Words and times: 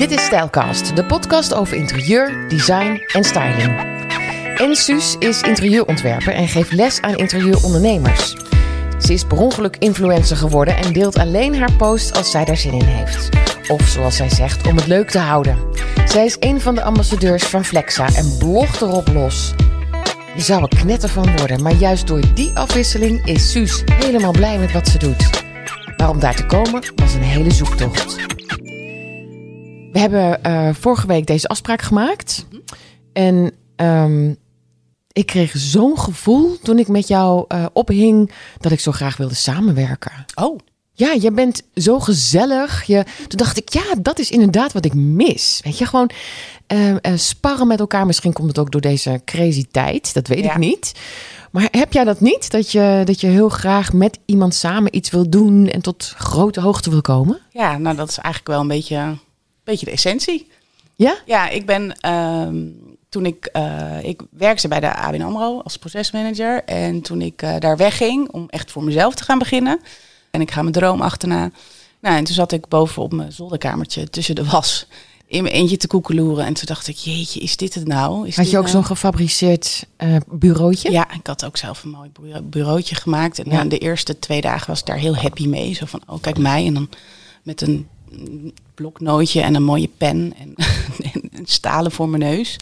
Dit 0.00 0.10
is 0.10 0.24
Stijlcast, 0.24 0.96
de 0.96 1.04
podcast 1.04 1.54
over 1.54 1.76
interieur, 1.76 2.48
design 2.48 3.02
en 3.06 3.24
styling. 3.24 3.78
En 4.56 4.76
Suus 4.76 5.16
is 5.18 5.42
interieurontwerper 5.42 6.32
en 6.32 6.48
geeft 6.48 6.72
les 6.72 7.00
aan 7.00 7.16
interieurondernemers. 7.16 8.36
Ze 8.98 9.12
is 9.12 9.24
per 9.24 9.38
ongeluk 9.38 9.76
influencer 9.78 10.36
geworden 10.36 10.76
en 10.76 10.92
deelt 10.92 11.18
alleen 11.18 11.56
haar 11.56 11.72
post 11.72 12.16
als 12.16 12.30
zij 12.30 12.44
daar 12.44 12.56
zin 12.56 12.72
in 12.72 12.84
heeft. 12.84 13.28
Of 13.68 13.88
zoals 13.88 14.16
zij 14.16 14.28
zegt, 14.28 14.66
om 14.66 14.76
het 14.76 14.86
leuk 14.86 15.10
te 15.10 15.18
houden. 15.18 15.58
Zij 16.06 16.24
is 16.24 16.36
een 16.40 16.60
van 16.60 16.74
de 16.74 16.82
ambassadeurs 16.82 17.44
van 17.44 17.64
Flexa 17.64 18.06
en 18.14 18.36
blogt 18.38 18.80
erop 18.80 19.08
los. 19.08 19.54
Je 20.34 20.42
zou 20.42 20.62
er 20.62 20.76
knetter 20.76 21.08
van 21.08 21.36
worden, 21.36 21.62
maar 21.62 21.74
juist 21.74 22.06
door 22.06 22.22
die 22.34 22.50
afwisseling 22.54 23.26
is 23.26 23.50
Suus 23.50 23.82
helemaal 23.92 24.32
blij 24.32 24.58
met 24.58 24.72
wat 24.72 24.88
ze 24.88 24.98
doet. 24.98 25.44
Maar 25.96 26.08
om 26.10 26.20
daar 26.20 26.36
te 26.36 26.46
komen 26.46 26.82
was 26.94 27.14
een 27.14 27.22
hele 27.22 27.50
zoektocht. 27.50 28.38
We 29.92 29.98
hebben 29.98 30.40
uh, 30.46 30.74
vorige 30.74 31.06
week 31.06 31.26
deze 31.26 31.48
afspraak 31.48 31.82
gemaakt. 31.82 32.46
En 33.12 33.52
um, 33.76 34.36
ik 35.12 35.26
kreeg 35.26 35.52
zo'n 35.56 35.98
gevoel 35.98 36.58
toen 36.62 36.78
ik 36.78 36.88
met 36.88 37.08
jou 37.08 37.44
uh, 37.48 37.66
ophing 37.72 38.32
dat 38.58 38.72
ik 38.72 38.80
zo 38.80 38.92
graag 38.92 39.16
wilde 39.16 39.34
samenwerken. 39.34 40.12
Oh. 40.34 40.58
Ja, 40.92 41.12
je 41.12 41.32
bent 41.32 41.62
zo 41.74 42.00
gezellig. 42.00 42.84
Je, 42.84 43.04
toen 43.28 43.38
dacht 43.38 43.56
ik, 43.56 43.68
ja, 43.68 43.82
dat 44.02 44.18
is 44.18 44.30
inderdaad 44.30 44.72
wat 44.72 44.84
ik 44.84 44.94
mis. 44.94 45.60
Weet 45.64 45.78
je, 45.78 45.86
gewoon 45.86 46.10
uh, 46.68 46.88
uh, 46.88 46.96
sparren 47.14 47.66
met 47.66 47.80
elkaar. 47.80 48.06
Misschien 48.06 48.32
komt 48.32 48.48
het 48.48 48.58
ook 48.58 48.70
door 48.70 48.80
deze 48.80 49.20
crazy 49.24 49.64
tijd. 49.70 50.14
Dat 50.14 50.26
weet 50.26 50.44
ja. 50.44 50.52
ik 50.52 50.58
niet. 50.58 50.92
Maar 51.50 51.68
heb 51.70 51.92
jij 51.92 52.04
dat 52.04 52.20
niet? 52.20 52.50
Dat 52.50 52.72
je, 52.72 53.02
dat 53.04 53.20
je 53.20 53.26
heel 53.26 53.48
graag 53.48 53.92
met 53.92 54.18
iemand 54.24 54.54
samen 54.54 54.96
iets 54.96 55.10
wil 55.10 55.30
doen 55.30 55.68
en 55.68 55.82
tot 55.82 56.14
grote 56.16 56.60
hoogte 56.60 56.90
wil 56.90 57.00
komen? 57.00 57.40
Ja, 57.50 57.78
nou 57.78 57.96
dat 57.96 58.08
is 58.08 58.18
eigenlijk 58.18 58.46
wel 58.46 58.60
een 58.60 58.68
beetje, 58.68 59.16
beetje 59.70 59.86
de 59.86 59.92
essentie. 59.92 60.50
Ja? 60.96 61.16
Ja, 61.26 61.48
ik 61.48 61.66
ben... 61.66 61.96
Uh, 62.06 62.48
toen 63.10 63.26
ik, 63.26 63.50
uh, 63.52 64.04
ik 64.04 64.20
werkte 64.30 64.68
bij 64.68 64.80
de 64.80 64.94
ABN 64.94 65.22
AMRO 65.22 65.60
als 65.62 65.76
procesmanager. 65.76 66.64
En 66.64 67.00
toen 67.00 67.22
ik 67.22 67.42
uh, 67.42 67.54
daar 67.58 67.76
wegging 67.76 68.30
om 68.30 68.46
echt 68.48 68.70
voor 68.70 68.84
mezelf 68.84 69.14
te 69.14 69.24
gaan 69.24 69.38
beginnen. 69.38 69.80
En 70.30 70.40
ik 70.40 70.50
ga 70.50 70.62
mijn 70.62 70.74
droom 70.74 71.00
achterna. 71.00 71.50
Nou, 72.00 72.16
en 72.16 72.24
toen 72.24 72.34
zat 72.34 72.52
ik 72.52 72.68
boven 72.68 73.02
op 73.02 73.12
mijn 73.12 73.32
zolderkamertje 73.32 74.10
tussen 74.10 74.34
de 74.34 74.44
was. 74.44 74.86
In 75.26 75.42
mijn 75.42 75.54
eentje 75.54 75.76
te 75.76 75.86
koekeloeren. 75.86 76.44
En 76.44 76.54
toen 76.54 76.66
dacht 76.66 76.88
ik, 76.88 76.96
jeetje, 76.96 77.40
is 77.40 77.56
dit 77.56 77.74
het 77.74 77.86
nou? 77.86 78.26
Is 78.26 78.36
had 78.36 78.50
je 78.50 78.56
ook 78.56 78.62
nou? 78.62 78.74
zo'n 78.74 78.84
gefabriceerd 78.84 79.86
uh, 79.98 80.16
bureautje? 80.28 80.90
Ja, 80.90 81.12
ik 81.12 81.26
had 81.26 81.44
ook 81.44 81.56
zelf 81.56 81.82
een 81.82 81.90
mooi 81.90 82.10
bureautje 82.42 82.94
gemaakt. 82.94 83.38
En 83.38 83.50
ja. 83.50 83.64
de 83.64 83.78
eerste 83.78 84.18
twee 84.18 84.40
dagen 84.40 84.66
was 84.66 84.80
ik 84.80 84.86
daar 84.86 84.98
heel 84.98 85.16
happy 85.16 85.46
mee. 85.46 85.74
Zo 85.74 85.86
van, 85.86 86.02
oh 86.06 86.20
kijk 86.20 86.38
mij. 86.38 86.66
En 86.66 86.74
dan 86.74 86.88
met 87.42 87.60
een 87.60 87.88
bloknootje 88.74 89.40
en 89.40 89.54
een 89.54 89.62
mooie 89.62 89.90
pen 89.96 90.32
en, 90.36 90.54
en 91.12 91.42
stalen 91.44 91.92
voor 91.92 92.08
mijn 92.08 92.22
neus. 92.22 92.56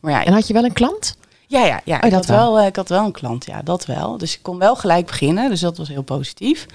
Maar 0.00 0.12
ja, 0.12 0.24
en 0.24 0.32
had 0.32 0.46
je 0.46 0.52
wel 0.52 0.64
een 0.64 0.72
klant? 0.72 1.16
Ja, 1.46 1.64
ja, 1.64 1.80
ja. 1.84 1.96
Oh, 1.96 2.06
ik, 2.06 2.12
had 2.12 2.26
wel, 2.26 2.54
wel, 2.54 2.66
ik 2.66 2.76
had 2.76 2.88
wel 2.88 3.04
een 3.04 3.12
klant, 3.12 3.46
ja, 3.46 3.62
dat 3.62 3.86
wel. 3.86 4.18
Dus 4.18 4.34
ik 4.34 4.42
kon 4.42 4.58
wel 4.58 4.76
gelijk 4.76 5.06
beginnen, 5.06 5.50
dus 5.50 5.60
dat 5.60 5.76
was 5.76 5.88
heel 5.88 6.02
positief. 6.02 6.66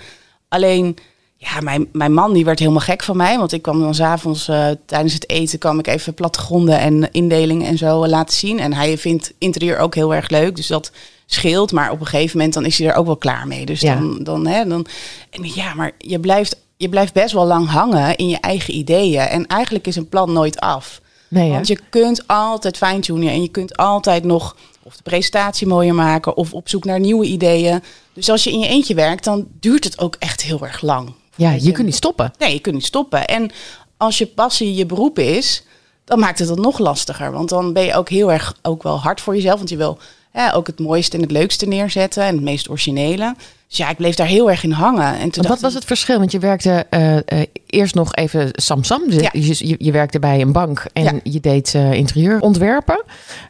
Alleen, 0.47 0.97
ja, 1.41 1.61
mijn, 1.61 1.87
mijn 1.91 2.13
man 2.13 2.33
die 2.33 2.45
werd 2.45 2.59
helemaal 2.59 2.81
gek 2.81 3.03
van 3.03 3.17
mij. 3.17 3.37
Want 3.37 3.51
ik 3.51 3.61
kwam 3.61 3.79
dan 3.79 3.95
s'avonds 3.95 4.49
uh, 4.49 4.67
tijdens 4.85 5.13
het 5.13 5.29
eten... 5.29 5.59
kwam 5.59 5.79
ik 5.79 5.87
even 5.87 6.13
plattegronden 6.13 6.79
en 6.79 7.11
indelingen 7.11 7.67
en 7.67 7.77
zo 7.77 8.07
laten 8.07 8.37
zien. 8.37 8.59
En 8.59 8.73
hij 8.73 8.97
vindt 8.97 9.33
interieur 9.37 9.77
ook 9.77 9.95
heel 9.95 10.15
erg 10.15 10.29
leuk, 10.29 10.55
dus 10.55 10.67
dat 10.67 10.91
scheelt. 11.25 11.71
Maar 11.71 11.91
op 11.91 11.99
een 11.99 12.05
gegeven 12.05 12.37
moment 12.37 12.53
dan 12.53 12.65
is 12.65 12.77
hij 12.77 12.87
er 12.87 12.95
ook 12.95 13.05
wel 13.05 13.17
klaar 13.17 13.47
mee. 13.47 13.65
Dus 13.65 13.81
ja. 13.81 13.95
dan, 13.95 14.23
dan, 14.23 14.47
hè, 14.47 14.65
dan... 14.65 14.85
En 15.29 15.43
ja, 15.53 15.73
maar 15.73 15.91
je 15.97 16.19
blijft, 16.19 16.57
je 16.79 16.89
blijft 16.89 17.13
best 17.13 17.33
wel 17.33 17.45
lang 17.45 17.69
hangen 17.69 18.15
in 18.15 18.29
je 18.29 18.37
eigen 18.39 18.75
ideeën. 18.75 19.21
En 19.21 19.47
eigenlijk 19.47 19.87
is 19.87 19.95
een 19.95 20.09
plan 20.09 20.33
nooit 20.33 20.59
af. 20.59 21.01
Nee, 21.27 21.51
Want 21.51 21.67
je 21.67 21.79
kunt 21.89 22.27
altijd 22.27 22.77
fine-tunen 22.77 23.29
en 23.29 23.41
je 23.41 23.47
kunt 23.47 23.77
altijd 23.77 24.23
nog 24.23 24.55
of 24.83 24.95
de 24.95 25.03
presentatie 25.03 25.67
mooier 25.67 25.95
maken 25.95 26.37
of 26.37 26.53
op 26.53 26.69
zoek 26.69 26.85
naar 26.85 26.99
nieuwe 26.99 27.25
ideeën. 27.25 27.83
Dus 28.13 28.29
als 28.29 28.43
je 28.43 28.51
in 28.51 28.59
je 28.59 28.67
eentje 28.67 28.93
werkt, 28.93 29.23
dan 29.23 29.47
duurt 29.59 29.83
het 29.83 29.99
ook 29.99 30.15
echt 30.19 30.41
heel 30.41 30.65
erg 30.65 30.81
lang. 30.81 31.13
Ja, 31.35 31.51
je, 31.51 31.63
je 31.63 31.71
kunt 31.71 31.85
niet 31.85 31.95
stoppen. 31.95 32.31
Nee, 32.37 32.53
je 32.53 32.59
kunt 32.59 32.75
niet 32.75 32.85
stoppen. 32.85 33.27
En 33.27 33.51
als 33.97 34.17
je 34.17 34.27
passie 34.27 34.75
je 34.75 34.85
beroep 34.85 35.19
is, 35.19 35.63
dan 36.03 36.19
maakt 36.19 36.39
het 36.39 36.49
het 36.49 36.59
nog 36.59 36.77
lastiger. 36.77 37.31
Want 37.31 37.49
dan 37.49 37.73
ben 37.73 37.83
je 37.83 37.95
ook 37.95 38.09
heel 38.09 38.31
erg 38.31 38.55
ook 38.61 38.83
wel 38.83 38.99
hard 38.99 39.21
voor 39.21 39.35
jezelf. 39.35 39.57
Want 39.57 39.69
je 39.69 39.77
wil 39.77 39.97
ja, 40.33 40.51
ook 40.51 40.67
het 40.67 40.79
mooiste 40.79 41.15
en 41.15 41.21
het 41.23 41.31
leukste 41.31 41.65
neerzetten 41.67 42.23
en 42.23 42.33
het 42.35 42.43
meest 42.43 42.69
originele. 42.69 43.35
Dus 43.67 43.77
ja, 43.77 43.89
ik 43.89 43.97
bleef 43.97 44.15
daar 44.15 44.27
heel 44.27 44.49
erg 44.49 44.63
in 44.63 44.71
hangen. 44.71 45.19
En 45.19 45.29
toen 45.29 45.47
wat 45.47 45.59
was 45.59 45.73
het 45.73 45.85
verschil? 45.85 46.17
Want 46.19 46.31
je 46.31 46.39
werkte 46.39 46.85
uh, 46.91 47.15
uh, 47.15 47.21
eerst 47.65 47.95
nog 47.95 48.13
even 48.15 48.49
Samsam. 48.51 49.01
Dus 49.09 49.21
Ja. 49.21 49.29
je, 49.33 49.75
je, 49.79 49.91
werkte 49.91 50.19
bij 50.19 50.41
een 50.41 50.51
bank 50.51 50.85
en 50.93 51.03
Ja. 51.03 51.13
je 51.23 51.39
deed 51.39 51.73
uh, 51.73 51.93
interieurontwerpen. 51.93 53.03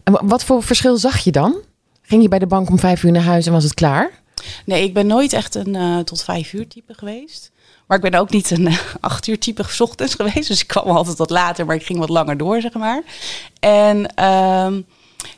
En 0.04 0.14
wa- 0.14 0.22
wat 0.24 0.44
voor 0.44 0.64
verschil 0.64 0.98
zag 0.98 1.18
je 1.18 1.32
dan? 1.32 1.56
Ging 2.02 2.22
je 2.22 2.28
bij 2.30 2.40
de 2.40 2.48
bank 2.48 2.70
om 2.70 2.80
vijf 2.80 3.04
uur 3.04 3.12
naar 3.12 3.22
huis 3.24 3.46
en 3.46 3.52
was 3.52 3.64
het 3.64 3.74
klaar? 3.74 4.10
Nee, 4.66 4.84
ik 4.84 4.94
ben 4.94 5.08
nooit 5.08 5.34
echt 5.34 5.56
een 5.56 5.76
eh, 5.76 5.98
tot 6.00 6.24
vijf 6.24 6.54
uur 6.54 6.68
type 6.68 6.94
geweest. 6.94 7.52
Maar 7.88 7.98
ik 7.98 8.12
ben 8.12 8.20
ook 8.20 8.30
niet 8.30 8.52
een 8.52 8.68
eh, 8.68 8.78
acht 9.00 9.28
uur 9.28 9.40
type 9.40 9.64
ochtends 9.80 10.16
geweest. 10.20 10.48
Dus 10.48 10.62
ik 10.62 10.68
kwam 10.68 10.88
altijd 10.98 11.18
wat 11.18 11.30
later, 11.30 11.66
maar 11.66 11.76
ik 11.76 11.86
ging 11.86 12.00
wat 12.00 12.10
langer 12.10 12.38
door, 12.38 12.62
zeg 12.62 12.74
maar. 12.74 13.02
En 13.60 14.16
ehm, 14.16 14.82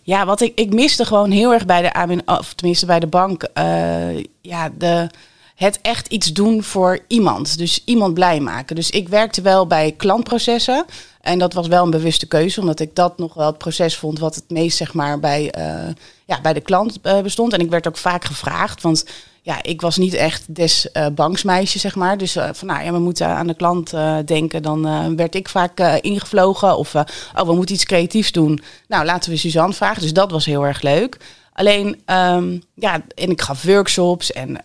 ja, 0.04 0.26
wat 0.26 0.42
ik, 0.42 0.52
ik 0.60 0.74
miste 0.74 1.06
gewoon 1.06 1.32
heel 1.32 1.54
erg 1.54 1.66
bij 1.66 1.82
de 1.82 1.94
ABN, 1.94 2.22
of 2.26 2.54
tenminste 2.54 2.86
bij 2.86 3.00
de 3.00 3.08
bank, 3.08 3.44
eh, 3.44 4.18
ja, 4.42 4.70
de, 4.78 5.10
het 5.56 5.80
echt 5.82 6.08
iets 6.08 6.34
doen 6.34 6.64
voor 6.64 7.00
iemand. 7.08 7.58
Dus 7.58 7.82
iemand 7.86 8.14
blij 8.14 8.40
maken. 8.40 8.76
Dus 8.76 8.90
ik 8.90 9.10
werkte 9.10 9.42
wel 9.42 9.68
bij 9.68 9.94
klantprocessen. 9.98 10.86
En 11.22 11.40
dat 11.40 11.54
was 11.54 11.68
wel 11.68 11.84
een 11.84 11.90
bewuste 11.90 12.28
keuze, 12.28 12.60
omdat 12.60 12.80
ik 12.80 12.96
dat 12.96 13.18
nog 13.18 13.34
wel 13.34 13.48
het 13.48 13.58
proces 13.58 13.98
vond 13.98 14.20
wat 14.20 14.36
het 14.36 14.50
meest 14.50 14.78
zeg 14.78 14.94
maar 14.94 15.20
bij, 15.20 15.54
uh, 15.58 15.94
ja, 16.26 16.42
bij 16.42 16.54
de 16.54 16.62
klant 16.62 17.00
uh, 17.04 17.20
bestond. 17.20 17.54
En 17.54 17.60
ik 17.60 17.70
werd 17.70 17.88
ook 17.88 17.98
vaak 17.98 18.26
gevraagd, 18.26 18.82
want 18.82 19.06
ja, 19.44 19.64
ik 19.64 19.82
was 19.82 19.98
niet 19.98 20.14
echt 20.14 20.56
des 20.56 20.88
uh, 20.94 21.08
banksmeisje, 21.08 21.80
zeg 21.80 21.96
maar. 21.96 22.18
Dus 22.18 22.36
uh, 22.36 22.50
van, 22.54 22.68
nou 22.68 22.84
ja, 22.84 22.92
we 22.92 23.00
moeten 23.00 23.28
aan 23.28 23.48
de 23.48 23.56
klant 23.56 23.94
uh, 23.94 24.18
denken. 24.26 24.62
Dan 24.62 25.16
werd 25.16 25.36
ik 25.36 25.50
vaak 25.50 25.80
ingevlogen. 25.80 26.78
Of, 26.78 26.96
oh, 26.96 27.06
we 27.46 27.56
moeten 27.56 27.76
iets 27.76 27.86
creatiefs 27.86 28.32
doen. 28.32 28.62
Nou, 28.88 29.06
laten 29.06 29.32
we 29.32 29.38
Suzanne 29.38 29.74
vragen. 29.74 30.02
Dus 30.02 30.14
dat 30.14 30.32
was 30.32 30.46
heel 30.46 30.66
erg 30.66 30.82
leuk. 30.82 31.18
Alleen, 31.54 32.02
um, 32.06 32.64
ja, 32.76 33.02
en 33.16 33.30
ik 33.30 33.42
gaf 33.42 33.64
workshops 33.64 34.32
en 34.32 34.62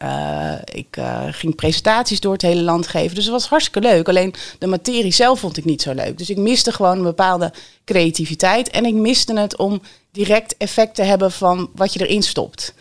ik 0.65 0.99
ging 1.31 1.55
presentaties 1.55 2.21
door 2.21 2.33
het 2.33 2.43
hele 2.43 2.63
land 2.63 2.87
geven. 2.87 3.15
Dus 3.15 3.25
het 3.25 3.33
was 3.33 3.49
hartstikke 3.49 3.89
leuk. 3.89 4.09
Alleen 4.09 4.35
de 4.59 4.67
materie 4.67 5.13
zelf 5.13 5.41
vond 5.41 5.57
ik 5.57 5.65
niet 5.65 5.83
zo 5.83 5.93
leuk. 5.93 6.19
Dus 6.19 6.31
ik 6.31 6.37
miste 6.37 6.73
gewoon 6.73 6.97
een 6.97 7.03
bepaalde 7.03 7.53
creativiteit. 7.85 8.71
En 8.71 8.85
ik 8.85 8.95
miste 8.95 9.39
het 9.39 9.57
om 9.57 9.81
direct 10.13 10.57
effect 10.57 10.95
te 10.95 11.03
hebben 11.03 11.33
van 11.33 11.71
wat 11.75 11.93
je 11.93 12.07
erin 12.07 12.23
stopt. 12.23 12.75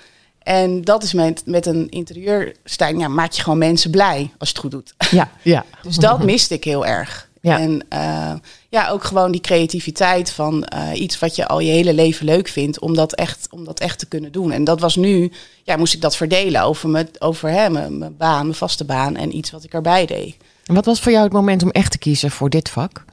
En 0.46 0.82
dat 0.82 1.04
is 1.04 1.14
met, 1.14 1.42
met 1.46 1.66
een 1.66 1.90
interieurstijl, 1.90 2.98
ja, 2.98 3.08
maak 3.08 3.32
je 3.32 3.42
gewoon 3.42 3.58
mensen 3.58 3.92
blij 3.92 4.32
als 4.38 4.50
je 4.50 4.56
het 4.56 4.58
goed 4.58 4.72
doet. 4.72 4.94
Ja, 5.12 5.32
ja. 5.42 5.66
dus 5.82 5.96
dat 5.96 6.24
miste 6.24 6.54
ik 6.54 6.64
heel 6.64 6.86
erg. 6.86 7.30
Ja. 7.42 7.60
En 7.60 7.86
uh, 7.94 8.34
ja, 8.70 8.90
ook 8.90 9.04
gewoon 9.04 9.32
die 9.32 9.42
creativiteit 9.42 10.32
van 10.32 10.68
uh, 10.74 11.02
iets 11.02 11.20
wat 11.20 11.36
je 11.36 11.48
al 11.48 11.60
je 11.60 11.72
hele 11.72 11.94
leven 11.94 12.26
leuk 12.26 12.48
vindt, 12.48 12.80
om 12.80 12.96
dat 12.96 13.14
echt, 13.14 13.48
om 13.52 13.66
dat 13.66 13.80
echt 13.80 14.00
te 14.00 14.06
kunnen 14.06 14.32
doen. 14.32 14.52
En 14.52 14.64
dat 14.64 14.80
was 14.80 14.96
nu, 14.96 15.32
ja, 15.64 15.78
moest 15.78 15.94
ik 15.94 16.02
dat 16.02 16.16
verdelen 16.16 16.62
over, 16.62 16.90
me, 16.90 17.08
over 17.20 17.50
hè, 17.50 17.70
mijn, 17.70 17.98
mijn 17.98 18.18
baan, 18.18 18.42
mijn 18.42 18.56
vaste 18.56 18.86
baan 18.86 19.16
en 19.16 19.36
iets 19.36 19.52
wat 19.52 19.64
ik 19.64 19.74
erbij 19.74 20.06
deed. 20.06 20.36
En 20.66 20.76
wat 20.76 20.86
was 20.86 21.00
voor 21.00 21.12
jou 21.12 21.24
het 21.24 21.34
moment 21.34 21.64
om 21.64 21.72
echt 21.72 21.92
te 21.92 21.98
kiezen 21.98 22.32
voor 22.32 22.50
dit 22.50 22.70
vak? 22.70 23.06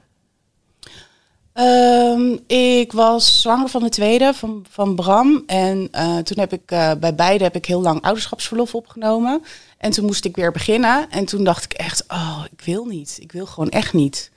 Um, 1.55 2.39
ik 2.47 2.93
was 2.93 3.41
zwanger 3.41 3.69
van 3.69 3.83
de 3.83 3.89
tweede, 3.89 4.35
van, 4.35 4.65
van 4.71 4.95
Bram. 4.95 5.43
En 5.47 5.89
uh, 5.93 6.19
toen 6.19 6.39
heb 6.39 6.53
ik 6.53 6.73
uh, 6.73 6.93
bij 7.01 7.15
beide 7.15 7.45
heb 7.45 7.57
ik 7.57 7.67
heel 7.67 7.81
lang 7.81 8.03
ouderschapsverlof 8.03 8.75
opgenomen. 8.75 9.43
En 9.79 9.91
toen 9.91 10.05
moest 10.05 10.25
ik 10.25 10.37
weer 10.37 10.53
beginnen. 10.53 11.11
En 11.11 11.25
toen 11.25 11.45
dacht 11.45 11.65
ik 11.65 11.73
echt, 11.73 12.05
oh, 12.09 12.45
ik 12.53 12.65
wil 12.65 12.85
niet. 12.85 13.17
Ik 13.21 13.33
wil 13.33 13.47
gewoon 13.47 13.71
echt 13.71 13.93
niet. 13.93 14.31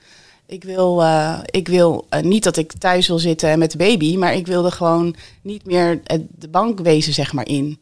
Ik 0.45 0.63
wil, 0.63 1.01
uh, 1.01 1.39
ik 1.45 1.68
wil 1.68 2.07
niet 2.22 2.44
dat 2.44 2.57
ik 2.57 2.74
thuis 2.74 3.07
wil 3.07 3.19
zitten 3.19 3.60
met 3.60 3.72
de 3.72 3.78
baby, 3.78 4.18
maar 4.18 4.36
ik 4.36 4.48
wilde 4.48 4.72
gewoon 4.72 5.16
niet 5.42 5.66
meer 5.66 6.01
de 6.38 6.48
bank 6.48 6.80
wezen, 6.80 7.13
zeg 7.13 7.34
maar, 7.34 7.48
in. 7.48 7.80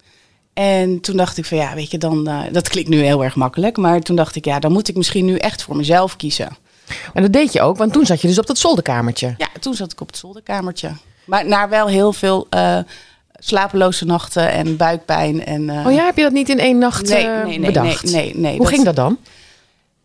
En 0.53 0.99
toen 1.01 1.17
dacht 1.17 1.37
ik 1.37 1.45
van 1.45 1.57
ja, 1.57 1.75
weet 1.75 1.91
je, 1.91 1.97
dan, 1.97 2.29
dat 2.51 2.69
klinkt 2.69 2.89
nu 2.89 3.01
heel 3.01 3.23
erg 3.23 3.35
makkelijk. 3.35 3.77
Maar 3.77 4.01
toen 4.01 4.15
dacht 4.15 4.35
ik, 4.35 4.45
ja, 4.45 4.59
dan 4.59 4.71
moet 4.71 4.87
ik 4.87 4.95
misschien 4.95 5.25
nu 5.25 5.35
echt 5.35 5.63
voor 5.63 5.75
mezelf 5.75 6.15
kiezen. 6.15 6.57
En 7.13 7.21
dat 7.21 7.33
deed 7.33 7.53
je 7.53 7.61
ook, 7.61 7.77
want 7.77 7.93
toen 7.93 8.05
zat 8.05 8.21
je 8.21 8.27
dus 8.27 8.39
op 8.39 8.47
dat 8.47 8.57
zolderkamertje. 8.57 9.35
Ja, 9.37 9.47
toen 9.59 9.73
zat 9.73 9.91
ik 9.91 10.01
op 10.01 10.07
het 10.07 10.17
zolderkamertje. 10.17 10.91
Maar 11.25 11.47
naar 11.47 11.69
wel 11.69 11.87
heel 11.87 12.13
veel 12.13 12.47
uh, 12.49 12.77
slapeloze 13.33 14.05
nachten 14.05 14.51
en 14.51 14.77
buikpijn. 14.77 15.45
En, 15.45 15.61
uh... 15.61 15.85
Oh 15.85 15.93
ja, 15.93 16.05
heb 16.05 16.17
je 16.17 16.23
dat 16.23 16.31
niet 16.31 16.49
in 16.49 16.59
één 16.59 16.77
nacht 16.77 17.09
nee, 17.09 17.25
nee, 17.25 17.59
nee, 17.59 17.71
bedacht? 17.71 18.03
Nee, 18.03 18.13
nee, 18.13 18.35
nee. 18.35 18.51
Hoe 18.51 18.65
dat... 18.65 18.73
ging 18.73 18.85
dat 18.85 18.95
dan? 18.95 19.17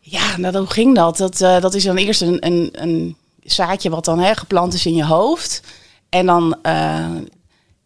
Ja, 0.01 0.37
nou, 0.37 0.57
hoe 0.57 0.67
ging 0.67 0.95
dat? 0.95 1.17
Dat, 1.17 1.39
dat 1.39 1.75
is 1.75 1.85
dan 1.85 1.97
eerst 1.97 2.21
een, 2.21 2.47
een, 2.47 2.69
een 2.73 3.17
zaadje 3.43 3.91
wat 3.91 4.05
dan 4.05 4.19
hè, 4.19 4.35
geplant 4.35 4.75
is 4.75 4.87
in 4.87 4.95
je 4.95 5.05
hoofd. 5.05 5.63
En 6.09 6.27
dan, 6.27 6.57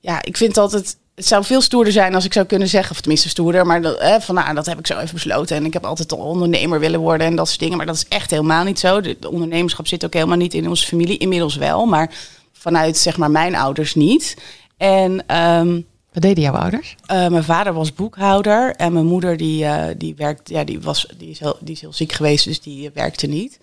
ja, 0.01 0.23
ik 0.23 0.37
vind 0.37 0.59
altijd 0.59 0.97
het 1.15 1.27
zou 1.27 1.45
veel 1.45 1.61
stoerder 1.61 1.93
zijn 1.93 2.15
als 2.15 2.25
ik 2.25 2.33
zou 2.33 2.47
kunnen 2.47 2.69
zeggen, 2.69 2.91
of 2.91 3.01
tenminste 3.01 3.29
stoerder, 3.29 3.67
maar 3.67 3.83
dat, 3.83 3.99
eh, 3.99 4.21
van 4.21 4.35
nou, 4.35 4.55
dat 4.55 4.67
heb 4.67 4.79
ik 4.79 4.87
zo 4.87 4.99
even 4.99 5.15
besloten. 5.15 5.57
En 5.57 5.65
ik 5.65 5.73
heb 5.73 5.85
altijd 5.85 6.13
al 6.13 6.19
ondernemer 6.19 6.81
willen 6.81 7.01
worden 7.01 7.27
en 7.27 7.37
dat 7.37 7.49
soort 7.49 7.61
dingen. 7.61 7.77
Maar 7.77 7.87
dat 7.87 7.95
is 7.95 8.07
echt 8.09 8.31
helemaal 8.31 8.65
niet 8.65 8.79
zo. 8.79 9.01
De, 9.01 9.17
de 9.21 9.31
ondernemerschap 9.31 9.87
zit 9.87 10.05
ook 10.05 10.15
helemaal 10.15 10.37
niet 10.37 10.55
in 10.55 10.69
onze 10.69 10.87
familie. 10.87 11.19
Inmiddels 11.19 11.57
wel, 11.57 11.87
maar 11.87 12.11
vanuit 12.53 12.97
zeg 12.97 13.17
maar 13.17 13.31
mijn 13.31 13.55
ouders 13.55 13.95
niet. 13.95 14.37
En 14.77 15.27
ehm, 15.27 15.81
Wat 16.13 16.23
deden 16.23 16.43
jouw 16.43 16.55
ouders? 16.55 16.97
eh, 17.07 17.29
mijn 17.29 17.45
vader 17.45 17.73
was 17.73 17.95
boekhouder 17.95 18.75
en 18.77 18.93
mijn 18.93 19.07
moeder 19.07 19.37
die, 19.37 19.65
eh, 19.65 19.95
die 19.99 20.15
werkt, 20.15 20.49
ja, 20.49 20.65
die, 20.65 20.81
was, 20.81 21.07
die, 21.19 21.31
is 21.31 21.39
heel, 21.39 21.57
die 21.61 21.75
is 21.75 21.81
heel 21.81 21.93
ziek 21.93 22.13
geweest, 22.13 22.45
dus 22.45 22.61
die 22.61 22.87
eh, 22.87 22.95
werkte 22.95 23.27
niet. 23.27 23.59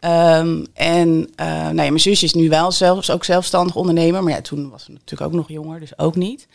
Ehm, 0.00 0.64
en 0.74 1.10
nou 1.36 1.74
ja, 1.74 1.74
mijn 1.74 2.00
zusje 2.00 2.24
is 2.24 2.34
nu 2.34 2.48
wel 2.48 2.72
zelfs 2.72 3.10
ook 3.10 3.24
zelfstandig 3.24 3.76
ondernemer, 3.76 4.22
maar 4.22 4.32
ja, 4.32 4.40
toen 4.40 4.70
was 4.70 4.84
ze 4.84 4.92
natuurlijk 4.92 5.30
ook 5.30 5.36
nog 5.36 5.48
jonger, 5.48 5.80
dus 5.80 5.98
ook 5.98 6.16
niet. 6.16 6.46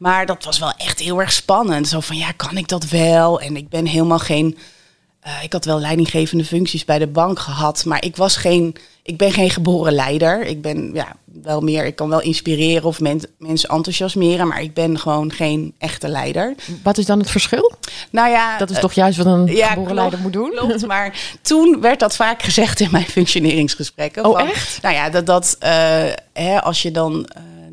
Maar 0.00 0.26
dat 0.26 0.44
was 0.44 0.58
wel 0.58 0.72
echt 0.76 0.98
heel 0.98 1.20
erg 1.20 1.32
spannend. 1.32 1.88
Zo 1.88 2.00
van 2.00 2.16
ja, 2.16 2.32
kan 2.32 2.56
ik 2.56 2.68
dat 2.68 2.84
wel? 2.88 3.40
En 3.40 3.56
ik 3.56 3.68
ben 3.68 3.86
helemaal 3.86 4.18
geen. 4.18 4.58
eh, 5.20 5.32
ik 5.42 5.52
had 5.52 5.64
wel 5.64 5.80
leidinggevende 5.80 6.44
functies 6.44 6.84
bij 6.84 6.98
de 6.98 7.06
bank 7.06 7.38
gehad, 7.38 7.84
maar 7.84 8.04
ik 8.04 8.16
was 8.16 8.36
geen. 8.36 8.76
Ik 9.02 9.16
ben 9.16 9.32
geen 9.32 9.50
geboren 9.50 9.92
leider. 9.92 10.46
Ik 10.46 10.62
ben 10.62 10.90
ja, 10.94 11.16
wel 11.42 11.60
meer. 11.60 11.84
Ik 11.84 11.96
kan 11.96 12.08
wel 12.08 12.20
inspireren 12.20 12.84
of 12.84 13.00
men- 13.00 13.22
mensen 13.38 13.68
enthousiasmeren, 13.68 14.48
maar 14.48 14.62
ik 14.62 14.74
ben 14.74 14.98
gewoon 14.98 15.32
geen 15.32 15.74
echte 15.78 16.08
leider. 16.08 16.54
Wat 16.82 16.98
is 16.98 17.06
dan 17.06 17.18
het 17.18 17.30
verschil? 17.30 17.72
Nou 18.10 18.28
ja, 18.30 18.58
Dat 18.58 18.70
is 18.70 18.76
eh, 18.76 18.82
toch 18.82 18.92
juist 18.92 19.16
wat 19.16 19.26
een 19.26 19.46
ja, 19.46 19.68
geboren 19.68 19.94
leider 19.94 20.18
moet 20.18 20.32
doen? 20.32 20.50
Klopt, 20.56 20.86
maar 20.86 21.36
toen 21.42 21.80
werd 21.80 22.00
dat 22.00 22.16
vaak 22.16 22.42
gezegd 22.42 22.80
in 22.80 22.88
mijn 22.90 23.04
functioneringsgesprekken. 23.06 24.24
Oh, 24.24 24.38
van, 24.38 24.48
echt? 24.48 24.82
Nou 24.82 24.94
ja, 24.94 25.10
dat, 25.10 25.26
dat 25.26 25.56
eh, 25.58 25.70
hè, 26.32 26.60
als 26.62 26.82
je 26.82 26.90
dan. 26.90 27.28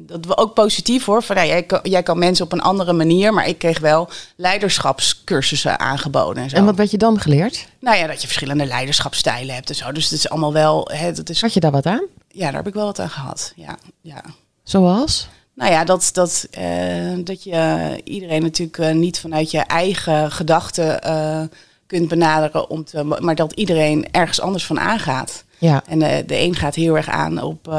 Dat 0.07 0.25
was 0.25 0.37
ook 0.37 0.53
positief 0.53 1.05
hoor. 1.05 1.23
Van, 1.23 1.35
nou, 1.35 1.47
jij, 1.47 1.63
kan, 1.63 1.79
jij 1.83 2.03
kan 2.03 2.19
mensen 2.19 2.45
op 2.45 2.51
een 2.51 2.61
andere 2.61 2.93
manier, 2.93 3.33
maar 3.33 3.47
ik 3.47 3.57
kreeg 3.57 3.79
wel 3.79 4.09
leiderschapscursussen 4.35 5.79
aangeboden. 5.79 6.43
En, 6.43 6.49
zo. 6.49 6.55
En 6.55 6.65
wat 6.65 6.75
werd 6.75 6.91
je 6.91 6.97
dan 6.97 7.19
geleerd? 7.19 7.67
Nou 7.79 7.97
ja, 7.97 8.07
dat 8.07 8.21
je 8.21 8.27
verschillende 8.27 8.65
leiderschapsstijlen 8.65 9.55
hebt 9.55 9.69
en 9.69 9.75
zo. 9.75 9.91
Dus 9.91 10.03
het 10.03 10.13
is 10.13 10.29
allemaal 10.29 10.53
wel. 10.53 10.89
Hè, 10.93 11.11
dat 11.11 11.29
is, 11.29 11.41
Had 11.41 11.53
je 11.53 11.59
daar 11.59 11.71
wat 11.71 11.85
aan? 11.85 12.03
ja, 12.37 12.45
daar 12.45 12.55
heb 12.55 12.67
ik 12.67 12.73
wel 12.73 12.85
wat 12.85 12.99
aan 12.99 13.09
gehad. 13.09 13.53
Ja, 13.55 13.77
ja. 14.01 14.23
Zoals? 14.63 15.27
Nou 15.53 15.71
ja, 15.71 15.83
dat, 15.83 16.09
dat, 16.13 16.47
eh, 16.51 17.13
dat 17.17 17.43
je 17.43 18.01
iedereen 18.03 18.41
natuurlijk 18.41 18.77
eh, 18.77 18.93
niet 18.93 19.19
vanuit 19.19 19.51
je 19.51 19.59
eigen 19.59 20.31
gedachten 20.31 21.01
eh, 21.01 21.41
kunt 21.87 22.07
benaderen, 22.07 22.69
om 22.69 22.83
te, 22.83 23.03
maar 23.03 23.35
dat 23.35 23.53
iedereen 23.53 24.07
ergens 24.11 24.41
anders 24.41 24.65
van 24.65 24.79
aangaat. 24.79 25.43
Ja. 25.57 25.83
En 25.87 25.99
de 25.99 26.39
een 26.39 26.55
gaat 26.55 26.75
heel 26.75 26.95
erg 26.95 27.09
aan 27.09 27.41
op 27.41 27.73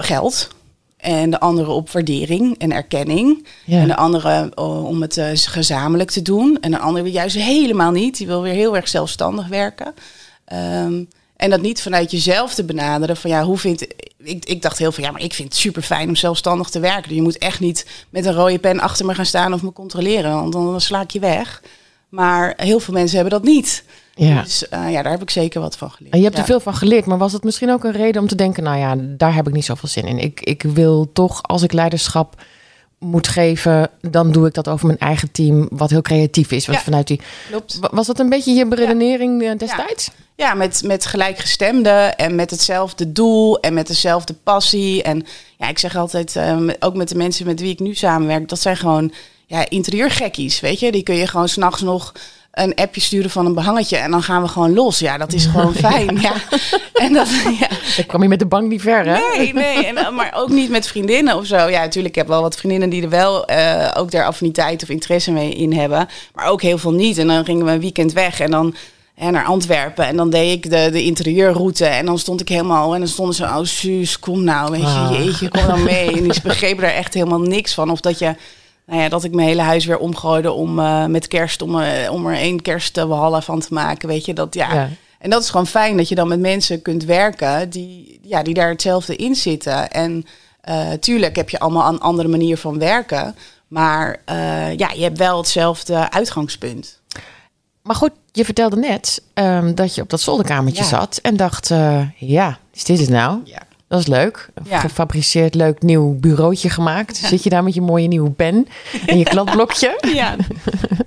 geld. 0.00 0.48
En 1.00 1.30
de 1.30 1.40
andere 1.40 1.70
op 1.70 1.90
waardering 1.90 2.58
en 2.58 2.72
erkenning. 2.72 3.46
Ja. 3.64 3.80
En 3.80 3.88
de 3.88 3.96
andere 3.96 4.52
eh, 4.54 4.84
om 4.84 5.02
het 5.02 5.16
eh, 5.16 5.28
gezamenlijk 5.34 6.10
te 6.10 6.22
doen. 6.22 6.58
En 6.60 6.70
de 6.70 6.78
andere 6.78 7.10
juist 7.10 7.36
helemaal 7.36 7.90
niet. 7.90 8.16
Die 8.16 8.26
wil 8.26 8.42
weer 8.42 8.52
heel 8.52 8.76
erg 8.76 8.88
zelfstandig 8.88 9.48
werken. 9.48 9.94
Ehm, 10.44 11.04
en 11.36 11.50
dat 11.50 11.60
niet 11.60 11.82
vanuit 11.82 12.10
jezelf 12.10 12.54
te 12.54 12.64
benaderen. 12.64 13.16
Van 13.16 13.30
ja, 13.30 13.44
hoe 13.44 13.58
vind 13.58 13.82
ik. 13.82 14.44
Ik 14.44 14.62
dacht 14.62 14.78
heel 14.78 14.92
veel, 14.92 15.04
ja, 15.04 15.10
maar 15.10 15.22
ik 15.22 15.34
vind 15.34 15.48
het 15.48 15.58
super 15.58 15.82
fijn 15.82 16.08
om 16.08 16.16
zelfstandig 16.16 16.68
te 16.68 16.80
werken. 16.80 17.08
Dus 17.08 17.16
je 17.16 17.22
moet 17.22 17.38
echt 17.38 17.60
niet 17.60 17.86
met 18.10 18.24
een 18.24 18.34
rode 18.34 18.58
pen 18.58 18.80
achter 18.80 19.06
me 19.06 19.14
gaan 19.14 19.26
staan 19.26 19.52
of 19.52 19.62
me 19.62 19.72
controleren. 19.72 20.34
Want 20.34 20.52
dan, 20.52 20.70
dan 20.70 20.80
sla 20.80 21.00
ik 21.00 21.10
je 21.10 21.20
weg. 21.20 21.62
Maar 22.10 22.52
heel 22.56 22.80
veel 22.80 22.94
mensen 22.94 23.18
hebben 23.18 23.40
dat 23.40 23.48
niet. 23.48 23.84
Ja. 24.14 24.42
Dus 24.42 24.68
eh, 24.68 24.90
ja, 24.90 25.02
daar 25.02 25.12
heb 25.12 25.22
ik 25.22 25.30
zeker 25.30 25.60
wat 25.60 25.76
van 25.76 25.90
geleerd. 25.90 26.12
En 26.12 26.18
je 26.18 26.24
hebt 26.24 26.36
ja. 26.36 26.42
er 26.42 26.48
veel 26.48 26.60
van 26.60 26.74
geleerd, 26.74 27.06
maar 27.06 27.18
was 27.18 27.32
het 27.32 27.44
misschien 27.44 27.70
ook 27.70 27.84
een 27.84 27.92
reden 27.92 28.22
om 28.22 28.28
te 28.28 28.34
denken, 28.34 28.62
nou 28.62 28.78
ja, 28.78 28.94
daar 28.98 29.34
heb 29.34 29.46
ik 29.48 29.52
niet 29.54 29.64
zoveel 29.64 29.88
zin 29.88 30.04
in. 30.06 30.18
Ik, 30.18 30.40
ik 30.40 30.62
wil 30.62 31.10
toch, 31.12 31.42
als 31.42 31.62
ik 31.62 31.72
leiderschap 31.72 32.42
moet 32.98 33.28
geven, 33.28 33.90
dan 34.00 34.32
doe 34.32 34.46
ik 34.46 34.54
dat 34.54 34.68
over 34.68 34.86
mijn 34.86 34.98
eigen 34.98 35.30
team, 35.32 35.68
wat 35.72 35.90
heel 35.90 36.02
creatief 36.02 36.50
is. 36.52 36.66
Wat 36.66 36.74
Ja. 36.76 36.82
vanuit 36.82 37.06
die, 37.06 37.20
Klopt. 37.48 37.78
Wa- 37.80 37.88
was 37.92 38.06
dat 38.06 38.18
een 38.18 38.28
beetje 38.28 38.52
je 38.52 38.66
beredenering 38.66 39.42
eh, 39.42 39.58
destijds? 39.58 40.10
Ja, 40.36 40.54
met, 40.54 40.82
met 40.84 41.06
gelijkgestemden 41.06 42.16
en 42.16 42.34
met 42.34 42.50
hetzelfde 42.50 43.12
doel 43.12 43.60
en 43.60 43.74
met 43.74 43.86
dezelfde 43.86 44.34
passie. 44.34 45.02
En 45.02 45.26
ja, 45.58 45.68
ik 45.68 45.78
zeg 45.78 45.96
altijd, 45.96 46.36
eh, 46.36 46.56
met- 46.56 46.76
ook 46.82 46.94
met 46.94 47.08
de 47.08 47.16
mensen 47.16 47.46
met 47.46 47.60
wie 47.60 47.70
ik 47.72 47.80
nu 47.80 47.94
samenwerk, 47.94 48.48
dat 48.48 48.60
zijn 48.60 48.76
gewoon 48.76 49.12
ja, 49.50 49.68
interieurgekkies, 49.68 50.60
weet 50.60 50.80
je. 50.80 50.92
Die 50.92 51.02
kun 51.02 51.14
je 51.14 51.26
gewoon 51.26 51.48
s'nachts 51.48 51.80
nog 51.82 52.12
een 52.52 52.74
appje 52.74 53.00
sturen 53.00 53.30
van 53.30 53.46
een 53.46 53.54
behangetje 53.54 53.96
en 53.96 54.10
dan 54.10 54.22
gaan 54.22 54.42
we 54.42 54.48
gewoon 54.48 54.74
los. 54.74 54.98
Ja, 54.98 55.18
dat 55.18 55.32
is 55.32 55.46
gewoon 55.46 55.74
fijn. 55.88 56.20
Ja. 56.20 56.32
En 56.94 57.12
dat, 57.12 57.28
ja. 57.60 57.68
Dan 57.96 58.06
kwam 58.06 58.22
je 58.22 58.28
met 58.28 58.38
de 58.38 58.46
bank 58.46 58.68
niet 58.68 58.80
ver, 58.80 59.04
hè? 59.06 59.36
Nee, 59.36 59.52
nee, 59.54 59.86
en, 59.86 59.96
eh, 59.96 60.10
maar 60.10 60.32
ook 60.36 60.48
niet 60.48 60.70
met 60.70 60.86
vriendinnen 60.86 61.36
of 61.36 61.46
zo. 61.46 61.56
Ja, 61.56 61.80
natuurlijk, 61.80 62.14
ik 62.14 62.20
heb 62.20 62.28
wel 62.28 62.42
wat 62.42 62.56
vriendinnen 62.56 62.90
die 62.90 63.02
er 63.02 63.08
wel 63.08 63.46
eh, 63.46 63.90
ook 63.96 64.10
daar 64.10 64.24
affiniteit 64.24 64.82
of 64.82 64.88
interesse 64.88 65.30
mee 65.32 65.50
in 65.54 65.72
hebben. 65.72 66.08
Maar 66.34 66.46
ook 66.46 66.62
heel 66.62 66.78
veel 66.78 66.92
niet. 66.92 67.18
En 67.18 67.26
dan 67.26 67.44
gingen 67.44 67.64
we 67.66 67.72
een 67.72 67.80
weekend 67.80 68.12
weg 68.12 68.40
en 68.40 68.50
dan 68.50 68.74
hè, 69.14 69.30
naar 69.30 69.44
Antwerpen. 69.44 70.06
En 70.06 70.16
dan 70.16 70.30
deed 70.30 70.52
ik 70.64 70.70
de, 70.70 70.88
de 70.92 71.02
interieurroute. 71.02 71.84
En 71.86 72.06
dan 72.06 72.18
stond 72.18 72.40
ik 72.40 72.48
helemaal... 72.48 72.92
En 72.94 72.98
dan 73.00 73.08
stonden 73.08 73.34
ze, 73.34 73.44
oh 73.44 73.62
Suus, 73.62 74.18
kom 74.18 74.44
nou, 74.44 74.70
weet 74.70 74.80
je, 74.80 74.86
Ah. 74.86 75.10
jeetje, 75.24 75.48
kom 75.48 75.66
dan 75.66 75.82
mee. 75.82 76.12
En 76.16 76.22
die 76.28 76.40
begrepen 76.42 76.82
daar 76.82 76.94
echt 76.94 77.14
helemaal 77.14 77.40
niks 77.40 77.74
van. 77.74 77.90
Of 77.90 78.00
dat 78.00 78.18
je... 78.18 78.34
Nou 78.90 79.02
ja, 79.02 79.08
dat 79.08 79.24
ik 79.24 79.34
mijn 79.34 79.48
hele 79.48 79.62
huis 79.62 79.84
weer 79.84 79.98
omgooide 79.98 80.52
om 80.52 80.78
eh, 80.78 81.06
met 81.06 81.28
kerst, 81.28 81.62
om, 81.62 81.80
eh, 81.80 82.12
om 82.12 82.26
er 82.26 82.34
één 82.34 82.62
kerstwalhalla 82.62 83.40
van 83.40 83.60
te 83.60 83.74
maken. 83.74 84.08
Weet 84.08 84.24
je, 84.24 84.34
dat 84.34 84.54
ja. 84.54 84.74
Ja. 84.74 84.88
En 85.18 85.30
dat 85.30 85.42
is 85.42 85.50
gewoon 85.50 85.66
fijn 85.66 85.96
dat 85.96 86.08
je 86.08 86.14
dan 86.14 86.28
met 86.28 86.40
mensen 86.40 86.82
kunt 86.82 87.04
werken 87.04 87.70
die, 87.70 88.20
ja, 88.22 88.42
die 88.42 88.54
daar 88.54 88.68
hetzelfde 88.68 89.16
in 89.16 89.34
zitten. 89.34 89.90
En 89.90 90.26
eh, 90.60 90.92
tuurlijk 90.92 91.36
heb 91.36 91.50
je 91.50 91.58
allemaal 91.58 91.92
een 91.92 92.00
andere 92.00 92.28
manier 92.28 92.56
van 92.56 92.78
werken. 92.78 93.36
Maar 93.68 94.22
ja, 94.76 94.90
je 94.94 95.02
hebt 95.02 95.18
wel 95.18 95.36
hetzelfde 95.36 96.10
uitgangspunt. 96.10 97.00
Maar 97.82 97.96
goed, 97.96 98.12
je 98.32 98.44
vertelde 98.44 98.76
net 98.76 99.22
ehm, 99.34 99.74
dat 99.74 99.94
je 99.94 100.02
op 100.02 100.10
dat 100.10 100.20
zolderkamertje 100.20 100.82
Ja. 100.82 100.88
zat 100.88 101.18
en 101.22 101.36
dacht, 101.36 101.68
ja, 102.16 102.58
is 102.72 102.84
dit 102.84 103.00
het 103.00 103.08
nou? 103.08 103.40
Ja. 103.44 103.62
Dat 103.90 104.00
is 104.00 104.06
leuk. 104.06 104.48
Ja. 104.68 104.78
Gefabriceerd 104.80 105.54
leuk 105.54 105.82
nieuw 105.82 106.14
bureautje 106.20 106.70
gemaakt. 106.70 107.16
Zit 107.16 107.42
je 107.42 107.50
daar 107.50 107.64
met 107.64 107.74
je 107.74 107.80
mooie 107.80 108.08
nieuwe 108.08 108.30
pen 108.30 108.66
en 109.06 109.18
je 109.18 109.24
kladblokje? 109.34 109.98
Ja, 110.14 110.36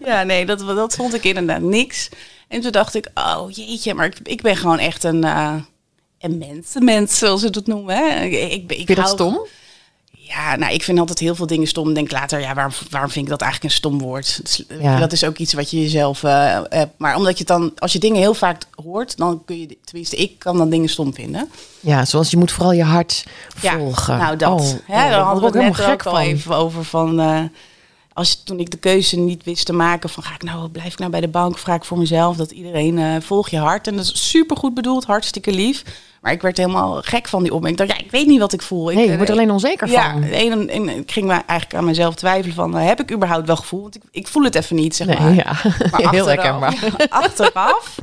ja 0.05 0.23
nee, 0.23 0.45
dat, 0.45 0.59
dat 0.59 0.95
vond 0.95 1.13
ik 1.13 1.23
inderdaad 1.23 1.61
niks. 1.61 2.09
En 2.47 2.61
toen 2.61 2.71
dacht 2.71 2.95
ik, 2.95 3.09
oh 3.13 3.45
jeetje, 3.49 3.93
maar 3.93 4.05
ik, 4.05 4.19
ik 4.23 4.41
ben 4.41 4.55
gewoon 4.55 4.79
echt 4.79 5.03
een, 5.03 5.23
eh 5.23 5.53
een 6.19 6.37
mens, 6.37 6.75
een 6.75 6.83
mens 6.83 7.17
zoals 7.17 7.41
ze 7.41 7.49
dat 7.49 7.67
noemen. 7.67 7.95
Hè. 7.95 8.23
Ik, 8.23 8.33
ik, 8.33 8.61
ik 8.71 8.75
Vind 8.75 8.87
je 8.87 8.95
dat 8.95 9.03
hou- 9.03 9.15
stom? 9.15 9.47
Ja, 10.35 10.55
nou, 10.55 10.73
ik 10.73 10.83
vind 10.83 10.99
altijd 10.99 11.19
heel 11.19 11.35
veel 11.35 11.47
dingen 11.47 11.67
stom. 11.67 11.93
Denk 11.93 12.11
later, 12.11 12.39
ja, 12.39 12.53
waarom, 12.53 12.73
waarom 12.89 13.09
vind 13.11 13.25
ik 13.25 13.31
dat 13.31 13.41
eigenlijk 13.41 13.71
een 13.73 13.77
stom 13.79 13.99
woord? 13.99 14.37
Dat 14.37 14.47
is, 14.47 14.63
Ja. 14.79 14.99
dat 14.99 15.11
is 15.11 15.23
ook 15.23 15.37
iets 15.37 15.53
wat 15.53 15.69
je 15.71 15.81
jezelf 15.81 16.23
eh, 16.23 16.59
hebt. 16.69 16.91
Maar 16.97 17.15
omdat 17.15 17.31
je 17.31 17.37
het 17.37 17.47
dan, 17.47 17.71
als 17.77 17.93
je 17.93 17.99
dingen 17.99 18.19
heel 18.19 18.33
vaak 18.33 18.63
hoort, 18.83 19.17
dan 19.17 19.41
kun 19.45 19.59
je, 19.59 19.77
tenminste, 19.85 20.15
ik 20.15 20.39
kan 20.39 20.57
dan 20.57 20.69
dingen 20.69 20.89
stom 20.89 21.13
vinden. 21.13 21.49
Ja, 21.79 22.05
zoals 22.05 22.31
je 22.31 22.37
moet 22.37 22.51
vooral 22.51 22.71
je 22.73 22.83
hart 22.83 23.23
Ja, 23.61 23.73
volgen. 23.77 24.17
nou 24.17 24.35
dat. 24.37 24.49
Oh, 24.61 24.67
hè, 24.85 25.03
oh, 25.05 25.09
daar 25.11 25.19
hadden 25.19 25.51
we 25.51 25.59
het 25.63 25.77
net 25.77 25.87
ook 25.89 26.03
al 26.05 26.19
even 26.19 26.55
over 26.55 26.83
van... 26.83 27.19
eh, 27.19 27.39
als, 28.13 28.43
toen 28.43 28.59
ik 28.59 28.71
de 28.71 28.77
keuze 28.77 29.17
niet 29.19 29.43
wist 29.43 29.65
te 29.65 29.73
maken 29.73 30.09
van 30.09 30.23
ga 30.23 30.33
ik 30.35 30.43
nou, 30.43 30.69
blijf 30.69 30.93
ik 30.93 30.99
nou 30.99 31.11
bij 31.11 31.21
de 31.21 31.27
bank, 31.27 31.57
vraag 31.57 31.75
ik 31.75 31.83
voor 31.83 31.97
mezelf 31.97 32.35
dat 32.35 32.51
iedereen 32.51 32.97
eh 32.97 33.15
volg 33.21 33.49
je 33.49 33.57
hart. 33.57 33.87
En 33.87 33.95
dat 33.95 34.05
is 34.05 34.29
super 34.29 34.57
goed 34.57 34.73
bedoeld, 34.73 35.03
hartstikke 35.05 35.51
lief. 35.51 35.83
Maar 36.21 36.31
ik 36.31 36.41
werd 36.41 36.57
helemaal 36.57 37.01
gek 37.01 37.27
van 37.27 37.43
die 37.43 37.53
opmerking. 37.53 37.81
Ik 37.81 37.87
dacht, 37.87 37.99
ja, 37.99 38.05
ik 38.05 38.11
weet 38.11 38.27
niet 38.27 38.39
wat 38.39 38.53
ik 38.53 38.61
voel. 38.61 38.89
Ik, 38.89 38.95
Nee, 38.95 39.05
je 39.05 39.11
eh, 39.11 39.17
wordt 39.17 39.31
alleen 39.31 39.51
onzeker 39.51 39.89
ja, 39.89 40.11
van. 40.11 40.23
en, 40.23 40.69
en 40.69 40.89
ik 40.89 41.11
ging 41.11 41.25
me 41.25 41.31
eigenlijk 41.33 41.73
aan 41.73 41.85
mezelf 41.85 42.15
twijfelen 42.15 42.55
van, 42.55 42.77
eh, 42.77 42.85
heb 42.85 42.99
ik 43.01 43.11
überhaupt 43.11 43.47
wel 43.47 43.55
gevoel? 43.55 43.81
Want 43.81 43.95
ik, 43.95 44.01
ik 44.11 44.27
voel 44.27 44.43
het 44.43 44.55
even 44.55 44.75
niet, 44.75 44.95
zeg 44.95 45.07
maar. 45.07 45.21
Nee, 45.21 45.35
ja. 45.35 45.43
Maar 45.43 45.61
Heel 46.11 46.29
achteraf- 46.29 46.59
herkenbaar. 46.59 47.07
achteraf, 47.23 47.95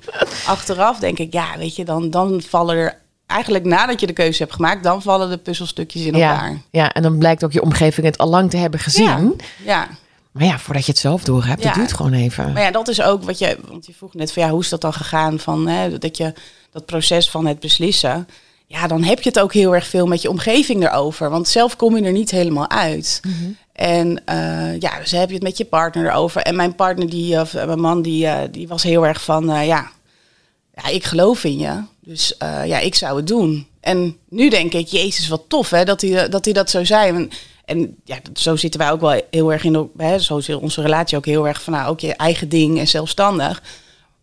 achteraf 0.46 0.98
denk 0.98 1.18
ik, 1.18 1.32
ja, 1.32 1.46
weet 1.58 1.76
je, 1.76 1.84
dan, 1.84 2.10
dan 2.10 2.42
vallen 2.48 2.76
er 2.76 2.98
eigenlijk 3.30 3.64
nadat 3.64 4.00
je 4.00 4.06
de 4.06 4.12
keuze 4.12 4.42
hebt 4.42 4.54
gemaakt, 4.54 4.82
dan 4.82 5.02
vallen 5.02 5.30
de 5.30 5.36
puzzelstukjes 5.38 6.02
in 6.02 6.16
Ja, 6.16 6.30
elkaar. 6.32 6.60
ja, 6.70 6.92
en 6.92 7.02
dan 7.02 7.18
blijkt 7.18 7.44
ook 7.44 7.52
je 7.52 7.62
omgeving 7.62 8.06
het 8.06 8.18
al 8.18 8.28
lang 8.28 8.50
te 8.50 8.56
hebben 8.56 8.80
gezien. 8.80 9.04
Ja, 9.04 9.30
ja. 9.64 9.88
Maar 10.30 10.44
ja, 10.44 10.58
voordat 10.58 10.84
je 10.86 10.90
het 10.92 11.00
zelf 11.00 11.24
door 11.24 11.44
hebt, 11.44 11.62
dat 11.62 11.72
Ja. 11.74 11.78
duurt 11.78 11.92
gewoon 11.92 12.12
even. 12.12 12.52
Maar 12.52 12.62
ja, 12.62 12.70
dat 12.70 12.88
is 12.88 13.02
ook 13.02 13.22
wat 13.22 13.38
je, 13.38 13.58
want 13.68 13.86
je 13.86 13.92
vroeg 13.94 14.14
net 14.14 14.32
van 14.32 14.42
ja, 14.42 14.50
hoe 14.50 14.60
is 14.60 14.68
dat 14.68 14.80
dan 14.80 14.92
gegaan 14.92 15.38
van 15.38 15.68
hè, 15.68 15.98
dat 15.98 16.16
je 16.16 16.32
dat 16.72 16.86
proces 16.86 17.30
van 17.30 17.46
het 17.46 17.60
beslissen. 17.60 18.28
Ja, 18.66 18.86
dan 18.86 19.02
heb 19.02 19.20
je 19.22 19.28
het 19.28 19.38
ook 19.40 19.52
heel 19.52 19.74
erg 19.74 19.86
veel 19.86 20.06
met 20.06 20.22
je 20.22 20.30
omgeving 20.30 20.84
erover. 20.88 21.30
Want 21.30 21.48
zelf 21.48 21.76
kom 21.76 21.96
je 21.96 22.02
er 22.02 22.12
niet 22.12 22.30
helemaal 22.30 22.70
uit. 22.70 23.20
En 23.72 24.22
eh, 24.24 24.78
ja, 24.80 24.98
dus 24.98 25.10
heb 25.10 25.28
je 25.28 25.34
het 25.34 25.42
met 25.42 25.56
je 25.56 25.64
partner 25.64 26.06
erover. 26.06 26.42
En 26.42 26.56
mijn 26.56 26.74
partner, 26.74 27.10
die, 27.10 27.40
of 27.40 27.54
eh, 27.54 27.66
mijn 27.66 27.80
man, 27.80 28.02
die, 28.02 28.26
eh, 28.26 28.48
die 28.50 28.68
was 28.68 28.82
heel 28.82 29.06
erg 29.06 29.24
van 29.24 29.44
ja, 29.46 29.90
ja, 30.74 30.88
ik 30.90 31.04
geloof 31.04 31.44
in 31.44 31.58
je. 31.58 31.82
Dus 32.00 32.36
eh, 32.36 32.66
ja, 32.66 32.78
ik 32.78 32.94
zou 32.94 33.16
het 33.16 33.26
doen. 33.26 33.66
En 33.80 34.16
nu 34.28 34.48
denk 34.48 34.72
ik, 34.72 34.86
jezus, 34.86 35.28
wat 35.28 35.42
tof 35.48 35.70
hè, 35.70 35.84
dat 35.84 36.00
hij 36.00 36.28
dat, 36.28 36.44
hij 36.44 36.54
dat 36.54 36.70
zo 36.70 36.84
zei. 36.84 37.08
En, 37.08 37.30
en 37.64 37.96
ja, 38.04 38.18
zo 38.34 38.56
zitten 38.56 38.80
wij 38.80 38.90
ook 38.90 39.00
wel 39.00 39.20
heel 39.30 39.52
erg 39.52 39.64
in, 39.64 39.72
de, 39.72 39.86
hè, 39.96 40.18
zo 40.18 40.40
zit 40.40 40.56
onze 40.56 40.82
relatie 40.82 41.16
ook 41.16 41.26
heel 41.26 41.48
erg 41.48 41.62
van, 41.62 41.72
nou, 41.72 41.88
ook 41.88 42.00
je 42.00 42.14
eigen 42.14 42.48
ding 42.48 42.78
en 42.78 42.88
zelfstandig. 42.88 43.62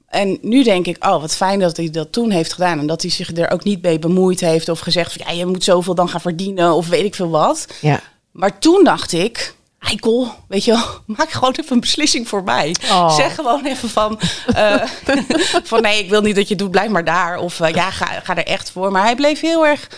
En 0.08 0.38
nu 0.42 0.64
denk 0.64 0.88
ik, 0.88 1.06
oh, 1.06 1.22
wat 1.22 1.36
fijn 1.36 1.60
dat 1.60 1.78
hij 1.78 1.90
dat 1.90 2.12
toen 2.12 2.32
heeft 2.32 2.54
gedaan. 2.54 2.80
En 2.80 2.88
dat 2.88 3.02
hij 3.02 3.12
zich 3.12 3.38
er 3.38 3.52
ook 3.52 3.64
niet 3.64 3.82
mee 3.82 4.00
bemoeid 4.00 4.40
heeft 4.40 4.70
of 4.70 4.80
gezegd 4.80 5.14
van, 5.14 5.26
ja, 5.28 5.40
je 5.40 5.46
moet 5.46 5.64
zoveel 5.64 5.96
dan 5.96 6.10
gaan 6.10 6.22
verdienen 6.22 6.74
of 6.74 6.88
weet 6.88 7.06
ik 7.06 7.16
veel 7.16 7.30
wat. 7.30 7.68
Ja, 7.82 8.02
Maar 8.32 8.60
toen 8.60 8.84
dacht 8.84 9.12
ik, 9.12 9.56
Eikel, 9.88 10.34
weet 10.48 10.64
je 10.66 10.72
wel, 10.72 10.86
maak 11.18 11.32
gewoon 11.32 11.56
even 11.60 11.74
een 11.74 11.80
beslissing 11.80 12.28
voor 12.28 12.44
mij. 12.44 12.76
Oh. 12.90 13.16
Zeg 13.16 13.36
gewoon 13.36 13.66
even 13.66 13.90
van, 13.90 14.20
eh, 14.56 14.84
van 15.64 15.82
nee, 15.82 16.04
ik 16.04 16.10
wil 16.10 16.22
niet 16.22 16.36
dat 16.36 16.48
je 16.48 16.56
doet, 16.56 16.72
blijf 16.72 16.90
maar 16.90 17.04
daar. 17.04 17.38
Of 17.38 17.60
eh, 17.60 17.74
ja, 17.74 17.92
ga, 17.92 18.06
ga 18.06 18.36
er 18.36 18.46
echt 18.46 18.72
voor. 18.72 18.92
Maar 18.92 19.04
hij 19.04 19.16
bleef 19.16 19.40
heel 19.40 19.66
erg, 19.66 19.90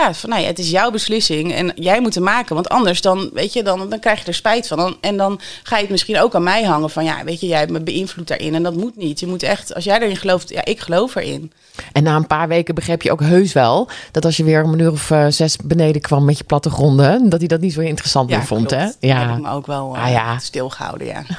ja, 0.00 0.14
van 0.14 0.30
nee, 0.30 0.46
het 0.46 0.58
is 0.58 0.70
jouw 0.70 0.90
beslissing 0.90 1.52
en 1.54 1.72
jij 1.74 2.00
moet 2.00 2.14
hem 2.14 2.22
maken. 2.24 2.54
Want 2.54 2.68
anders 2.68 3.00
dan, 3.00 3.30
weet 3.32 3.52
je, 3.52 3.62
dan, 3.62 3.90
dan 3.90 3.98
krijg 3.98 4.20
je 4.20 4.26
er 4.26 4.34
spijt 4.34 4.66
van. 4.66 4.78
Dan, 4.78 4.96
en 5.00 5.16
dan 5.16 5.40
ga 5.62 5.74
je 5.76 5.82
het 5.82 5.90
misschien 5.90 6.20
ook 6.20 6.34
aan 6.34 6.42
mij 6.42 6.64
hangen 6.64 6.90
van, 6.90 7.04
ja, 7.04 7.24
weet 7.24 7.40
je, 7.40 7.46
jij 7.46 7.58
hebt 7.58 7.70
me 7.70 7.80
beïnvloed 7.80 8.28
daarin. 8.28 8.54
En 8.54 8.62
dat 8.62 8.74
moet 8.76 8.96
niet. 8.96 9.20
Je 9.20 9.26
moet 9.26 9.42
echt, 9.42 9.74
als 9.74 9.84
jij 9.84 10.00
erin 10.00 10.16
gelooft, 10.16 10.48
ja, 10.48 10.64
ik 10.64 10.80
geloof 10.80 11.14
erin. 11.14 11.52
En 11.92 12.02
na 12.02 12.16
een 12.16 12.26
paar 12.26 12.48
weken 12.48 12.74
begreep 12.74 13.02
je 13.02 13.10
ook 13.12 13.20
heus 13.20 13.52
wel 13.52 13.88
dat 14.12 14.24
als 14.24 14.36
je 14.36 14.44
weer 14.44 14.62
om 14.64 14.72
een 14.72 14.78
uur 14.78 14.90
of 14.90 15.10
eh, 15.10 15.26
zes 15.28 15.56
beneden 15.64 16.00
kwam 16.00 16.24
met 16.24 16.38
je 16.38 16.44
plattegronden, 16.44 17.28
dat 17.28 17.38
hij 17.38 17.48
dat 17.48 17.60
niet 17.60 17.72
zo 17.72 17.80
interessant 17.80 18.30
meer 18.30 18.44
vond, 18.44 18.66
klopt. 18.66 18.82
hè? 18.82 18.86
Dat 18.86 18.96
heb 19.00 19.10
Ja. 19.10 19.32
ik 19.34 19.40
me 19.42 19.50
ook 19.50 19.66
wel 19.66 19.94
eh, 19.96 20.02
Ah, 20.04 20.10
ja. 20.10 20.38
stilgehouden, 20.38 21.06
ja. 21.06 21.22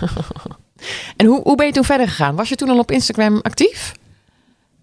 En 1.17 1.25
hoe, 1.25 1.41
hoe 1.43 1.55
ben 1.55 1.65
je 1.65 1.71
toen 1.71 1.83
verder 1.83 2.07
gegaan? 2.07 2.35
Was 2.35 2.49
je 2.49 2.55
toen 2.55 2.69
al 2.69 2.79
op 2.79 2.91
Instagram 2.91 3.39
actief? 3.41 3.91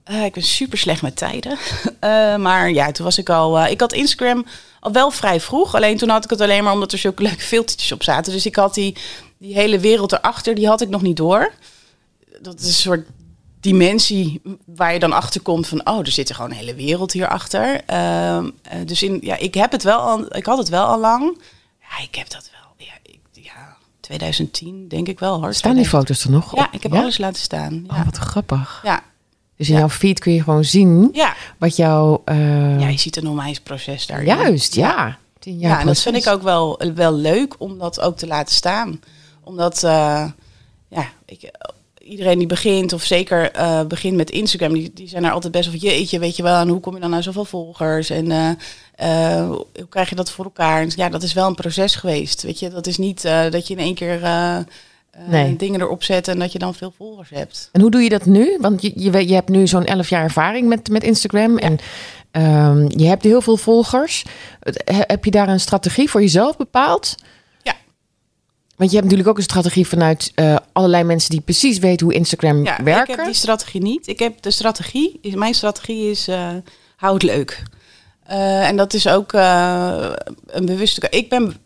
Eh, 0.07 0.25
ik 0.25 0.33
ben 0.33 0.43
super 0.43 0.79
slecht 0.79 1.03
met 1.03 1.17
tijden. 1.17 1.59
Eh, 2.01 2.37
maar 2.37 2.71
ja, 2.71 2.91
toen 2.93 3.05
was 3.05 3.19
ik 3.19 3.29
al. 3.31 3.59
eh, 3.59 3.71
ik 3.71 3.81
had 3.81 3.93
Instagram 3.93 4.45
al 4.81 4.93
wel 4.93 5.11
vrij 5.11 5.41
vroeg. 5.41 5.75
Alleen 5.75 5.97
toen 5.97 6.09
had 6.09 6.25
ik 6.25 6.31
het 6.31 6.41
alleen 6.41 6.65
maar 6.65 6.73
omdat 6.73 6.93
er 6.93 6.99
zulke 6.99 7.23
leuke 7.23 7.41
filtertjes 7.43 7.93
op 7.93 8.03
zaten. 8.03 8.33
Dus 8.33 8.47
ik 8.47 8.57
had 8.57 8.75
die, 8.75 8.97
die 9.39 9.55
hele 9.55 9.79
wereld 9.79 10.13
erachter, 10.13 10.55
die 10.55 10.67
had 10.67 10.81
ik 10.81 10.89
nog 10.89 11.03
niet 11.03 11.17
door. 11.17 11.53
Dat 12.43 12.61
is 12.61 12.67
een 12.67 12.73
soort 12.73 13.07
dimensie 13.61 14.41
waar 14.67 14.93
je 14.93 14.99
dan 14.99 15.13
achter 15.13 15.41
komt 15.41 15.67
van 15.69 15.89
oh, 15.89 15.99
er 15.99 16.11
zit 16.11 16.29
er 16.29 16.35
gewoon 16.35 16.51
een 16.51 16.57
hele 16.57 16.75
wereld 16.75 17.13
hierachter. 17.13 17.81
Ehm 17.87 18.51
eh, 18.63 18.79
dus 18.87 19.03
in, 19.03 19.19
ja, 19.23 19.37
ik 19.37 19.55
heb 19.55 19.73
het 19.73 19.83
wel 19.83 19.99
al, 20.01 20.37
ik 20.37 20.47
had 20.47 20.59
het 20.59 20.69
wel 20.69 20.85
al 20.87 21.01
lang. 21.01 21.41
Ja, 21.81 22.03
ik 22.03 22.15
heb 22.15 22.31
dat 22.31 22.51
wel. 22.53 22.87
Ja, 22.87 22.93
ik, 23.03 23.19
ja 23.33 23.77
2010 24.01 24.89
denk 24.89 25.09
ik 25.09 25.19
wel 25.19 25.41
hoor. 25.41 25.55
Staan 25.55 25.75
die 25.77 25.89
foto's 25.89 26.25
er 26.25 26.31
nog 26.31 26.53
op? 26.53 26.59
Ja, 26.59 26.69
ik 26.73 26.83
heb 26.83 26.95
alles 26.95 27.19
laten 27.19 27.43
staan. 27.43 27.85
Ja. 27.89 27.97
Oh, 27.97 28.05
wat 28.05 28.17
grappig. 28.17 28.81
ja. 28.85 29.03
Dus 29.57 29.69
in 29.69 29.75
Ja. 29.75 29.81
jouw 29.81 29.89
feed 29.89 30.21
kun 30.21 30.33
je 30.33 30.43
gewoon 30.43 30.65
zien 30.65 31.09
ja. 31.13 31.35
wat 31.59 31.77
jouw... 31.77 32.23
eh, 32.25 32.81
Ja, 32.81 32.89
je 32.89 32.99
ziet 32.99 33.17
een 33.17 33.29
onwijs 33.29 33.61
proces 33.61 34.07
daar. 34.07 34.25
juist, 34.25 34.75
ja. 34.75 35.19
Jaar 35.41 35.59
Ja, 35.71 35.81
en 35.81 35.87
dat 35.87 36.01
vind 36.01 36.17
ik 36.17 36.27
ook 36.27 36.43
wel, 36.43 36.81
wel 36.95 37.15
leuk 37.15 37.55
om 37.59 37.79
dat 37.79 38.01
ook 38.01 38.17
te 38.17 38.27
laten 38.27 38.55
staan. 38.55 39.01
Omdat, 39.45 39.83
eh, 39.83 40.25
ja, 40.89 41.07
ik, 41.27 41.51
iedereen 41.99 42.39
die 42.39 42.47
begint, 42.47 42.93
of 42.93 43.03
zeker 43.03 43.51
eh, 43.51 43.83
begint 43.83 44.17
met 44.17 44.31
Instagram, 44.31 44.73
die, 44.73 44.91
die 44.95 45.09
zijn 45.09 45.25
er 45.25 45.31
altijd 45.31 45.53
best 45.53 45.69
van, 45.69 45.79
jeetje, 45.79 46.19
weet 46.19 46.37
je 46.37 46.43
wel, 46.43 46.61
en 46.61 46.69
hoe 46.69 46.81
kom 46.81 46.95
je 46.95 47.01
dan 47.01 47.11
naar 47.11 47.23
zoveel 47.23 47.45
volgers? 47.45 48.11
En 48.11 48.31
hoe 49.77 49.89
krijg 49.89 50.09
je 50.09 50.15
dat 50.15 50.31
voor 50.31 50.45
elkaar? 50.45 50.81
En 50.83 50.91
ja, 50.97 51.09
dat 51.09 51.23
is 51.23 51.33
wel 51.33 51.47
een 51.47 51.55
proces 51.55 51.95
geweest, 51.95 52.43
weet 52.43 52.59
je. 52.59 52.69
Dat 52.71 52.87
is 52.87 52.99
niet 52.99 53.23
dat 53.51 53.67
je 53.69 53.75
in 53.75 53.81
één 53.81 53.95
keer 53.95 54.21
eh, 55.17 55.29
Nee. 55.29 55.57
dingen 55.57 55.81
erop 55.81 56.03
zet 56.03 56.29
en 56.29 56.39
dat 56.39 56.53
je 56.53 56.59
dan 56.59 56.75
veel 56.75 56.93
volgers 56.97 57.31
hebt. 57.31 57.69
En 57.73 57.81
hoe 57.81 57.91
doe 57.91 58.03
je 58.03 58.09
dat 58.09 58.25
nu? 58.27 58.57
Want 58.61 58.83
je, 58.83 58.93
je, 58.95 59.11
weet- 59.11 59.29
je 59.29 59.35
hebt 59.35 59.49
nu 59.49 59.67
zo'n 59.67 59.85
11 59.85 60.09
jaar 60.09 60.23
ervaring 60.23 60.69
met, 60.69 60.89
met 60.89 61.03
Instagram. 61.05 61.59
En 61.59 61.79
ehm, 62.31 62.85
je 62.89 63.07
hebt 63.07 63.23
heel 63.23 63.41
veel 63.41 63.57
volgers. 63.57 64.25
Heb 64.85 65.25
je 65.25 65.31
daar 65.31 65.49
een 65.49 65.61
strategie 65.61 66.11
voor 66.11 66.21
jezelf 66.21 66.57
bepaald? 66.57 67.15
Ja. 67.63 67.75
Want 68.77 68.91
je 68.91 68.97
hebt 68.97 69.03
natuurlijk 69.09 69.29
ook 69.29 69.37
een 69.37 69.43
strategie 69.51 69.87
vanuit 69.87 70.33
eh, 70.35 70.57
allerlei 70.73 71.05
mensen 71.05 71.31
die 71.31 71.41
precies 71.41 71.79
weten 71.79 72.07
hoe 72.07 72.15
Instagram 72.15 72.65
Ja, 72.65 72.83
werken. 72.83 73.11
ik 73.13 73.17
heb 73.17 73.25
die 73.27 73.35
strategie 73.35 73.83
niet. 73.83 74.07
Ik 74.07 74.19
heb 74.19 74.43
de 74.43 74.51
strategie, 74.51 75.19
is, 75.23 75.35
mijn 75.35 75.55
strategie 75.55 76.11
is, 76.11 76.29
eh 76.29 76.49
hou 76.97 77.15
het 77.15 77.23
leuk. 77.23 77.63
En 78.27 78.77
dat 78.77 78.95
is 78.95 79.09
ook 79.09 79.33
een 79.33 80.67
bewuste... 80.67 81.07
Ik 81.11 81.29
ben, 81.29 81.57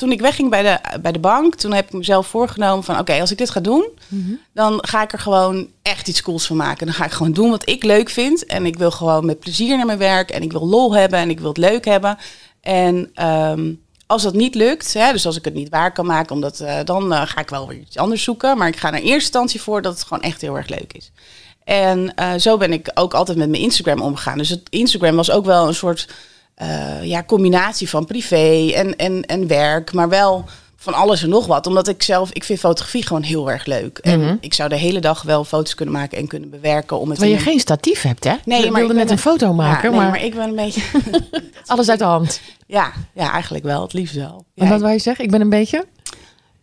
toen 0.00 0.12
ik 0.12 0.20
wegging 0.20 0.50
bij 0.50 0.62
de, 0.62 0.98
bij 1.00 1.12
de 1.12 1.18
bank, 1.18 1.54
toen 1.54 1.72
heb 1.72 1.86
ik 1.86 1.92
mezelf 1.92 2.26
voorgenomen 2.26 2.84
van... 2.84 2.98
Oké, 2.98 3.20
als 3.20 3.30
ik 3.30 3.38
dit 3.38 3.50
ga 3.50 3.60
doen, 3.60 3.88
Mhm. 4.08 4.32
dan 4.52 4.78
ga 4.86 5.02
ik 5.02 5.12
er 5.12 5.18
gewoon 5.18 5.68
echt 5.82 6.08
iets 6.08 6.22
cools 6.22 6.46
van 6.46 6.56
maken. 6.56 6.86
Dan 6.86 6.94
ga 6.94 7.04
ik 7.04 7.10
gewoon 7.10 7.32
doen 7.32 7.50
wat 7.50 7.68
ik 7.68 7.82
leuk 7.84 8.10
vind. 8.10 8.46
En 8.46 8.66
ik 8.66 8.78
wil 8.78 8.90
gewoon 8.90 9.26
met 9.26 9.40
plezier 9.40 9.76
naar 9.76 9.86
mijn 9.86 9.98
werk. 9.98 10.30
En 10.30 10.42
ik 10.42 10.52
wil 10.52 10.66
lol 10.68 10.94
hebben 10.94 11.18
en 11.18 11.30
ik 11.30 11.38
wil 11.40 11.48
het 11.48 11.56
leuk 11.58 11.84
hebben. 11.84 12.18
En 12.60 13.10
ehm, 13.14 13.72
als 14.06 14.22
dat 14.22 14.34
niet 14.34 14.54
lukt, 14.54 14.94
hè, 14.94 15.12
dus 15.12 15.26
als 15.26 15.36
ik 15.36 15.44
het 15.44 15.54
niet 15.54 15.68
waar 15.68 15.92
kan 15.92 16.06
maken, 16.06 16.34
omdat, 16.34 16.60
eh, 16.60 16.78
dan 16.84 17.12
eh, 17.12 17.22
ga 17.24 17.40
ik 17.40 17.48
wel 17.48 17.68
weer 17.68 17.78
iets 17.78 17.96
anders 17.96 18.22
zoeken. 18.22 18.58
Maar 18.58 18.68
ik 18.68 18.76
ga 18.76 18.88
er 18.88 18.94
in 18.94 19.00
eerste 19.00 19.14
instantie 19.14 19.60
voor 19.62 19.82
dat 19.82 19.92
het 19.92 20.02
gewoon 20.02 20.22
echt 20.22 20.40
heel 20.40 20.56
erg 20.56 20.68
leuk 20.68 20.92
is. 20.92 21.10
En 21.64 22.14
eh, 22.14 22.34
zo 22.38 22.56
ben 22.56 22.72
ik 22.72 22.90
ook 22.94 23.14
altijd 23.14 23.38
met 23.38 23.48
mijn 23.48 23.62
Instagram 23.62 24.00
omgegaan. 24.00 24.38
Dus 24.38 24.48
het 24.48 24.62
Instagram 24.70 25.16
was 25.16 25.30
ook 25.30 25.44
wel 25.44 25.66
een 25.68 25.74
soort 25.74 26.08
eh, 26.60 27.04
ja, 27.04 27.22
combinatie 27.24 27.88
van 27.88 28.04
privé 28.06 28.70
en, 28.74 28.96
en, 28.96 29.22
en 29.24 29.46
werk, 29.46 29.92
maar 29.92 30.08
wel 30.08 30.44
van 30.76 30.94
alles 30.94 31.22
en 31.22 31.28
nog 31.28 31.46
wat. 31.46 31.66
Omdat 31.66 31.88
ik 31.88 32.02
zelf, 32.02 32.32
ik 32.32 32.44
vind 32.44 32.58
fotografie 32.58 33.06
gewoon 33.06 33.22
heel 33.22 33.50
erg 33.50 33.64
leuk. 33.66 33.98
En 33.98 34.38
ik 34.40 34.54
zou 34.54 34.68
de 34.68 34.76
hele 34.76 35.00
dag 35.00 35.22
wel 35.22 35.44
foto's 35.44 35.74
kunnen 35.74 35.94
maken 35.94 36.18
en 36.18 36.26
kunnen 36.26 36.50
bewerken 36.50 36.98
om 36.98 37.08
het 37.08 37.18
Terwijl 37.18 37.38
je 37.38 37.44
een- 37.44 37.50
geen 37.50 37.60
statief 37.60 38.02
hebt, 38.02 38.24
hè? 38.24 38.34
Nee, 38.44 38.64
je 38.64 38.70
maar 38.70 38.80
wilde 38.80 38.94
net 38.94 39.10
een 39.10 39.18
foto 39.18 39.46
Ja, 39.46 39.52
maken, 39.52 39.90
nee, 39.90 40.00
maar, 40.00 40.10
maar 40.10 40.24
ik 40.24 40.34
ben 40.34 40.48
een 40.48 40.54
beetje... 40.56 40.82
alles 41.66 41.88
uit 41.88 41.98
de 41.98 42.04
hand. 42.04 42.40
ja, 42.66 42.92
ja, 43.14 43.32
eigenlijk 43.32 43.64
wel. 43.64 43.82
Het 43.82 43.92
liefst 43.92 44.14
wel. 44.14 44.44
En 44.54 44.64
Ja, 44.64 44.70
wat 44.70 44.80
wou 44.80 44.92
je 44.92 44.98
zeggen? 44.98 45.24
Ik 45.24 45.30
ben 45.30 45.40
een 45.40 45.48
beetje... 45.48 45.86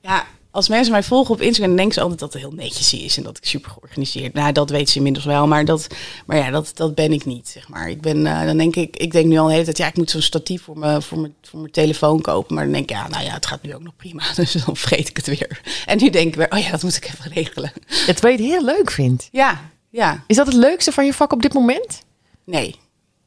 ja, 0.01 0.23
als 0.57 0.69
mensen 0.69 0.91
mij 0.91 1.03
volgen 1.03 1.33
op 1.33 1.41
Instagram, 1.41 1.67
dan 1.67 1.77
denken 1.77 1.93
ze 1.93 2.01
altijd 2.01 2.19
dat 2.19 2.33
het 2.33 2.41
heel 2.41 2.51
netjes 2.51 2.93
is 2.93 3.17
en 3.17 3.23
dat 3.23 3.37
ik 3.37 3.45
super 3.45 3.71
georganiseerd. 3.71 4.33
Nou, 4.33 4.51
dat 4.51 4.69
weet 4.69 4.89
ze 4.89 4.97
inmiddels 4.97 5.25
wel, 5.25 5.47
maar 5.47 5.65
dat, 5.65 5.87
maar 6.25 6.37
ja, 6.37 6.49
dat, 6.49 6.71
dat 6.73 6.95
ben 6.95 7.13
ik 7.13 7.25
niet, 7.25 7.47
zeg 7.47 7.69
maar. 7.69 7.89
Ik 7.89 8.01
ben, 8.01 8.25
eh, 8.25 8.45
dan 8.45 8.57
denk 8.57 8.75
ik, 8.75 8.97
ik 8.97 9.11
denk 9.11 9.25
nu 9.25 9.37
al 9.37 9.45
de 9.45 9.51
hele 9.51 9.63
tijd, 9.63 9.77
ja, 9.77 9.87
ik 9.87 9.97
moet 9.97 10.09
zo'n 10.09 10.21
statief 10.21 10.63
voor 10.63 10.77
mijn, 10.77 11.01
voor 11.01 11.19
mijn, 11.19 11.35
voor 11.41 11.59
mijn 11.59 11.71
telefoon 11.71 12.21
kopen. 12.21 12.55
Maar 12.55 12.63
dan 12.63 12.73
denk 12.73 12.89
ik, 12.89 12.95
ja, 12.95 13.07
nou 13.07 13.23
ja, 13.23 13.33
het 13.33 13.45
gaat 13.45 13.61
nu 13.61 13.75
ook 13.75 13.83
nog 13.83 13.95
prima, 13.95 14.23
dus 14.35 14.51
dan 14.51 14.75
vergeet 14.75 15.09
ik 15.09 15.17
het 15.17 15.27
weer. 15.27 15.61
En 15.85 15.97
nu 15.97 16.09
denk 16.09 16.27
ik 16.27 16.35
weer, 16.35 16.51
oh 16.51 16.59
ja, 16.59 16.71
dat 16.71 16.83
moet 16.83 16.95
ik 16.95 17.05
even 17.05 17.31
regelen. 17.31 17.71
Ja, 17.87 18.13
terwijl 18.13 18.37
je 18.37 18.43
het 18.43 18.51
heel 18.51 18.63
leuk 18.63 18.91
vindt. 18.91 19.29
Ja, 19.31 19.71
ja, 19.89 20.23
Is 20.27 20.35
dat 20.35 20.47
het 20.47 20.55
leukste 20.55 20.91
van 20.91 21.05
je 21.05 21.13
vak 21.13 21.33
op 21.33 21.41
dit 21.41 21.53
moment? 21.53 22.03
nee. 22.43 22.75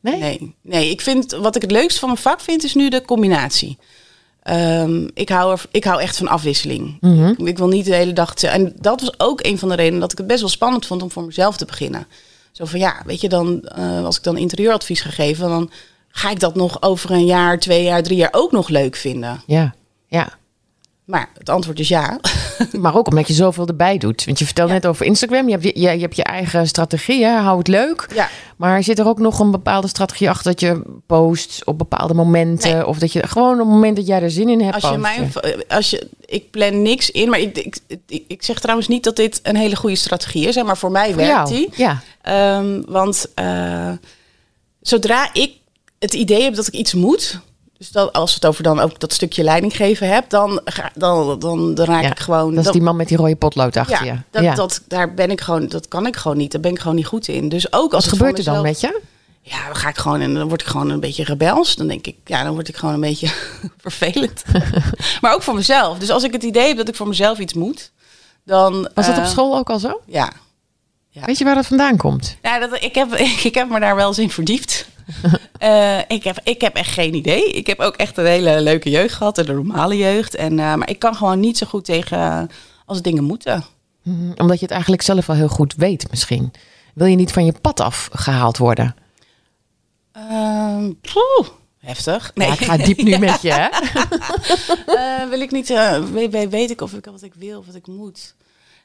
Nee? 0.03 0.19
Nee, 0.19 0.55
nee, 0.63 0.91
ik 0.91 1.01
vind 1.01 1.33
wat 1.33 1.57
ik 1.57 1.63
het 1.63 1.71
leukste 1.71 2.01
van 2.01 2.09
mijn 2.09 2.21
vak 2.21 2.41
vind, 2.41 2.65
is 2.65 2.75
nu 2.75 2.89
de 2.89 3.03
combinatie. 3.03 3.79
Ehm, 4.43 5.09
ik, 5.15 5.29
hou 5.29 5.53
er, 5.53 5.63
ik 5.71 5.85
hou 5.85 6.01
echt 6.01 6.17
van 6.17 6.29
afwisseling. 6.29 6.97
Mhm. 7.01 7.47
Ik 7.47 7.59
wil 7.59 7.69
niet 7.69 7.85
de 7.85 7.95
hele 7.95 8.13
dag. 8.13 8.35
te- 8.35 8.49
En 8.49 8.73
dat 8.81 9.01
was 9.01 9.19
ook 9.21 9.45
een 9.47 9.59
van 9.59 9.69
de 9.69 9.75
redenen 9.75 10.01
dat 10.01 10.13
ik 10.13 10.19
het 10.19 10.27
best 10.27 10.41
wel 10.41 10.49
spannend 10.49 10.87
vond 10.87 11.03
om 11.03 11.11
voor 11.11 11.25
mezelf 11.25 11.57
te 11.57 11.65
beginnen. 11.65 12.07
Zo 12.53 12.65
van 12.65 12.79
ja, 12.79 13.03
weet 13.07 13.21
je, 13.21 13.29
dan 13.29 13.63
eh, 13.63 14.05
als 14.05 14.17
ik 14.17 14.23
dan 14.23 14.37
interieuradvies 14.37 15.01
ga 15.01 15.11
geven, 15.11 15.49
dan 15.49 15.71
ga 16.09 16.31
ik 16.31 16.41
dat 16.41 16.55
nog 16.55 16.83
over 16.83 17.11
een 17.11 17.25
jaar, 17.27 17.59
twee 17.59 17.83
jaar, 17.85 18.03
drie 18.03 18.17
jaar 18.17 18.33
ook 18.33 18.53
nog 18.53 18.69
leuk 18.69 18.97
vinden. 18.97 19.43
Ja, 19.47 19.75
ja. 20.07 20.29
Maar 21.11 21.29
het 21.39 21.49
antwoord 21.49 21.79
is 21.79 21.89
ja. 21.89 22.19
Maar 22.81 22.97
ook 22.97 23.07
omdat 23.09 23.27
je 23.29 23.33
zoveel 23.35 23.67
erbij 23.67 23.99
doet. 23.99 24.25
Want 24.25 24.39
je 24.39 24.45
vertelde 24.45 24.73
Ja. 24.73 24.77
net 24.77 24.87
over 24.87 25.07
Instagram. 25.07 25.45
Je 25.47 25.51
hebt 25.53 25.65
je, 25.65 25.73
je, 25.81 25.91
je 25.91 26.01
hebt 26.01 26.17
je 26.17 26.23
eigen 26.25 26.67
strategie, 26.69 27.25
hè? 27.25 27.31
hou 27.39 27.59
het 27.59 27.69
leuk. 27.69 28.07
ja. 28.15 28.29
Maar 28.57 28.83
zit 28.83 28.99
er 28.99 29.07
ook 29.09 29.19
nog 29.19 29.39
een 29.39 29.51
bepaalde 29.51 29.89
strategie 29.89 30.29
achter 30.31 30.51
dat 30.51 30.61
je 30.61 30.83
post 31.07 31.63
op 31.65 31.79
bepaalde 31.79 32.15
momenten? 32.15 32.75
Nee. 32.75 32.87
Of 32.87 32.99
dat 32.99 33.13
je 33.13 33.27
gewoon 33.27 33.53
op 33.53 33.59
het 33.59 33.69
moment 33.69 33.97
dat 33.97 34.07
jij 34.07 34.23
er 34.23 34.31
zin 34.31 34.49
in 34.49 34.61
hebt. 34.61 34.75
Als 34.83 34.93
je 34.93 34.99
mijn, 34.99 35.33
als 35.69 35.91
je, 35.91 36.09
ik 36.25 36.51
plan 36.51 36.83
niks 36.83 37.11
in, 37.11 37.29
maar 37.31 37.39
ik, 37.39 37.59
ik, 37.59 37.77
ik, 38.07 38.25
ik 38.29 38.43
zeg 38.43 38.59
trouwens 38.61 38.89
niet 38.89 39.05
dat 39.05 39.17
dit 39.17 39.41
een 39.43 39.57
hele 39.57 39.77
goede 39.77 39.97
strategie 39.97 40.47
is, 40.49 40.55
hè, 40.55 40.63
maar 40.63 40.77
voor 40.79 40.91
mij 40.91 41.07
Voor 41.07 41.17
werkt 41.17 41.33
jou? 41.33 41.49
die. 41.49 41.69
Ja. 41.77 42.03
Ehm, 42.23 42.83
want 42.87 43.27
eh, 43.35 43.93
zodra 44.81 45.29
ik 45.33 45.53
het 45.99 46.15
idee 46.15 46.43
heb 46.43 46.55
dat 46.55 46.67
ik 46.67 46.75
iets 46.75 46.95
moet, 46.95 47.39
dus 47.81 47.91
dat, 47.91 48.13
als 48.13 48.31
we 48.31 48.35
het 48.35 48.47
over 48.47 48.63
dan 48.63 48.81
ook 48.81 49.01
dat 49.01 49.13
stukje 49.13 49.43
leiding 49.43 49.77
geven 49.77 50.09
heb, 50.09 50.31
dan, 50.31 50.61
dan, 50.95 51.39
dan, 51.39 51.75
dan 51.75 51.87
raak 51.87 52.03
Ja, 52.03 52.11
ik 52.11 52.19
gewoon. 52.19 52.55
Dat 52.55 52.65
is 52.65 52.73
die 52.73 52.83
man 52.83 52.97
met 52.97 53.09
die 53.09 53.17
rode 53.17 53.37
potlood 53.37 53.77
achter 53.77 54.05
ja, 54.05 54.13
je. 54.13 54.19
dat, 54.31 54.43
ja. 54.43 54.55
Dat, 54.55 54.83
daar 54.89 55.15
ben 55.15 55.31
ik 55.31 55.41
gewoon, 55.41 55.69
dat 55.69 55.89
kan 55.89 56.07
ik 56.07 56.17
gewoon 56.17 56.37
niet. 56.37 56.53
Daar 56.53 56.61
ben 56.61 56.71
ik 56.71 56.79
gewoon 56.79 56.97
niet 56.97 57.07
goed 57.07 57.29
in. 57.29 57.49
Dus 57.49 57.73
ook 57.73 57.95
als 57.95 58.05
Wat 58.05 58.15
gebeurt 58.15 58.39
er 58.39 58.45
dan 58.45 58.63
met 58.63 58.81
je? 58.81 59.01
Ja, 59.43 59.67
dan 59.67 59.77
ga 59.77 59.89
ik 59.89 59.99
gewoon 59.99 60.21
en 60.21 60.35
dan 60.35 60.49
word 60.49 60.61
ik 60.61 60.67
gewoon 60.67 60.91
een 60.91 61.01
beetje 61.01 61.25
rebels. 61.25 61.77
Dan 61.77 61.87
denk 61.87 62.07
ik, 62.07 62.17
ja, 62.25 62.43
dan 62.43 62.53
word 62.53 62.69
ik 62.69 62.77
gewoon 62.77 62.95
een 62.95 63.01
beetje 63.01 63.29
vervelend. 63.79 64.43
maar 65.21 65.35
ook 65.35 65.43
voor 65.43 65.55
mezelf. 65.55 65.99
Dus 65.99 66.11
als 66.11 66.23
ik 66.23 66.33
het 66.33 66.43
idee 66.43 66.67
heb 66.67 66.77
dat 66.77 66.89
ik 66.89 66.95
voor 66.95 67.09
mezelf 67.09 67.39
iets 67.39 67.55
moet, 67.55 67.91
dan. 68.45 68.89
Was 68.95 69.07
dat 69.07 69.17
op 69.17 69.23
eh, 69.23 69.31
school 69.31 69.57
ook 69.57 69.71
al 69.71 69.79
zo? 69.79 70.01
Ja. 70.07 70.33
Ja. 71.09 71.25
Weet 71.25 71.39
je 71.39 71.45
waar 71.45 71.55
dat 71.55 71.67
vandaan 71.67 71.97
komt? 71.97 72.37
Ja, 72.43 72.59
dat, 72.59 72.83
ik, 72.83 72.95
heb, 72.95 73.15
ik 73.51 73.55
heb 73.55 73.69
me 73.69 73.81
daar 73.81 73.97
wel 73.97 74.09
eens 74.09 74.19
in 74.19 74.31
verdiept. 74.31 74.87
Eh, 75.59 75.99
ik, 76.09 76.25
heb, 76.25 76.41
ik 76.45 76.61
heb 76.61 76.75
echt 76.77 76.91
geen 76.93 77.15
idee. 77.15 77.45
Ik 77.53 77.67
heb 77.67 77.81
ook 77.81 77.95
echt 77.97 78.17
een 78.17 78.27
hele 78.27 78.61
leuke 78.61 78.91
jeugd 78.91 79.15
gehad, 79.15 79.39
een 79.39 79.47
normale 79.47 79.97
jeugd. 79.97 80.35
En, 80.35 80.59
eh, 80.59 80.75
maar 80.75 80.89
ik 80.91 80.99
kan 80.99 81.15
gewoon 81.15 81.41
niet 81.41 81.59
zo 81.59 81.67
goed 81.67 81.85
tegen 81.85 82.19
eh, 82.19 82.43
als 82.87 83.03
dingen 83.03 83.25
moeten. 83.25 83.65
Mhm, 84.03 84.33
Omdat 84.37 84.57
je 84.59 84.63
het 84.65 84.71
eigenlijk 84.71 85.03
zelf 85.03 85.27
wel 85.27 85.37
heel 85.37 85.49
goed 85.49 85.75
weet 85.75 86.07
misschien. 86.11 86.53
Wil 86.95 87.07
je 87.07 87.17
niet 87.17 87.33
van 87.33 87.45
je 87.45 87.53
pad 87.61 87.81
afgehaald 87.81 88.59
worden? 88.59 88.95
Ehm, 90.13 90.93
poeh, 91.01 91.49
heftig. 91.79 92.31
Nee, 92.35 92.47
Ja, 92.49 92.53
ik 92.55 92.61
ga 92.65 92.77
diep 92.77 93.03
nu 93.03 93.19
met 93.19 93.43
je, 93.43 93.53
hè? 93.53 93.69
Wil 95.31 95.41
ik 95.41 95.51
niet, 95.51 95.69
weet, 96.13 96.31
weet- 96.31 96.51
weet 96.51 96.71
ik 96.71 96.81
of 96.81 96.93
ik 96.93 97.05
wat 97.05 97.23
ik 97.23 97.35
wil 97.35 97.59
of 97.59 97.67
wat 97.67 97.75
ik 97.75 97.87
moet. 97.87 98.35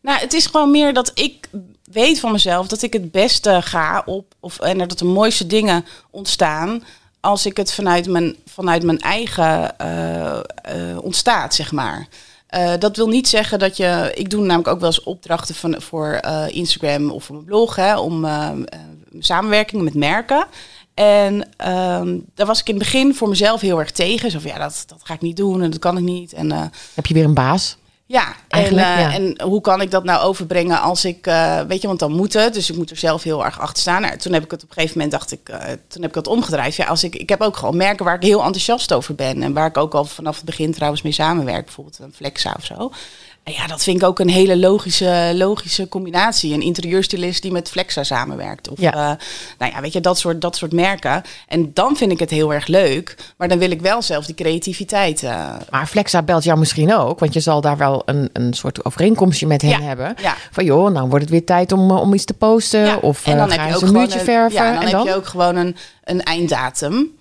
Nou, 0.06 0.20
het 0.20 0.34
is 0.34 0.46
gewoon 0.46 0.72
meer 0.72 0.94
dat 0.94 1.12
ik 1.14 1.50
weet 1.92 2.20
van 2.20 2.32
mezelf 2.32 2.68
dat 2.68 2.82
ik 2.82 2.94
het 2.94 3.12
beste 3.12 3.62
ga 3.62 4.04
op, 4.06 4.34
of, 4.40 4.60
en 4.60 4.78
dat 4.78 5.00
de 5.00 5.06
mooiste 5.06 5.48
dingen 5.48 5.86
ontstaan 6.10 6.84
als 7.20 7.46
ik 7.46 7.58
het 7.58 7.74
vanuit 7.74 8.08
mijn, 8.08 8.36
vanuit 8.46 8.84
mijn 8.84 9.00
eigen 9.00 9.78
eh, 9.78 10.38
eh, 10.38 10.44
ontstaat, 11.02 11.56
zeg 11.56 11.72
maar. 11.72 12.08
Eh, 12.48 12.74
dat 12.80 12.96
wil 12.96 13.08
niet 13.08 13.28
zeggen 13.28 13.60
dat 13.60 13.78
je. 13.78 14.12
Ik 14.16 14.30
doe 14.30 14.42
namelijk 14.42 14.68
ook 14.68 14.80
wel 14.80 14.90
eens 14.90 15.04
opdrachten 15.04 15.56
van, 15.56 15.82
voor 15.82 16.20
Instagram 16.48 17.10
of 17.10 17.24
voor 17.24 17.36
mijn 17.36 17.48
blog 17.48 17.76
hè, 17.76 17.98
om 17.98 18.28
samenwerkingen 19.20 19.84
met 19.84 19.94
merken. 19.94 20.48
En 20.94 21.50
ehm, 21.58 22.20
daar 22.36 22.48
was 22.48 22.60
ik 22.60 22.68
in 22.68 22.76
het 22.76 22.84
begin 22.84 23.16
voor 23.16 23.30
mezelf 23.30 23.62
heel 23.62 23.80
erg 23.80 23.92
tegen. 23.92 24.32
Zo 24.32 24.40
van 24.40 24.52
ja, 24.52 24.58
dat, 24.58 24.84
dat 24.88 25.00
ga 25.04 25.14
ik 25.14 25.22
niet 25.22 25.38
doen 25.38 25.62
en 25.62 25.70
dat 25.70 25.80
kan 25.80 25.98
ik 25.98 26.04
niet. 26.04 26.34
En, 26.34 26.72
Heb 26.94 27.06
je 27.06 27.14
weer 27.14 27.24
een 27.24 27.34
baas? 27.34 27.78
Ja, 28.08 28.36
en, 28.48 28.74
uh, 28.74 28.80
ja. 28.80 29.14
en 29.14 29.42
hoe 29.42 29.62
kan 29.62 29.82
ik 29.82 29.92
dat 29.92 30.04
nou 30.04 30.24
overbrengen 30.24 30.82
als 30.82 31.06
ik, 31.06 31.28
uh, 31.28 31.62
weet 31.62 31.82
je, 31.82 31.88
want 31.88 32.00
dan 32.00 32.12
moet 32.12 32.34
het. 32.34 32.54
Dus 32.54 32.70
ik 32.70 32.76
moet 32.76 32.90
er 32.90 32.98
zelf 32.98 33.24
heel 33.24 33.46
erg 33.46 33.60
achter 33.60 33.82
staan. 33.82 34.02
Nou, 34.02 34.18
toen 34.18 34.34
heb 34.34 34.44
ik 34.44 34.52
het 34.52 34.64
op 34.64 34.70
een 34.70 34.76
gegeven 34.76 34.98
moment, 34.98 35.12
dacht 35.16 35.32
ik, 35.32 35.50
uh, 35.50 35.58
toen 35.88 36.02
heb 36.02 36.10
ik 36.10 36.16
het 36.16 36.28
omgedraaid. 36.28 36.76
Ja, 36.76 36.86
als 36.86 37.04
ik, 37.04 37.16
ik 37.16 37.30
heb 37.30 37.42
ook 37.42 37.58
gewoon 37.58 37.78
merken 37.78 38.06
waar 38.06 38.16
ik 38.16 38.24
heel 38.24 38.44
enthousiast 38.44 38.94
over 38.94 39.16
ben. 39.16 39.44
En 39.44 39.54
waar 39.54 39.68
ik 39.68 39.78
ook 39.78 39.94
al 39.94 40.06
vanaf 40.06 40.36
het 40.36 40.46
begin 40.46 40.74
trouwens 40.74 41.02
mee 41.02 41.12
samenwerk. 41.12 41.66
Bijvoorbeeld 41.66 42.00
een 42.00 42.14
Flexa 42.14 42.56
of 42.58 42.66
zo. 42.66 42.92
Ja, 43.52 43.68
dat 43.68 43.84
vind 43.84 44.02
ik 44.02 44.08
ook 44.08 44.20
een 44.20 44.30
hele 44.30 44.58
logische, 44.58 45.32
logische 45.36 45.88
combinatie. 45.88 46.54
Een 46.54 46.62
interieurstylist 46.62 47.42
die 47.42 47.52
met 47.52 47.70
Flexa 47.70 48.04
samenwerkt. 48.04 48.70
Of, 48.70 48.80
ja. 48.80 49.18
nou 49.58 49.72
ja, 49.72 49.82
weet 49.82 49.94
je, 49.94 50.02
dat 50.02 50.18
soort, 50.18 50.42
dat 50.42 50.56
soort 50.56 50.74
merken. 50.74 51.24
En 51.48 51.72
dan 51.74 51.96
vind 51.96 52.12
ik 52.12 52.20
het 52.20 52.30
heel 52.30 52.54
erg 52.54 52.68
leuk. 52.68 53.16
Maar 53.38 53.48
dan 53.48 53.58
wil 53.58 53.72
ik 53.72 53.82
wel 53.82 54.02
zelf 54.02 54.26
die 54.26 54.36
creativiteit. 54.36 55.22
Maar 55.70 55.88
Flexa 55.88 56.22
belt 56.22 56.44
jou 56.44 56.60
misschien 56.60 56.94
ook. 56.94 57.20
Want 57.20 57.34
je 57.34 57.40
zal 57.40 57.62
daar 57.62 57.78
wel 57.78 58.02
een, 58.06 58.30
een 58.34 58.54
soort 58.54 58.86
overeenkomstje 58.86 59.48
met 59.48 59.62
hen 59.62 59.70
ja, 59.72 59.82
hebben. 59.82 60.16
Ja. 60.22 60.36
Van 60.52 60.66
joh, 60.66 60.92
nou 60.92 61.08
wordt 61.08 61.24
het 61.24 61.34
weer 61.34 61.46
tijd 61.46 61.72
om, 61.72 61.92
om 61.92 62.14
iets 62.14 62.26
te 62.26 62.34
posten. 62.34 63.02
Of 63.02 63.26
en 63.26 63.38
dan 63.38 63.50
uh, 63.50 63.56
heb 63.56 63.70
je 63.70 63.76
ook 63.76 63.82
een 63.82 63.94
muurtje 63.94 64.20
verven. 64.20 64.64
Ja, 64.64 64.74
dan, 64.74 64.82
en 64.82 64.98
heb 64.98 65.06
je 65.06 65.16
ook 65.16 65.28
gewoon 65.28 65.56
een, 65.56 65.76
een 66.04 66.24
einddatum. 66.24 67.12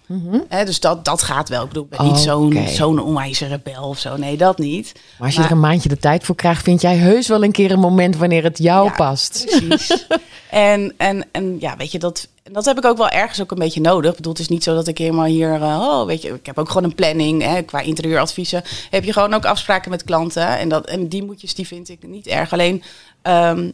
Hè, 0.49 0.65
dus 0.65 0.81
dat, 0.81 1.05
dat 1.05 1.23
gaat 1.23 1.49
wel. 1.49 1.63
Ik 1.63 1.69
bedoel, 1.69 1.87
ik 1.91 1.97
ben 1.99 2.07
niet 2.07 2.19
zo'n 2.19 2.57
Oké. 2.57 2.69
zo'n 2.69 2.99
onwijze 2.99 3.47
rebel 3.47 3.89
of 3.89 3.99
zo. 3.99 4.17
Nee, 4.17 4.37
dat 4.37 4.59
niet. 4.59 4.93
Maar 5.19 5.27
als 5.27 5.37
je 5.37 5.43
er 5.43 5.51
een 5.51 5.61
maandje 5.61 5.89
de 5.89 5.99
tijd 5.99 6.25
voor 6.25 6.35
krijgt, 6.35 6.63
vind 6.63 6.81
jij 6.81 6.97
heus 6.97 7.29
wel 7.29 7.45
een 7.45 7.53
keer 7.53 7.71
een 7.71 7.79
moment 7.79 8.17
wanneer 8.17 8.43
het 8.43 8.59
jou 8.59 8.89
Ja, 8.89 8.95
past. 8.95 9.45
Precies. 9.47 10.07
en, 10.51 10.95
en, 10.97 11.27
en 11.33 11.57
ja, 11.61 11.77
weet 11.77 11.93
je, 11.93 11.99
dat, 11.99 12.29
dat 12.43 12.65
heb 12.65 12.77
ik 12.77 12.85
ook 12.85 12.97
wel 12.97 13.09
ergens 13.09 13.41
ook 13.41 13.51
een 13.51 13.59
beetje 13.59 13.81
nodig. 13.81 14.11
Ik 14.11 14.17
bedoel, 14.17 14.33
het 14.33 14.41
is 14.41 14.49
niet 14.49 14.63
zo 14.63 14.75
dat 14.75 14.89
ik 14.89 14.99
helemaal 14.99 15.25
hier, 15.25 15.55
eh, 15.55 15.63
oh, 15.63 16.07
weet 16.07 16.23
je, 16.23 16.29
ik 16.29 16.47
heb 16.47 16.59
ook 16.59 16.69
gewoon 16.69 16.85
een 16.85 16.95
planning. 16.95 17.43
Hè, 17.43 17.63
qua 17.63 17.81
interieuradviezen 17.81 18.63
heb 18.91 19.05
je 19.05 19.13
gewoon 19.13 19.35
ook 19.35 19.45
afspraken 19.45 19.91
met 19.91 20.05
klanten. 20.05 20.59
En, 20.59 20.69
dat, 20.69 20.87
en 20.87 21.09
die 21.09 21.25
moedjes, 21.25 21.55
die 21.55 21.67
vind 21.67 21.89
ik 21.89 22.07
niet 22.07 22.27
erg. 22.27 22.53
Alleen, 22.53 22.83
ehm, 23.23 23.71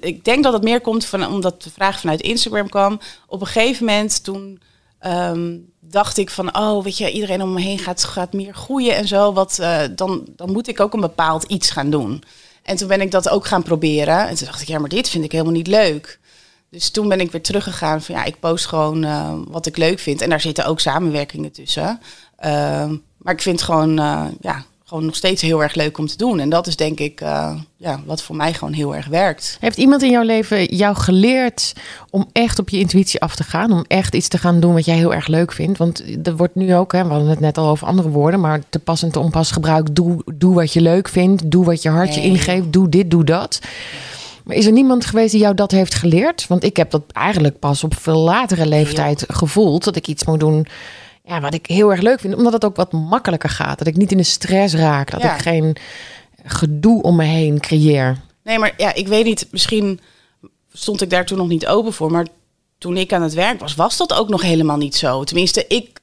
ik 0.00 0.24
denk 0.24 0.42
dat 0.42 0.52
het 0.52 0.62
meer 0.62 0.80
komt 0.80 1.04
van, 1.04 1.26
omdat 1.26 1.62
de 1.62 1.70
vraag 1.70 2.00
vanuit 2.00 2.20
Instagram 2.20 2.68
kwam. 2.68 3.00
Op 3.26 3.40
een 3.40 3.46
gegeven 3.46 3.84
moment 3.84 4.24
toen 4.24 4.60
ehm, 4.98 5.56
dacht 5.80 6.16
ik 6.16 6.30
van, 6.30 6.56
oh, 6.56 6.84
weet 6.84 6.98
je, 6.98 7.10
iedereen 7.10 7.42
om 7.42 7.52
me 7.52 7.60
heen 7.60 7.78
gaat, 7.78 8.04
gaat 8.04 8.32
meer 8.32 8.54
groeien 8.54 8.96
en 8.96 9.08
zo. 9.08 9.32
Wat, 9.32 9.58
eh, 9.58 9.82
dan, 9.90 10.26
dan 10.36 10.52
moet 10.52 10.68
ik 10.68 10.80
ook 10.80 10.94
een 10.94 11.00
bepaald 11.00 11.42
iets 11.42 11.70
gaan 11.70 11.90
doen. 11.90 12.22
En 12.62 12.76
toen 12.76 12.88
ben 12.88 13.00
ik 13.00 13.10
dat 13.10 13.28
ook 13.28 13.46
gaan 13.46 13.62
proberen. 13.62 14.28
En 14.28 14.34
toen 14.34 14.46
dacht 14.46 14.60
ik, 14.60 14.68
ja, 14.68 14.78
maar 14.78 14.88
dit 14.88 15.08
vind 15.08 15.24
ik 15.24 15.32
helemaal 15.32 15.52
niet 15.52 15.66
leuk. 15.66 16.18
Dus 16.70 16.90
toen 16.90 17.08
ben 17.08 17.20
ik 17.20 17.32
weer 17.32 17.42
teruggegaan 17.42 18.02
van, 18.02 18.14
ja, 18.14 18.24
ik 18.24 18.40
post 18.40 18.66
gewoon 18.66 19.04
eh, 19.04 19.32
wat 19.48 19.66
ik 19.66 19.76
leuk 19.76 19.98
vind. 19.98 20.20
En 20.20 20.30
daar 20.30 20.40
zitten 20.40 20.66
ook 20.66 20.80
samenwerkingen 20.80 21.52
tussen. 21.52 22.00
Ehm, 22.36 22.96
maar 23.16 23.34
ik 23.34 23.42
vind 23.42 23.62
gewoon, 23.62 23.98
eh, 23.98 24.26
ja, 24.40 24.64
gewoon 24.88 25.04
nog 25.04 25.14
steeds 25.14 25.42
heel 25.42 25.62
erg 25.62 25.74
leuk 25.74 25.98
om 25.98 26.06
te 26.06 26.16
doen. 26.16 26.38
En 26.40 26.48
dat 26.48 26.66
is 26.66 26.76
denk 26.76 27.00
ik, 27.00 27.20
eh, 27.20 27.54
ja, 27.76 28.00
wat 28.04 28.22
voor 28.22 28.36
mij 28.36 28.52
gewoon 28.52 28.72
heel 28.72 28.94
erg 28.94 29.06
werkt. 29.06 29.56
Heeft 29.60 29.76
iemand 29.76 30.02
in 30.02 30.10
jouw 30.10 30.22
leven 30.22 30.64
jou 30.64 30.96
geleerd 30.96 31.72
om 32.10 32.26
echt 32.32 32.58
op 32.58 32.68
je 32.68 32.78
intuïtie 32.78 33.20
af 33.20 33.34
te 33.36 33.44
gaan? 33.44 33.72
Om 33.72 33.84
echt 33.88 34.14
iets 34.14 34.28
te 34.28 34.38
gaan 34.38 34.60
doen 34.60 34.74
wat 34.74 34.84
jij 34.84 34.96
heel 34.96 35.14
erg 35.14 35.26
leuk 35.26 35.52
vindt? 35.52 35.78
Want 35.78 36.04
er 36.26 36.36
wordt 36.36 36.54
nu 36.54 36.74
ook, 36.74 36.92
hè, 36.92 37.02
we 37.04 37.10
hadden 37.10 37.28
het 37.28 37.40
net 37.40 37.58
al 37.58 37.68
over 37.68 37.86
andere 37.86 38.08
woorden, 38.08 38.40
maar 38.40 38.60
te 38.68 38.78
pas 38.78 39.02
en 39.02 39.10
te 39.10 39.18
onpas 39.18 39.50
gebruik. 39.50 39.94
Doe, 39.94 40.22
doe 40.34 40.54
wat 40.54 40.72
je 40.72 40.80
leuk 40.80 41.08
vindt. 41.08 41.50
Doe 41.50 41.64
wat 41.64 41.82
je 41.82 41.88
hartje 41.88 42.20
Nee. 42.20 42.30
ingeeft. 42.30 42.72
Doe 42.72 42.88
dit, 42.88 43.10
doe 43.10 43.24
dat. 43.24 43.60
Maar 44.44 44.56
is 44.56 44.66
er 44.66 44.72
niemand 44.72 45.04
geweest 45.06 45.30
die 45.32 45.40
jou 45.40 45.54
dat 45.54 45.70
heeft 45.70 45.94
geleerd? 45.94 46.46
Want 46.46 46.64
ik 46.64 46.76
heb 46.76 46.90
dat 46.90 47.02
eigenlijk 47.12 47.58
pas 47.58 47.84
op 47.84 47.94
veel 47.96 48.18
latere 48.18 48.66
leeftijd 48.66 49.24
gevoeld. 49.28 49.84
Dat 49.84 49.96
ik 49.96 50.06
iets 50.06 50.24
moet 50.24 50.40
doen 50.40 50.66
ja, 51.26 51.40
wat 51.40 51.54
ik 51.54 51.66
heel 51.66 51.90
erg 51.90 52.00
leuk 52.00 52.20
vind. 52.20 52.34
Omdat 52.34 52.52
het 52.52 52.64
ook 52.64 52.76
wat 52.76 52.92
makkelijker 52.92 53.48
gaat. 53.50 53.78
Dat 53.78 53.86
ik 53.86 53.96
niet 53.96 54.10
in 54.10 54.16
de 54.16 54.22
stress 54.22 54.74
raak. 54.74 55.10
Dat 55.10 55.22
Ja. 55.22 55.34
ik 55.34 55.40
geen 55.42 55.76
gedoe 56.44 57.02
om 57.02 57.16
me 57.16 57.24
heen 57.24 57.60
creëer. 57.60 58.16
Nee, 58.44 58.58
maar 58.58 58.72
ja, 58.76 58.94
ik 58.94 59.08
weet 59.08 59.24
niet, 59.24 59.46
misschien 59.50 60.00
stond 60.72 61.02
ik 61.02 61.10
daar 61.10 61.26
toen 61.26 61.38
nog 61.38 61.48
niet 61.48 61.66
open 61.66 61.92
voor. 61.92 62.10
Maar 62.10 62.26
toen 62.78 62.96
ik 62.96 63.12
aan 63.12 63.22
het 63.22 63.34
werk 63.34 63.60
was, 63.60 63.74
was 63.74 63.96
dat 63.96 64.12
ook 64.14 64.28
nog 64.28 64.42
helemaal 64.42 64.76
niet 64.76 64.96
zo. 64.96 65.24
Tenminste, 65.24 65.64
ik, 65.68 66.00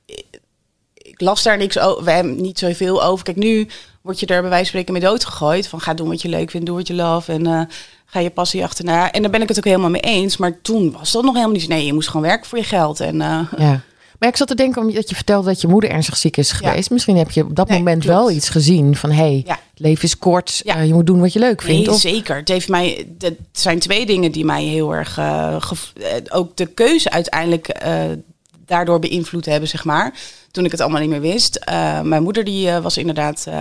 ik 0.93 1.21
las 1.21 1.43
daar 1.43 1.57
niks 1.57 1.79
over. 1.79 2.03
We 2.03 2.11
hebben 2.11 2.41
niet 2.41 2.59
zoveel 2.59 3.03
over. 3.03 3.25
Kijk, 3.25 3.37
nu 3.37 3.67
word 4.01 4.19
je 4.19 4.25
er 4.25 4.41
bij 4.41 4.49
wijze 4.49 4.71
van 4.71 4.79
spreken 4.81 4.93
mee 4.93 5.01
doodgegooid. 5.11 5.67
Van 5.67 5.81
ga 5.81 5.93
doen 5.93 6.07
wat 6.07 6.21
je 6.21 6.29
leuk 6.29 6.51
vindt, 6.51 6.65
doe 6.65 6.75
wat 6.77 6.87
je 6.87 6.93
love. 6.93 7.31
En 7.31 7.45
eh, 7.47 7.61
ga 8.05 8.19
je 8.19 8.29
passie 8.29 8.63
achterna. 8.63 9.11
En 9.11 9.21
daar 9.21 9.31
ben 9.31 9.41
ik 9.41 9.47
het 9.47 9.57
ook 9.57 9.63
helemaal 9.63 9.89
mee 9.89 10.01
eens. 10.01 10.37
Maar 10.37 10.61
toen 10.61 10.91
was 10.91 11.11
dat 11.11 11.23
nog 11.23 11.33
helemaal 11.33 11.55
niet. 11.55 11.67
Nee, 11.67 11.85
je 11.85 11.93
moest 11.93 12.07
gewoon 12.07 12.25
werken 12.25 12.49
voor 12.49 12.57
je 12.57 12.63
geld. 12.63 12.99
En 12.99 13.21
eh, 13.21 13.39
Ja. 13.57 13.81
Maar 14.19 14.29
ik 14.29 14.35
zat 14.37 14.47
te 14.47 14.55
denken, 14.55 14.81
omdat 14.81 15.09
je 15.09 15.15
vertelde 15.15 15.47
dat 15.47 15.61
je 15.61 15.67
moeder 15.67 15.89
ernstig 15.89 16.17
ziek 16.17 16.37
is 16.37 16.51
geweest. 16.51 16.89
Misschien 16.89 17.17
heb 17.17 17.31
je 17.31 17.43
op 17.43 17.55
dat 17.55 17.67
Nee, 17.69 17.77
moment 17.77 18.03
klopt. 18.03 18.17
wel 18.17 18.31
iets 18.31 18.49
gezien 18.49 18.95
van... 18.95 19.09
hé, 19.11 19.15
hey, 19.15 19.43
Ja. 19.45 19.53
het 19.53 19.79
leven 19.79 20.03
is 20.03 20.17
kort, 20.17 20.61
Ja. 20.63 20.75
eh, 20.75 20.85
je 20.87 20.93
moet 20.93 21.05
doen 21.05 21.19
wat 21.19 21.33
je 21.33 21.39
leuk 21.39 21.61
vindt. 21.61 21.85
Nee, 21.85 21.95
of, 21.95 22.01
zeker. 22.01 22.35
Het 22.35 22.47
heeft 22.47 22.69
mij. 22.69 23.07
Het 23.19 23.37
zijn 23.51 23.79
twee 23.79 24.05
dingen 24.05 24.31
die 24.31 24.45
mij 24.45 24.63
heel 24.63 24.93
erg. 24.95 25.17
eh, 25.17 25.55
eh, 25.55 25.59
ook 26.29 26.57
de 26.57 26.65
keuze 26.65 27.09
uiteindelijk 27.11 27.67
daardoor 28.65 28.99
beïnvloed 28.99 29.45
hebben, 29.45 29.69
zeg 29.69 29.83
maar. 29.83 30.13
Toen 30.51 30.65
ik 30.65 30.71
het 30.71 30.81
allemaal 30.81 31.01
niet 31.01 31.09
meer 31.09 31.21
wist. 31.21 31.55
Eh, 31.55 32.01
mijn 32.01 32.23
moeder 32.23 32.43
die 32.43 32.69
eh, 32.69 32.81
was 32.81 32.97
inderdaad. 32.97 33.43
eh, 33.47 33.53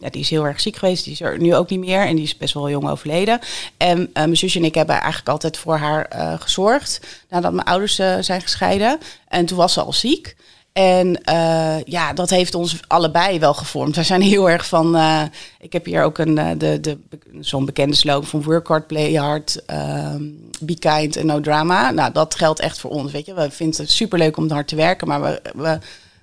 ja, 0.00 0.10
die 0.10 0.20
is 0.20 0.30
heel 0.30 0.46
erg 0.46 0.60
ziek 0.60 0.76
geweest. 0.76 1.04
Die 1.04 1.12
is 1.12 1.20
er 1.20 1.38
nu 1.38 1.54
ook 1.54 1.70
niet 1.70 1.80
meer. 1.80 2.00
En 2.00 2.14
die 2.14 2.24
is 2.24 2.36
best 2.36 2.54
wel 2.54 2.70
jong 2.70 2.88
overleden. 2.88 3.38
En 3.76 4.10
mijn 4.12 4.36
zusje 4.36 4.58
en 4.58 4.64
ik 4.64 4.74
hebben 4.74 4.94
eigenlijk 4.94 5.28
altijd 5.28 5.56
voor 5.56 5.76
haar 5.76 6.06
gezorgd. 6.40 7.00
Nadat 7.28 7.52
mijn 7.52 7.66
ouders 7.66 7.94
zijn 8.20 8.40
gescheiden. 8.40 8.98
En 9.28 9.46
toen 9.46 9.56
was 9.56 9.72
ze 9.72 9.82
al 9.82 9.92
ziek. 9.92 10.36
En 10.76 11.22
eh, 11.22 11.82
ja, 11.84 12.12
dat 12.12 12.30
heeft 12.30 12.54
ons 12.54 12.80
allebei 12.86 13.38
wel 13.38 13.54
gevormd. 13.54 13.94
Wij 13.94 14.04
zijn 14.04 14.20
heel 14.20 14.50
erg 14.50 14.66
van. 14.66 14.96
eh, 14.96 15.22
ik 15.60 15.72
heb 15.72 15.84
hier 15.84 16.02
ook 16.02 16.18
een, 16.18 16.38
eh, 16.38 16.50
de, 16.58 16.80
de, 16.80 16.98
zo'n 17.40 17.64
bekende 17.64 17.96
slogan 17.96 18.24
van 18.24 18.42
work 18.42 18.66
hard, 18.66 18.86
play 18.86 19.14
hard, 19.14 19.64
ehm, 19.66 20.22
be 20.60 20.78
kind 20.78 21.16
en 21.16 21.26
no 21.26 21.40
drama. 21.40 21.90
Nou, 21.90 22.12
dat 22.12 22.34
geldt 22.34 22.60
echt 22.60 22.78
voor 22.78 22.90
ons. 22.90 23.12
Weet 23.12 23.26
je, 23.26 23.34
we 23.34 23.50
vinden 23.50 23.80
het 23.80 23.90
superleuk 23.90 24.36
om 24.36 24.50
hard 24.50 24.68
te 24.68 24.76
werken, 24.76 25.08
maar 25.08 25.22
we, 25.22 25.42
we, 25.54 25.78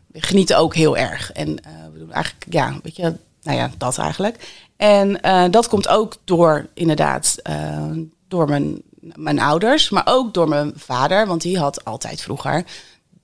we 0.08 0.22
genieten 0.22 0.58
ook 0.58 0.76
heel 0.76 0.98
erg. 0.98 1.32
En 1.32 1.56
we 1.94 2.00
doen 2.00 2.12
eigenlijk, 2.12 2.46
ja, 2.50 2.74
weet 2.84 2.96
je, 2.96 3.13
nou 3.44 3.58
ja, 3.58 3.72
dat 3.78 3.98
eigenlijk. 3.98 4.63
En 4.78 5.20
dat 5.52 5.68
komt 5.68 5.88
ook 5.88 6.16
door, 6.24 6.68
inderdaad, 6.74 7.36
door 8.28 8.48
mijn, 8.48 8.82
mijn 9.00 9.39
ouders, 9.39 9.89
maar 9.89 10.06
ook 10.06 10.34
door 10.34 10.48
mijn 10.48 10.74
vader, 10.76 11.28
want 11.28 11.42
die 11.42 11.58
had 11.60 11.86
altijd 11.86 12.22
vroeger 12.22 12.66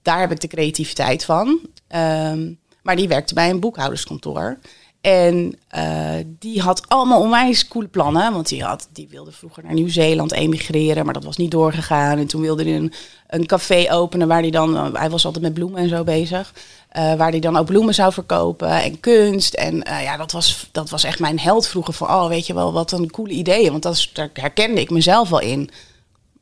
daar 0.02 0.20
heb 0.20 0.32
ik 0.32 0.40
de 0.40 0.48
creativiteit 0.48 1.26
van. 1.26 1.60
Ehm, 1.88 2.54
maar 2.84 2.96
die 2.96 3.08
werkte 3.08 3.34
bij 3.34 3.50
een 3.50 3.60
boekhouderskantoor. 3.60 4.58
En 5.02 5.56
eh, 5.68 6.14
die 6.26 6.62
had 6.62 6.84
allemaal 6.88 7.22
onwijs 7.22 7.68
coole 7.68 7.88
plannen. 7.88 8.34
Want 8.34 8.48
die, 8.48 8.64
had, 8.64 8.88
die 8.94 9.08
wilde 9.10 9.32
vroeger 9.32 9.64
naar 9.64 9.74
Nieuw-Zeeland 9.74 10.32
emigreren. 10.32 11.06
Maar 11.06 11.14
dat 11.14 11.24
was 11.24 11.38
niet 11.38 11.52
doorgegaan. 11.52 12.18
En 12.18 12.28
toen 12.28 12.42
wilde 12.42 12.64
hij 12.64 12.76
een, 12.76 12.94
een 13.28 13.46
café 13.46 13.88
openen 13.92 14.28
waar 14.28 14.42
hij 14.42 14.50
dan... 14.50 14.76
eh, 14.78 14.94
hij 14.94 15.10
was 15.10 15.26
altijd 15.26 15.44
met 15.44 15.54
bloemen 15.54 15.82
en 15.82 15.90
zo 15.90 16.04
bezig. 16.04 16.54
eh, 16.90 17.14
waar 17.16 17.30
hij 17.32 17.40
dan 17.40 17.58
ook 17.58 17.66
bloemen 17.66 17.94
zou 17.94 18.14
verkopen 18.14 18.70
en 18.70 19.00
kunst. 19.00 19.54
En 19.54 19.76
ja, 19.86 20.18
dat 20.18 20.32
was, 20.32 20.70
dat 20.72 20.90
was 20.90 21.04
echt 21.04 21.20
mijn 21.20 21.40
held 21.40 21.68
vroeger. 21.68 21.94
Van, 21.94 22.08
oh, 22.08 22.28
weet 22.28 22.48
je 22.48 22.54
wel, 22.54 22.74
wat 22.74 22.92
een 22.92 23.12
coole 23.12 23.32
ideeën. 23.32 23.72
Want 23.72 23.84
dat 23.84 23.96
is, 23.96 24.10
daar 24.14 24.30
herkende 24.34 24.82
ik 24.82 24.90
mezelf 24.90 25.30
wel 25.30 25.42
in. 25.42 25.70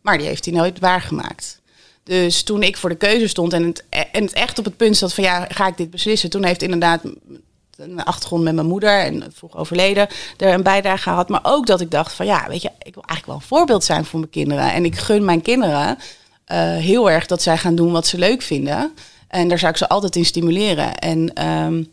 Maar 0.01 0.17
die 0.17 0.27
heeft 0.27 0.45
hij 0.45 0.53
nooit 0.53 0.79
waargemaakt. 0.79 1.61
Dus 2.07 2.43
toen 2.43 2.63
ik 2.63 2.77
voor 2.77 2.89
de 2.89 2.95
keuze 2.95 3.27
stond 3.27 3.53
en 3.53 3.63
het, 3.63 3.85
en 3.89 4.23
het 4.23 4.33
echt 4.33 4.59
op 4.59 4.65
het 4.65 4.77
punt 4.77 4.97
zat 4.97 5.13
van 5.13 5.23
ja, 5.23 5.45
ga 5.49 5.67
ik 5.67 5.77
dit 5.77 5.89
beslissen? 5.89 6.29
Toen 6.29 6.43
heeft 6.43 6.61
inderdaad 6.61 7.01
een 7.77 8.03
achtergrond 8.03 8.43
met 8.43 8.55
mijn 8.55 8.67
moeder 8.67 8.99
en 8.99 9.23
vroeg 9.33 9.57
overleden 9.57 10.07
er 10.37 10.53
een 10.53 10.63
bijdrage 10.63 11.01
gehad. 11.01 11.29
Maar 11.29 11.39
ook 11.43 11.65
dat 11.65 11.81
ik 11.81 11.91
dacht 11.91 12.13
van 12.13 12.25
ja, 12.25 12.45
weet 12.47 12.61
je, 12.61 12.71
ik 12.79 12.93
wil 12.93 13.03
eigenlijk 13.03 13.25
wel 13.25 13.35
een 13.35 13.57
voorbeeld 13.57 13.83
zijn 13.83 14.05
voor 14.05 14.19
mijn 14.19 14.31
kinderen. 14.31 14.73
En 14.73 14.85
ik 14.85 14.95
gun 14.95 15.25
mijn 15.25 15.41
kinderen 15.41 15.97
eh, 16.45 16.57
heel 16.75 17.11
erg 17.11 17.25
dat 17.25 17.41
zij 17.41 17.57
gaan 17.57 17.75
doen 17.75 17.91
wat 17.91 18.07
ze 18.07 18.17
leuk 18.17 18.41
vinden. 18.41 18.93
En 19.27 19.47
daar 19.47 19.59
zou 19.59 19.71
ik 19.71 19.77
ze 19.77 19.89
altijd 19.89 20.15
in 20.15 20.25
stimuleren. 20.25 20.95
En 20.95 21.33
ehm, 21.33 21.83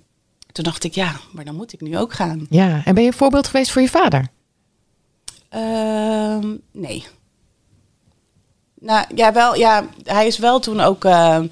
toen 0.52 0.64
dacht 0.64 0.84
ik 0.84 0.94
ja, 0.94 1.16
maar 1.32 1.44
dan 1.44 1.54
moet 1.54 1.72
ik 1.72 1.80
nu 1.80 1.98
ook 1.98 2.12
gaan. 2.12 2.46
Ja, 2.50 2.82
en 2.84 2.94
ben 2.94 3.02
je 3.02 3.08
een 3.08 3.16
voorbeeld 3.16 3.46
geweest 3.46 3.70
voor 3.70 3.82
je 3.82 3.88
vader? 3.88 4.26
Ehm, 5.48 6.54
nee. 6.72 7.06
Nou 8.84 9.04
ja, 9.14 9.32
wel, 9.32 9.54
ja, 9.54 9.84
hij 10.02 10.26
is 10.26 10.38
wel 10.38 10.58
toen 10.58 10.80
ook. 10.80 11.04
ehm, 11.04 11.46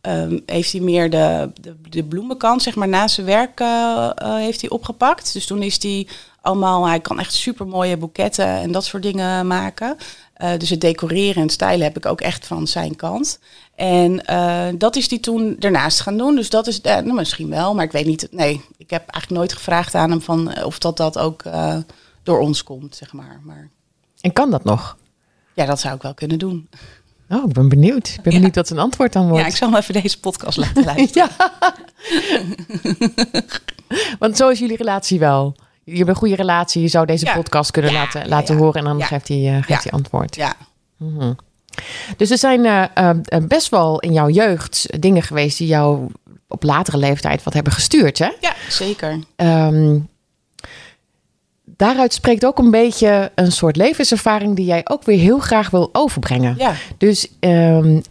ehm, 0.00 0.38
heeft 0.46 0.72
hij 0.72 0.80
meer 0.80 1.10
de, 1.10 1.50
de, 1.60 1.76
de 1.88 2.04
bloemenkant, 2.04 2.62
zeg 2.62 2.74
maar, 2.74 2.88
naast 2.88 3.14
zijn 3.14 3.26
werk 3.26 3.60
eh, 3.60 4.10
eh, 4.14 4.34
heeft 4.34 4.60
hij 4.60 4.70
opgepakt. 4.70 5.32
Dus 5.32 5.46
toen 5.46 5.62
is 5.62 5.82
hij 5.82 6.06
allemaal. 6.40 6.86
Hij 6.86 7.00
kan 7.00 7.18
echt 7.18 7.34
super 7.34 7.66
mooie 7.66 7.96
boeketten 7.96 8.46
en 8.46 8.72
dat 8.72 8.84
soort 8.84 9.02
dingen 9.02 9.46
maken. 9.46 9.96
Eh, 10.42 10.58
dus 10.58 10.70
het 10.70 10.80
decoreren 10.80 11.42
en 11.42 11.50
stylen 11.50 11.82
heb 11.82 11.96
ik 11.96 12.06
ook 12.06 12.20
echt 12.20 12.46
van 12.46 12.66
zijn 12.66 12.96
kant. 12.96 13.38
En 13.74 14.24
eh, 14.24 14.68
dat 14.74 14.96
is 14.96 15.08
die 15.08 15.20
toen 15.20 15.56
daarnaast 15.58 16.00
gaan 16.00 16.16
doen. 16.16 16.34
Dus 16.34 16.50
dat 16.50 16.66
is 16.66 16.80
eh, 16.80 16.94
nou, 16.94 17.12
misschien 17.12 17.48
wel, 17.48 17.74
maar 17.74 17.84
ik 17.84 17.92
weet 17.92 18.06
niet. 18.06 18.28
Nee, 18.30 18.64
ik 18.76 18.90
heb 18.90 19.08
eigenlijk 19.08 19.30
nooit 19.40 19.52
gevraagd 19.52 19.94
aan 19.94 20.10
hem 20.10 20.20
van 20.20 20.64
of 20.64 20.78
dat 20.78 20.96
dat 20.96 21.18
ook 21.18 21.42
door 22.22 22.40
ons 22.40 22.62
komt, 22.62 22.96
zeg 22.96 23.12
maar. 23.12 23.40
maar. 23.44 23.70
En 24.20 24.32
kan 24.32 24.50
dat 24.50 24.64
nog? 24.64 24.96
Ja, 25.54 25.66
dat 25.66 25.80
zou 25.80 25.94
ik 25.94 26.02
wel 26.02 26.14
kunnen 26.14 26.38
doen. 26.38 26.68
Oh, 27.28 27.44
ik 27.48 27.52
ben 27.52 27.68
benieuwd. 27.68 28.08
Ik 28.08 28.22
ben 28.22 28.32
benieuwd 28.32 28.54
wat 28.54 28.70
een 28.70 28.78
antwoord 28.78 29.12
dan 29.12 29.28
wordt. 29.28 29.44
Ja, 29.44 29.50
ik 29.50 29.56
zal 29.56 29.68
hem 29.68 29.76
even 29.76 30.02
deze 30.02 30.20
podcast 30.20 30.56
laten 30.56 30.84
luisteren. 30.94 31.28
ja. 31.38 31.52
Want 34.18 34.36
zo 34.36 34.48
is 34.48 34.58
jullie 34.58 34.76
relatie 34.76 35.18
wel. 35.18 35.56
Je 35.84 35.96
hebt 35.96 36.08
een 36.08 36.14
goede 36.14 36.34
relatie. 36.34 36.82
Je 36.82 36.88
zou 36.88 37.06
deze 37.06 37.30
podcast 37.34 37.70
kunnen 37.70 37.92
laten, 37.92 38.28
laten 38.28 38.56
horen 38.56 38.74
en 38.74 38.84
dan 38.84 39.02
geeft 39.02 39.28
hij, 39.28 39.56
uh, 39.56 39.62
geeft 39.62 39.82
hij 39.82 39.92
antwoord. 39.92 40.36
Ja. 40.36 40.54
Mhm. 40.96 41.32
Dus 42.16 42.30
er 42.30 42.38
zijn 42.38 42.64
uh, 42.64 42.84
uh, 42.98 43.46
best 43.46 43.68
wel 43.68 44.00
in 44.00 44.12
jouw 44.12 44.28
jeugd 44.28 44.86
dingen 45.02 45.22
geweest 45.22 45.58
die 45.58 45.66
jou 45.66 46.10
op 46.48 46.62
latere 46.62 46.96
leeftijd 46.96 47.42
wat 47.42 47.54
hebben 47.54 47.72
gestuurd, 47.72 48.18
hè? 48.18 48.30
Ja, 48.40 48.54
zeker. 48.68 49.18
Um, 49.36 50.08
daaruit 51.82 52.12
spreekt 52.12 52.46
ook 52.46 52.58
een 52.58 52.70
beetje 52.70 53.30
een 53.34 53.52
soort 53.52 53.76
levenservaring 53.76 54.56
die 54.56 54.64
jij 54.64 54.80
ook 54.84 55.04
weer 55.04 55.18
heel 55.18 55.38
graag 55.38 55.70
wil 55.70 55.88
overbrengen. 55.92 56.54
Ja. 56.58 56.74
Dus 56.98 57.28
um, 57.40 58.02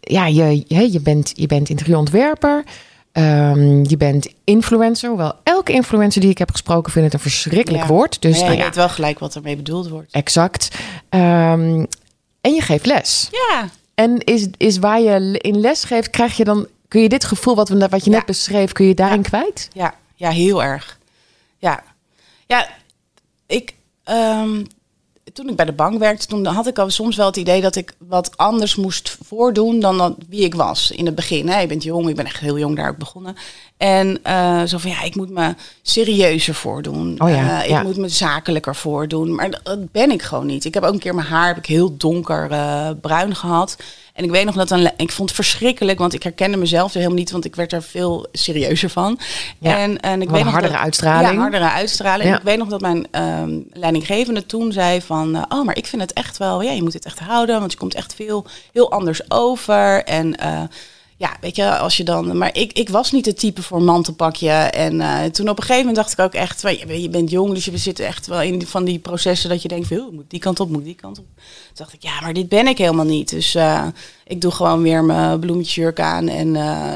ja, 0.00 0.26
je, 0.26 0.64
je, 0.92 1.00
bent, 1.00 1.32
je 1.34 1.46
bent 1.46 1.68
interieurontwerper. 1.68 2.64
Um, 3.12 3.84
je 3.88 3.96
bent 3.96 4.28
influencer, 4.44 5.08
hoewel 5.08 5.34
elke 5.42 5.72
influencer 5.72 6.20
die 6.20 6.30
ik 6.30 6.38
heb 6.38 6.50
gesproken 6.50 6.92
vindt 6.92 7.12
het 7.12 7.16
een 7.16 7.30
verschrikkelijk 7.30 7.84
woord. 7.84 8.22
Dus 8.22 8.38
ja, 8.38 8.44
je 8.44 8.50
nou 8.50 8.62
weet 8.62 8.74
wel 8.76 8.88
gelijk 8.88 9.18
wat 9.18 9.34
ermee 9.34 9.56
bedoeld 9.56 9.88
wordt. 9.88 10.12
Exact. 10.12 10.68
Um, 11.10 11.86
en 12.40 12.54
je 12.54 12.60
geeft 12.60 12.86
les. 12.86 13.28
Ja. 13.30 13.68
En 13.94 14.18
is, 14.18 14.46
is 14.56 14.78
waar 14.78 15.00
je 15.00 15.38
in 15.38 15.60
les 15.60 15.84
geeft, 15.84 16.10
krijg 16.10 16.36
je 16.36 16.44
dan, 16.44 16.66
kun 16.88 17.00
je 17.00 17.08
dit 17.08 17.24
gevoel 17.24 17.54
wat, 17.54 17.68
we, 17.68 17.88
wat 17.88 18.04
je 18.04 18.10
net 18.10 18.26
beschreef, 18.26 18.72
kun 18.72 18.86
je 18.86 18.94
daarin 18.94 19.22
kwijt? 19.22 19.68
Ja. 19.72 19.94
ja, 20.14 20.30
heel 20.30 20.62
erg. 20.62 20.98
Ja, 21.58 21.82
ja 22.46 22.66
ik, 23.50 23.74
um, 24.10 24.66
toen 25.32 25.48
ik 25.48 25.56
bij 25.56 25.64
de 25.64 25.72
bank 25.72 25.98
werkte, 25.98 26.26
toen 26.26 26.46
had 26.46 26.66
ik 26.66 26.78
al 26.78 26.90
soms 26.90 27.16
wel 27.16 27.26
het 27.26 27.36
idee 27.36 27.60
dat 27.60 27.76
ik 27.76 27.94
wat 27.98 28.36
anders 28.36 28.76
moest 28.76 29.16
voordoen 29.22 29.80
dan 29.80 30.16
wie 30.28 30.40
ik 30.40 30.54
was 30.54 30.90
in 30.90 31.06
het 31.06 31.14
begin. 31.14 31.48
Hè. 31.48 31.60
Je 31.60 31.66
bent 31.66 31.82
jong, 31.82 32.08
ik 32.08 32.16
ben 32.16 32.24
echt 32.24 32.40
heel 32.40 32.58
jong 32.58 32.76
daar 32.76 32.88
ook 32.88 32.96
begonnen. 32.96 33.36
En 33.76 34.20
uh, 34.26 34.62
zo 34.62 34.78
van 34.78 34.90
ja, 34.90 35.02
ik 35.02 35.16
moet 35.16 35.30
me 35.30 35.54
serieuzer 35.82 36.54
voordoen. 36.54 37.14
Oh 37.18 37.28
ja, 37.28 37.64
uh, 37.64 37.70
ik 37.70 37.82
moet 37.82 37.96
me 37.96 38.08
zakelijker 38.08 38.76
voordoen. 38.76 39.34
Maar 39.34 39.50
dat 39.50 39.92
ben 39.92 40.10
ik 40.10 40.22
gewoon 40.22 40.46
niet. 40.46 40.64
Ik 40.64 40.74
heb 40.74 40.82
ook 40.82 40.92
een 40.92 40.98
keer 40.98 41.14
mijn 41.14 41.26
haar 41.26 41.46
heb 41.46 41.56
ik 41.56 41.66
heel 41.66 41.96
donker 41.96 42.50
uh, 42.50 42.90
bruin 43.00 43.34
gehad. 43.34 43.76
En 44.20 44.26
ik 44.26 44.32
weet 44.32 44.44
nog 44.44 44.54
dat 44.54 44.70
een, 44.70 44.90
ik 44.96 45.12
vond 45.12 45.28
het 45.28 45.38
verschrikkelijk, 45.38 45.98
want 45.98 46.14
ik 46.14 46.22
herkende 46.22 46.56
mezelf 46.56 46.90
er 46.90 46.96
helemaal 46.96 47.18
niet, 47.18 47.30
want 47.30 47.44
ik 47.44 47.56
werd 47.56 47.72
er 47.72 47.82
veel 47.82 48.26
serieuzer 48.32 48.90
van. 48.90 49.18
Ja, 49.58 49.76
en, 49.76 50.00
en 50.00 50.22
ik 50.22 50.30
weet 50.30 50.44
nog 50.44 50.52
hardere 50.52 50.78
uitstraling. 50.78 51.32
Ja, 51.32 51.38
hardere 51.38 51.70
uitstraling. 51.70 52.28
Ja. 52.28 52.36
Ik 52.36 52.42
weet 52.42 52.58
nog 52.58 52.68
dat 52.68 52.80
mijn 52.80 53.06
um, 53.42 53.66
leidinggevende 53.72 54.46
toen 54.46 54.72
zei 54.72 55.02
van, 55.02 55.36
uh, 55.36 55.42
oh, 55.48 55.64
maar 55.64 55.76
ik 55.76 55.86
vind 55.86 56.02
het 56.02 56.12
echt 56.12 56.38
wel, 56.38 56.62
ja, 56.62 56.70
je 56.70 56.82
moet 56.82 56.92
het 56.92 57.04
echt 57.04 57.18
houden, 57.18 57.58
want 57.58 57.72
je 57.72 57.78
komt 57.78 57.94
echt 57.94 58.14
veel 58.14 58.46
heel 58.72 58.90
anders 58.90 59.30
over. 59.30 60.04
En 60.04 60.36
uh, 60.42 60.62
ja, 61.16 61.36
weet 61.40 61.56
je, 61.56 61.78
als 61.78 61.96
je 61.96 62.04
dan. 62.04 62.38
Maar 62.38 62.56
ik, 62.56 62.72
ik 62.72 62.88
was 62.88 63.12
niet 63.12 63.26
het 63.26 63.38
type 63.38 63.62
voor 63.62 63.82
mantelpakje. 63.82 64.50
En 64.50 64.94
uh, 64.94 65.24
toen 65.24 65.48
op 65.48 65.56
een 65.56 65.62
gegeven 65.62 65.86
moment 65.86 65.96
dacht 65.96 66.12
ik 66.12 66.18
ook 66.18 66.34
echt. 66.34 66.60
Je, 66.60 67.00
je 67.00 67.08
bent 67.08 67.30
jong, 67.30 67.54
dus 67.54 67.64
je 67.64 67.78
zit 67.78 67.98
echt 67.98 68.26
wel 68.26 68.42
in 68.42 68.66
van 68.66 68.84
die 68.84 68.98
processen 68.98 69.48
dat 69.50 69.62
je 69.62 69.68
denkt: 69.68 69.86
veel, 69.86 70.10
moet 70.12 70.30
die 70.30 70.40
kant 70.40 70.60
op, 70.60 70.70
moet 70.70 70.84
die 70.84 70.94
kant 70.94 71.18
op. 71.18 71.24
Toen 71.72 71.84
dacht 71.86 71.92
ik, 71.92 72.02
ja, 72.02 72.20
maar 72.20 72.32
dit 72.32 72.48
ben 72.48 72.66
ik 72.66 72.78
helemaal 72.78 73.04
niet. 73.04 73.30
Dus 73.30 73.54
uh, 73.54 73.86
ik 74.24 74.40
doe 74.40 74.50
gewoon 74.50 74.82
weer 74.82 75.04
mijn 75.04 75.40
bloemetjesjurk 75.40 76.00
aan 76.00 76.28
en 76.28 76.46
uh, 76.46 76.94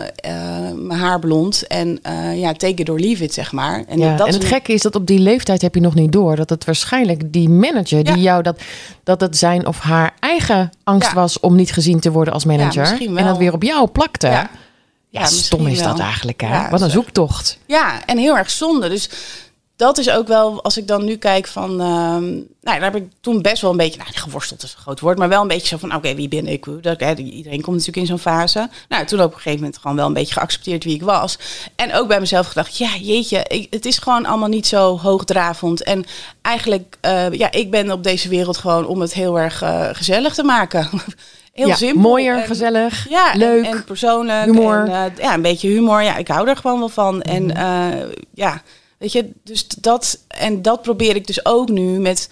mijn 0.75 1.01
haar 1.01 1.19
blond. 1.19 1.67
En 1.67 2.01
ja, 2.35 2.53
take 2.53 2.75
it 2.75 2.89
or 2.89 2.99
leave 2.99 3.25
it, 3.25 3.35
zeg 3.35 3.53
maar. 3.53 3.85
En, 3.89 3.99
ja, 3.99 4.17
dat 4.17 4.27
en 4.27 4.33
het 4.33 4.45
gekke 4.45 4.73
is 4.73 4.83
dat 4.83 4.95
op 4.95 5.07
die 5.07 5.19
leeftijd 5.19 5.63
heb 5.63 5.75
je 5.75 5.81
nog 5.81 5.95
niet 5.95 6.13
door. 6.13 6.37
Dat 6.37 6.51
het 6.51 6.65
waarschijnlijk 6.65 7.33
die 7.33 7.49
manager 7.49 8.05
die 8.05 8.21
jou 8.21 8.43
dat, 8.43 8.61
dat 9.05 9.21
het 9.21 9.37
zijn 9.37 9.67
of 9.67 9.79
haar 9.79 10.15
eigen 10.21 10.73
angst 10.85 11.09
ja. 11.09 11.15
was 11.15 11.41
om 11.41 11.55
niet 11.55 11.73
gezien 11.73 12.01
te 12.01 12.11
worden 12.11 12.35
als 12.35 12.45
manager. 12.45 13.17
en 13.17 13.25
dat 13.25 13.39
weer 13.39 13.53
op 13.53 13.63
jou 13.63 13.89
plakte. 13.89 14.27
Ja, 14.27 14.51
ja 15.09 15.27
stom 15.27 15.67
is 15.67 15.83
dat 15.83 15.99
eigenlijk. 15.99 16.41
Hè? 16.41 16.69
Wat 16.69 16.81
een 16.81 16.91
zoektocht. 16.91 17.59
Ja, 17.67 18.07
en 18.07 18.19
heel 18.19 18.37
erg 18.37 18.51
zonde. 18.51 18.89
Dus 18.89 19.09
dat 19.77 19.99
is 19.99 20.11
ook 20.11 20.29
wel, 20.29 20.63
als 20.63 20.77
ik 20.77 20.87
dan 20.87 21.05
nu 21.05 21.17
kijk 21.17 21.47
van, 21.47 21.71
uh, 21.71 21.87
nou, 21.87 22.51
daar 22.61 22.83
heb 22.83 22.97
ik 22.97 23.09
toen 23.21 23.43
best 23.43 23.63
wel 23.63 23.71
een 23.71 23.77
beetje, 23.77 23.99
nou, 23.99 24.11
geworsteld 24.13 24.63
is 24.63 24.73
een 24.73 24.79
groot 24.79 25.01
woord, 25.01 25.19
maar 25.19 25.29
wel 25.29 25.43
een 25.43 25.49
beetje 25.49 25.67
zo 25.67 25.77
van, 25.77 25.95
oké, 25.95 26.15
wie 26.15 26.29
ben 26.29 26.47
ik? 26.47 26.67
Dat, 26.83 27.01
hè, 27.01 27.15
iedereen 27.15 27.61
komt 27.61 27.77
natuurlijk 27.77 27.97
in 27.97 28.07
zo'n 28.07 28.19
fase. 28.19 28.69
Nou, 28.89 29.05
toen 29.07 29.21
op 29.21 29.31
een 29.33 29.37
gegeven 29.37 29.59
moment 29.59 29.79
gewoon 29.79 29.97
wel 29.97 30.07
een 30.07 30.13
beetje 30.13 30.35
geaccepteerd 30.35 30.85
wie 30.85 30.95
ik 30.95 31.03
was. 31.03 31.39
En 31.77 31.95
ook 31.95 32.09
bij 32.09 32.21
mezelf 32.21 32.47
gedacht, 32.47 32.77
ja, 32.77 32.97
jeetje, 32.97 33.45
ik, 33.49 33.67
het 33.71 33.87
is 33.87 33.99
gewoon 33.99 34.27
allemaal 34.27 34.49
niet 34.49 34.67
zo 34.67 34.99
hoogdravend. 34.99 35.83
En 35.83 36.05
eigenlijk, 36.43 36.97
uh, 37.03 37.33
ja, 37.33 37.53
ik 37.53 37.71
ben 37.71 37.91
op 37.91 38.03
deze 38.03 38.29
wereld 38.29 38.57
gewoon 38.57 38.87
om 38.87 39.01
het 39.01 39.15
heel 39.15 39.39
erg 39.39 39.63
uh, 39.63 39.89
gezellig 39.93 40.35
te 40.35 40.45
maken. 40.45 40.89
Heel 41.53 41.67
ja, 41.67 41.75
simpel. 41.75 42.01
Mooier, 42.01 42.39
gezellig, 42.39 43.09
ja, 43.09 43.33
leuk. 43.35 43.65
En, 43.65 43.73
en 43.73 43.85
persoonlijk. 43.85 44.45
Humor. 44.45 44.89
En, 44.89 44.89
uh, 44.89 45.19
ja, 45.25 45.35
een 45.35 45.43
beetje 45.43 45.69
humor. 45.69 46.03
Ja, 46.03 46.17
ik 46.17 46.29
hou 46.29 46.49
er 46.49 46.57
gewoon 46.57 46.79
wel 46.79 46.89
van. 46.89 47.23
En 47.23 47.51
uh, 47.51 48.11
ja, 48.35 48.63
Weet 48.99 49.13
je, 49.13 49.31
dus 49.45 49.69
dat, 49.69 50.25
en 50.29 50.63
dat 50.63 50.83
probeer 50.83 51.17
ik 51.17 51.27
dus 51.27 51.45
ook 51.45 51.69
nu 51.69 51.99
met 51.99 52.31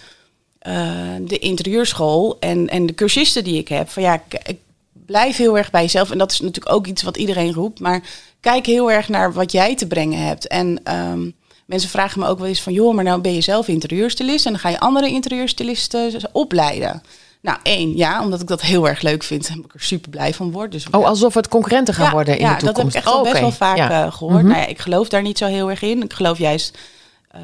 uh, 0.67 1.15
de 1.21 1.39
interieurschool 1.39 2.37
en, 2.39 2.69
en 2.69 2.85
de 2.85 2.93
cursisten 2.93 3.43
die 3.43 3.57
ik 3.57 3.67
heb. 3.67 3.89
Van 3.89 4.03
ja, 4.03 4.23
ik, 4.43 4.57
blijf 5.05 5.37
heel 5.37 5.57
erg 5.57 5.71
bij 5.71 5.81
jezelf. 5.81 6.11
En 6.11 6.17
dat 6.17 6.31
is 6.31 6.39
natuurlijk 6.39 6.75
ook 6.75 6.87
iets 6.87 7.03
wat 7.03 7.17
iedereen 7.17 7.53
roept. 7.53 7.79
Maar 7.79 8.03
kijk 8.39 8.65
heel 8.65 8.91
erg 8.91 9.09
naar 9.09 9.33
wat 9.33 9.51
jij 9.51 9.75
te 9.75 9.87
brengen 9.87 10.25
hebt. 10.25 10.47
En 10.47 10.95
um, 10.95 11.33
mensen 11.65 11.89
vragen 11.89 12.19
me 12.19 12.27
ook 12.27 12.39
wel 12.39 12.47
eens 12.47 12.61
van... 12.61 12.73
joh, 12.73 12.95
maar 12.95 13.03
nou 13.03 13.21
ben 13.21 13.33
je 13.33 13.41
zelf 13.41 13.67
interieurstylist... 13.67 14.45
en 14.45 14.51
dan 14.51 14.61
ga 14.61 14.69
je 14.69 14.79
andere 14.79 15.07
interieurstylisten 15.07 16.29
opleiden. 16.31 17.03
Nou, 17.43 17.57
één, 17.63 17.97
ja, 17.97 18.21
omdat 18.21 18.41
ik 18.41 18.47
dat 18.47 18.61
heel 18.61 18.87
erg 18.87 19.01
leuk 19.01 19.23
vind 19.23 19.47
en 19.47 19.57
ik 19.57 19.73
er 19.73 19.81
super 19.81 20.09
blij 20.09 20.33
van 20.33 20.51
word. 20.51 20.71
Dus, 20.71 20.89
oh, 20.91 21.05
alsof 21.05 21.33
het 21.33 21.47
concurrenten 21.47 21.93
gaan 21.93 22.11
worden 22.11 22.37
in 22.37 22.45
ja, 22.45 22.53
de 22.53 22.65
toekomst. 22.65 22.93
dat 22.93 23.03
heb 23.03 23.03
ik 23.03 23.09
echt 23.09 23.25
oh, 23.25 23.31
best 23.31 23.41
wel 23.41 23.51
vaak 23.51 23.77
ja. 23.77 24.05
uh, 24.05 24.11
gehoord. 24.11 24.33
Mm 24.33 24.39
-hmm. 24.39 24.47
nou 24.47 24.61
ja, 24.61 24.67
ik 24.67 24.79
geloof 24.79 25.09
daar 25.09 25.21
niet 25.21 25.37
zo 25.37 25.45
heel 25.45 25.69
erg 25.69 25.81
in. 25.81 26.03
Ik 26.03 26.13
geloof 26.13 26.37
juist, 26.37 26.77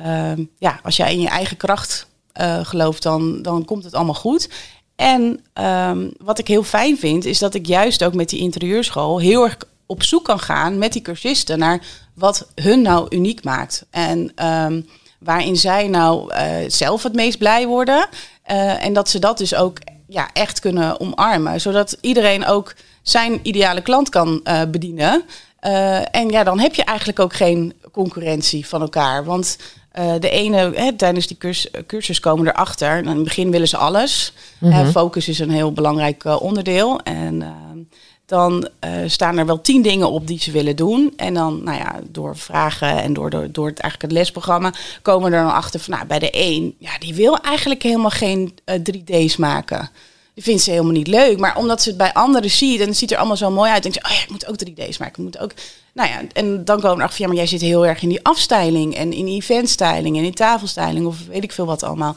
uh, 0.06 0.32
ja, 0.58 0.80
als 0.84 0.96
jij 0.96 1.14
in 1.14 1.22
je 1.22 1.28
eigen 1.28 1.58
kracht 1.58 2.08
uh, 2.42 2.66
gelooft, 2.66 3.04
dan, 3.04 3.42
dan 3.42 3.66
komt 3.66 3.84
het 3.84 3.94
allemaal 3.94 4.14
goed. 4.14 4.50
En 4.96 5.44
um, 5.54 6.14
wat 6.18 6.40
ik 6.40 6.48
heel 6.48 6.64
fijn 6.64 6.98
vind, 6.98 7.26
is 7.26 7.40
dat 7.40 7.54
ik 7.54 7.66
juist 7.66 8.04
ook 8.04 8.14
met 8.14 8.30
die 8.30 8.40
interieurschool 8.40 9.20
heel 9.20 9.44
erg 9.44 9.58
op 9.86 10.04
zoek 10.04 10.24
kan 10.24 10.40
gaan 10.40 10.78
met 10.78 10.94
die 10.94 11.02
cursisten 11.02 11.60
naar 11.60 11.82
wat 12.14 12.52
hun 12.56 12.82
nou 12.82 13.16
uniek 13.16 13.44
maakt. 13.44 13.86
En 13.90 14.46
um, 14.46 14.86
waarin 15.20 15.56
zij 15.56 15.88
nou 15.88 16.34
uh, 16.34 16.46
zelf 16.68 17.04
het 17.04 17.14
meest 17.14 17.38
blij 17.38 17.68
worden. 17.68 18.08
Uh, 18.52 18.86
en 18.86 18.94
dat 18.94 19.10
ze 19.10 19.20
dat 19.20 19.38
dus 19.38 19.56
ook 19.56 19.78
ja, 20.08 20.30
echt 20.34 20.60
kunnen 20.60 21.00
omarmen. 21.00 21.62
Zodat 21.62 21.98
iedereen 22.02 22.46
ook 22.46 22.76
zijn 23.02 23.40
ideale 23.42 23.82
klant 23.82 24.10
kan 24.10 24.42
uh, 24.44 24.62
bedienen. 24.72 25.24
en 26.12 26.30
ja, 26.30 26.44
dan 26.44 26.60
heb 26.60 26.76
je 26.76 26.84
eigenlijk 26.84 27.20
ook 27.20 27.34
geen 27.34 27.74
concurrentie 27.92 28.68
van 28.68 28.82
elkaar. 28.82 29.26
Want 29.26 29.58
de 30.20 30.30
ene, 30.30 30.72
hè, 30.74 30.94
tijdens 30.94 31.28
die 31.28 31.38
cursus, 31.38 31.72
cursus 31.88 32.20
komen 32.20 32.48
erachter. 32.48 32.98
In 32.98 33.08
het 33.08 33.24
begin 33.24 33.52
willen 33.52 33.68
ze 33.68 33.78
alles. 33.78 34.34
Mm 34.58 34.72
-hmm. 34.72 34.92
focus 34.92 35.28
is 35.28 35.40
een 35.40 35.52
heel 35.52 35.72
belangrijk 35.72 36.42
onderdeel. 36.42 37.00
En 37.00 37.44
dan 38.30 38.68
uh, 38.86 38.92
staan 39.06 39.38
er 39.38 39.46
wel 39.46 39.62
tien 39.62 39.82
dingen 39.82 40.12
op 40.12 40.28
die 40.28 40.40
ze 40.40 40.52
willen 40.52 40.76
doen. 40.76 41.14
En 41.16 41.34
dan, 41.34 41.64
nou 41.64 41.78
ja, 41.78 42.00
door 42.12 42.38
vragen 42.38 43.02
en 43.02 43.14
door, 43.14 43.30
door, 43.30 43.52
door 43.52 43.68
het, 43.68 43.80
eigenlijk 43.80 44.12
het 44.12 44.22
lesprogramma 44.22 44.74
komen 45.02 45.30
we 45.30 45.36
er 45.36 45.44
dan 45.44 45.54
achter 45.54 45.80
van, 45.80 45.94
nou, 45.94 46.06
bij 46.06 46.20
de 46.20 46.30
een, 46.32 46.76
ja, 46.78 46.98
die 47.00 47.14
wil 47.14 47.38
eigenlijk 47.38 47.84
helemaal 47.84 48.10
geen 48.10 48.58
uh, 48.66 48.76
3D's 48.76 49.38
maken. 49.38 49.90
Die 50.34 50.44
vindt 50.44 50.62
ze 50.62 50.72
helemaal 50.72 50.92
niet 50.92 51.08
leuk. 51.08 51.40
Maar 51.40 51.58
omdat 51.58 51.82
ze 51.82 51.90
het 51.90 51.98
bij 51.98 52.14
anderen 52.14 52.50
ziet 52.50 52.80
en 52.80 52.88
het 52.88 52.98
ziet 52.98 53.12
er 53.12 53.18
allemaal 53.18 53.38
zo 53.38 53.52
mooi 53.52 53.72
uit, 53.72 53.84
denkt 53.84 53.98
ze, 54.02 54.10
oh 54.10 54.18
ja, 54.18 54.24
ik 54.24 54.30
moet 54.30 54.48
ook 54.48 54.56
3D's 54.66 54.98
maken. 54.98 55.18
Ik 55.18 55.24
moet 55.24 55.40
ook, 55.40 55.52
nou 55.94 56.10
ja, 56.10 56.22
en 56.34 56.66
dan 56.66 56.76
komen 56.76 56.96
we 56.96 56.96
erachter 56.96 57.18
van, 57.18 57.26
ja, 57.26 57.28
maar 57.28 57.42
jij 57.42 57.48
zit 57.48 57.62
heel 57.62 57.86
erg 57.86 58.02
in 58.02 58.10
die 58.10 58.24
afstyling 58.24 58.96
en 58.96 59.14
in 59.14 59.28
eventstyling 59.28 60.18
en 60.18 60.24
in 60.24 60.34
tafelstyling 60.34 61.06
of 61.06 61.26
weet 61.28 61.44
ik 61.44 61.52
veel 61.52 61.66
wat 61.66 61.84
allemaal. 61.84 62.16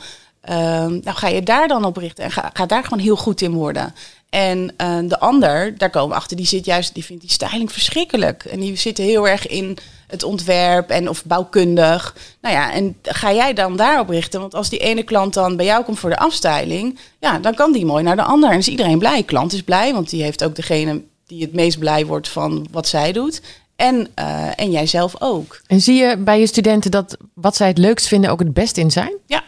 Uh, 0.50 0.56
nou 0.86 1.02
ga 1.04 1.28
je 1.28 1.42
daar 1.42 1.68
dan 1.68 1.84
op 1.84 1.96
richten 1.96 2.24
en 2.24 2.30
ga, 2.30 2.50
ga 2.52 2.66
daar 2.66 2.84
gewoon 2.84 2.98
heel 2.98 3.16
goed 3.16 3.40
in 3.40 3.52
worden. 3.52 3.94
En 4.34 4.74
uh, 4.82 4.98
de 5.08 5.20
ander, 5.20 5.78
daar 5.78 5.90
komen 5.90 6.08
we 6.08 6.14
achter, 6.14 6.36
die 6.36 6.46
zit 6.46 6.64
juist, 6.64 6.94
die 6.94 7.04
vindt 7.04 7.22
die 7.22 7.30
styling 7.30 7.72
verschrikkelijk. 7.72 8.44
En 8.44 8.60
die 8.60 8.76
zit 8.76 8.98
heel 8.98 9.28
erg 9.28 9.46
in 9.46 9.78
het 10.06 10.22
ontwerp 10.22 10.90
en 10.90 11.08
of 11.08 11.24
bouwkundig. 11.24 12.16
Nou 12.40 12.54
ja, 12.54 12.72
en 12.72 12.96
ga 13.02 13.32
jij 13.32 13.52
dan 13.52 13.76
daarop 13.76 14.08
richten? 14.08 14.40
Want 14.40 14.54
als 14.54 14.68
die 14.68 14.78
ene 14.78 15.02
klant 15.02 15.34
dan 15.34 15.56
bij 15.56 15.66
jou 15.66 15.84
komt 15.84 15.98
voor 15.98 16.10
de 16.10 16.18
afstyling, 16.18 16.98
ja, 17.20 17.38
dan 17.38 17.54
kan 17.54 17.72
die 17.72 17.84
mooi 17.84 18.02
naar 18.02 18.16
de 18.16 18.22
ander. 18.22 18.50
En 18.50 18.58
is 18.58 18.68
iedereen 18.68 18.98
blij. 18.98 19.22
Klant 19.22 19.52
is 19.52 19.62
blij, 19.62 19.92
want 19.92 20.10
die 20.10 20.22
heeft 20.22 20.44
ook 20.44 20.56
degene 20.56 21.02
die 21.26 21.42
het 21.42 21.52
meest 21.52 21.78
blij 21.78 22.06
wordt 22.06 22.28
van 22.28 22.66
wat 22.70 22.88
zij 22.88 23.12
doet. 23.12 23.42
En, 23.76 24.08
uh, 24.18 24.60
en 24.60 24.70
jij 24.70 24.86
zelf 24.86 25.14
ook. 25.18 25.60
En 25.66 25.80
zie 25.80 25.96
je 25.96 26.16
bij 26.16 26.40
je 26.40 26.46
studenten 26.46 26.90
dat 26.90 27.16
wat 27.34 27.56
zij 27.56 27.68
het 27.68 27.78
leukst 27.78 28.08
vinden 28.08 28.30
ook 28.30 28.38
het 28.38 28.52
best 28.52 28.76
in 28.76 28.90
zijn? 28.90 29.12
Ja, 29.26 29.42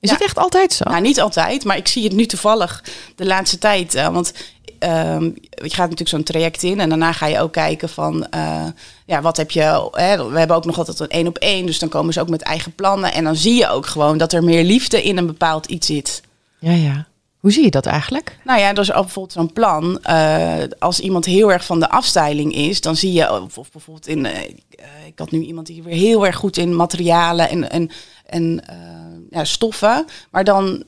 Is 0.00 0.10
het 0.10 0.22
echt 0.22 0.38
altijd 0.38 0.72
zo? 0.72 0.90
Nou, 0.90 1.02
niet 1.02 1.20
altijd, 1.20 1.64
maar 1.64 1.76
ik 1.76 1.88
zie 1.88 2.04
het 2.04 2.12
nu 2.12 2.26
toevallig 2.26 2.84
de 3.16 3.26
laatste 3.26 3.58
tijd. 3.58 3.94
eh, 3.94 4.08
want 4.08 4.32
ehm, 4.78 5.24
je 5.50 5.70
gaat 5.70 5.90
natuurlijk 5.90 6.08
zo'n 6.08 6.22
traject 6.22 6.62
in 6.62 6.80
en 6.80 6.88
daarna 6.88 7.12
ga 7.12 7.26
je 7.26 7.40
ook 7.40 7.52
kijken 7.52 7.88
van, 7.88 8.26
eh, 8.28 8.66
ja, 9.06 9.20
wat 9.22 9.36
heb 9.36 9.50
je... 9.50 9.88
Hè, 9.92 10.30
we 10.30 10.38
hebben 10.38 10.56
ook 10.56 10.64
nog 10.64 10.78
altijd 10.78 11.00
een 11.00 11.08
één 11.08 11.26
op 11.26 11.38
één, 11.38 11.66
dus 11.66 11.78
dan 11.78 11.88
komen 11.88 12.12
ze 12.12 12.20
ook 12.20 12.28
met 12.28 12.42
eigen 12.42 12.74
plannen. 12.74 13.12
En 13.12 13.24
dan 13.24 13.36
zie 13.36 13.54
je 13.54 13.68
ook 13.68 13.86
gewoon 13.86 14.18
dat 14.18 14.32
er 14.32 14.44
meer 14.44 14.64
liefde 14.64 15.02
in 15.02 15.16
een 15.16 15.26
bepaald 15.26 15.66
iets 15.66 15.86
zit. 15.86 16.22
Ja, 16.58 16.72
ja. 16.72 17.06
Hoe 17.40 17.52
zie 17.52 17.64
je 17.64 17.70
dat 17.70 17.86
eigenlijk? 17.86 18.38
Nou 18.44 18.60
ja, 18.60 18.72
dus 18.72 18.92
ook 18.92 19.02
bijvoorbeeld 19.02 19.32
zo'n 19.32 19.52
plan. 19.52 20.02
eh, 20.02 20.62
als 20.78 21.00
iemand 21.00 21.24
heel 21.24 21.52
erg 21.52 21.64
van 21.64 21.80
de 21.80 21.88
afstyling 21.88 22.54
is, 22.54 22.80
dan 22.80 22.96
zie 22.96 23.12
je, 23.12 23.32
of, 23.32 23.70
bijvoorbeeld 23.72 24.06
in, 24.06 24.26
eh, 24.26 24.48
ik 25.06 25.18
had 25.18 25.30
nu 25.30 25.40
iemand 25.40 25.66
die 25.66 25.82
weer 25.82 25.94
heel 25.94 26.26
erg 26.26 26.36
goed 26.36 26.56
in 26.56 26.76
materialen 26.76 27.48
en, 27.48 27.70
en, 27.70 27.90
en 28.26 28.62
eh, 28.66 28.76
ja, 29.30 29.44
stoffen, 29.44 30.04
maar 30.30 30.44
dan, 30.44 30.84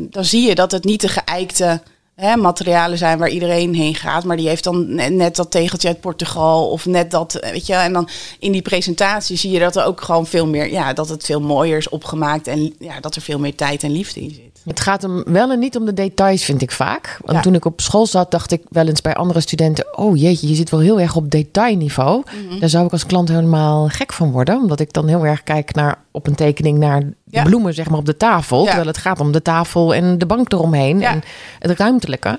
dan 0.00 0.24
zie 0.24 0.48
je 0.48 0.54
dat 0.54 0.72
het 0.72 0.84
niet 0.84 1.00
de 1.00 1.08
geëikte 1.08 1.82
hè, 2.20 2.36
materialen 2.36 2.98
zijn 2.98 3.18
waar 3.18 3.28
iedereen 3.28 3.74
heen 3.74 3.94
gaat, 3.94 4.24
maar 4.24 4.36
die 4.36 4.48
heeft 4.48 4.64
dan 4.64 4.94
net, 5.16 5.36
dat 5.36 5.50
tegeltje 5.50 5.88
uit 5.88 6.00
Portugal 6.00 6.70
of 6.70 6.86
net 6.86 7.10
dat, 7.10 7.34
eh, 7.34 7.50
weet 7.50 7.66
je, 7.66 7.74
en 7.74 7.92
dan 7.92 8.08
in 8.38 8.52
die 8.52 8.62
presentatie 8.62 9.36
zie 9.36 9.50
je 9.50 9.58
dat 9.58 9.76
er 9.76 9.84
ook 9.84 10.00
gewoon 10.00 10.26
veel 10.26 10.46
meer, 10.46 10.70
ja, 10.72 10.92
dat 10.92 11.08
het 11.08 11.24
veel 11.24 11.40
mooier 11.40 11.76
is 11.76 11.88
opgemaakt 11.88 12.46
en 12.46 12.74
ja, 12.78 13.00
dat 13.00 13.14
er 13.14 13.22
veel 13.22 13.38
meer 13.38 13.54
tijd 13.54 13.82
en 13.82 13.90
liefde 13.90 14.20
in 14.20 14.30
zit. 14.30 14.46
Het 14.64 14.80
gaat 14.80 15.02
hem 15.02 15.22
wel 15.26 15.50
en 15.50 15.58
niet 15.58 15.76
om 15.76 15.84
de 15.84 15.94
details, 15.94 16.44
vind 16.44 16.62
ik 16.62 16.70
vaak. 16.70 17.18
Want 17.24 17.36
Ja. 17.36 17.42
toen 17.42 17.54
ik 17.54 17.64
op 17.64 17.80
school 17.80 18.06
zat, 18.06 18.30
dacht 18.30 18.52
ik 18.52 18.62
wel 18.68 18.86
eens 18.86 19.00
bij 19.00 19.14
andere 19.14 19.40
studenten... 19.40 19.98
oh 19.98 20.16
jeetje, 20.16 20.48
je 20.48 20.54
zit 20.54 20.70
wel 20.70 20.80
heel 20.80 21.00
erg 21.00 21.16
op 21.16 21.30
detailniveau. 21.30 22.22
Mhm. 22.48 22.58
Daar 22.60 22.68
zou 22.68 22.86
ik 22.86 22.92
als 22.92 23.06
klant 23.06 23.28
helemaal 23.28 23.88
gek 23.88 24.12
van 24.12 24.30
worden. 24.30 24.60
Omdat 24.60 24.80
ik 24.80 24.92
dan 24.92 25.08
heel 25.08 25.26
erg 25.26 25.42
kijk 25.42 25.74
naar, 25.74 25.98
op 26.10 26.26
een 26.26 26.34
tekening 26.34 26.78
naar 26.78 27.02
Ja. 27.30 27.42
bloemen 27.42 27.74
zeg 27.74 27.88
maar, 27.88 27.98
op 27.98 28.06
de 28.06 28.16
tafel. 28.16 28.64
Terwijl 28.64 28.86
het 28.86 28.98
gaat 28.98 29.20
om 29.20 29.32
de 29.32 29.42
tafel 29.42 29.94
en 29.94 30.18
de 30.18 30.26
bank 30.26 30.52
eromheen 30.52 31.02
en 31.02 31.22
het 31.58 31.78
ruimtelijke. 31.78 32.38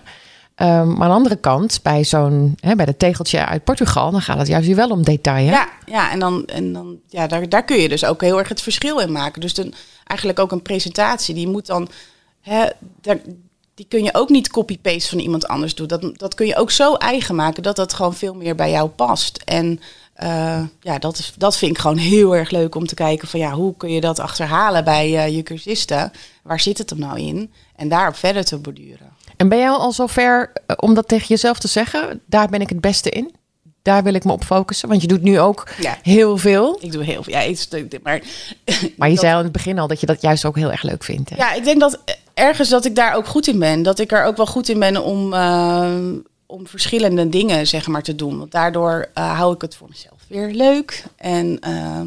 Ehm, 0.56 0.88
maar 0.88 1.02
aan 1.02 1.08
de 1.08 1.16
andere 1.16 1.36
kant, 1.36 1.80
bij 1.84 2.04
zo'n 2.04 2.58
bij 2.76 2.86
dat 2.86 3.00
tegeltje 3.00 3.46
uit 3.46 3.64
Portugal... 3.64 4.12
dan 4.12 4.22
gaat 4.22 4.38
het 4.38 4.48
juist 4.48 4.68
weer 4.68 4.76
wel 4.76 4.90
om 4.90 5.04
detail. 5.04 5.46
hè? 5.46 5.52
Ja, 5.52 5.70
ja 5.86 6.12
en, 6.12 6.20
dan, 6.20 6.46
en 6.46 6.74
dan, 6.74 6.98
ja, 7.08 7.28
daar, 7.28 7.50
daar 7.50 7.66
kun 7.66 7.78
je 7.78 7.90
dus 7.90 8.06
ook 8.06 8.22
heel 8.22 8.40
erg 8.40 8.50
het 8.50 8.62
verschil 8.62 9.00
in 9.00 9.12
maken. 9.12 9.42
Dus 9.42 9.54
dan, 9.54 9.74
eigenlijk 10.04 10.40
ook 10.40 10.52
een 10.52 10.62
presentatie, 10.62 11.36
die 11.36 11.48
moet 11.48 11.66
dan, 11.66 11.90
hè, 12.42 12.66
daar, 13.02 13.18
die 13.76 13.86
kun 13.90 14.04
je 14.04 14.14
ook 14.14 14.30
niet 14.30 14.50
copy-paste 14.50 15.10
van 15.10 15.20
iemand 15.20 15.48
anders 15.48 15.76
doen. 15.76 15.88
Dat, 15.88 16.20
dat 16.20 16.36
kun 16.36 16.48
je 16.48 16.56
ook 16.56 16.72
zo 16.72 16.94
eigen 16.94 17.36
maken 17.36 17.64
dat 17.64 17.76
dat 17.76 17.94
gewoon 17.94 18.14
veel 18.14 18.34
meer 18.34 18.56
bij 18.56 18.72
jou 18.72 18.90
past. 18.90 19.42
En 19.46 19.80
eh, 20.20 20.62
ja, 20.82 20.98
dat, 21.00 21.18
is, 21.18 21.34
dat 21.38 21.58
vind 21.58 21.72
ik 21.72 21.78
gewoon 21.78 21.98
heel 21.98 22.36
erg 22.36 22.50
leuk 22.50 22.76
om 22.76 22.86
te 22.88 22.96
kijken 22.96 23.28
van 23.28 23.40
ja, 23.40 23.52
hoe 23.52 23.76
kun 23.78 23.90
je 23.92 24.02
dat 24.02 24.20
achterhalen 24.20 24.84
bij 24.84 25.18
eh, 25.18 25.36
je 25.36 25.44
cursisten? 25.44 26.12
Waar 26.44 26.60
zit 26.60 26.78
het 26.78 26.90
hem 26.90 27.00
nou 27.00 27.20
in? 27.20 27.52
En 27.76 27.90
daarop 27.90 28.16
verder 28.16 28.46
te 28.46 28.58
borduren. 28.58 29.10
En 29.38 29.50
ben 29.50 29.58
jij 29.58 29.70
al 29.70 29.92
zover 29.92 30.52
eh, 30.66 30.76
om 30.80 30.94
dat 30.94 31.08
tegen 31.08 31.28
jezelf 31.28 31.60
te 31.60 31.68
zeggen? 31.68 32.22
Daar 32.26 32.48
ben 32.50 32.62
ik 32.62 32.70
het 32.70 32.82
beste 32.82 33.10
in. 33.10 33.36
Daar 33.82 34.04
wil 34.04 34.14
ik 34.14 34.24
me 34.24 34.32
op 34.32 34.44
focussen. 34.44 34.90
Want 34.90 35.02
je 35.02 35.08
doet 35.08 35.22
nu 35.22 35.40
ook 35.40 35.68
Ja. 35.80 35.98
heel 36.02 36.38
veel. 36.38 36.78
Ik 36.82 36.92
doe 36.92 37.04
heel 37.04 37.24
veel. 37.24 37.34
Ja, 37.34 37.46
iets, 37.46 37.68
maar 38.04 38.22
Maar 38.98 39.08
je 39.10 39.14
dat- 39.16 39.20
zei 39.24 39.32
al 39.34 39.38
in 39.38 39.44
het 39.44 39.54
begin 39.54 39.80
al 39.80 39.88
dat 39.88 40.00
je 40.00 40.06
dat 40.06 40.22
juist 40.22 40.46
ook 40.46 40.56
heel 40.56 40.72
erg 40.72 40.84
leuk 40.84 41.04
vindt. 41.04 41.30
Hè? 41.30 41.36
Ja, 41.36 41.54
ik 41.54 41.64
denk 41.64 41.80
dat 41.80 42.00
ergens 42.34 42.70
dat 42.70 42.86
ik 42.86 42.96
daar 42.96 43.14
ook 43.16 43.26
goed 43.28 43.48
in 43.48 43.60
ben. 43.60 43.84
Dat 43.84 44.00
ik 44.00 44.12
er 44.12 44.24
ook 44.26 44.38
wel 44.38 44.46
goed 44.46 44.70
in 44.70 44.80
ben 44.80 45.04
om, 45.04 45.34
om 46.52 46.68
verschillende 46.68 47.30
dingen 47.30 47.68
zeg 47.68 47.88
maar, 47.88 48.04
te 48.04 48.16
doen. 48.16 48.38
Want 48.38 48.52
daardoor 48.52 49.10
eh, 49.14 49.38
hou 49.38 49.54
ik 49.54 49.62
het 49.62 49.76
voor 49.76 49.88
mezelf 49.90 50.18
weer 50.28 50.52
leuk. 50.54 51.04
En, 51.18 51.60
eh, 51.60 52.02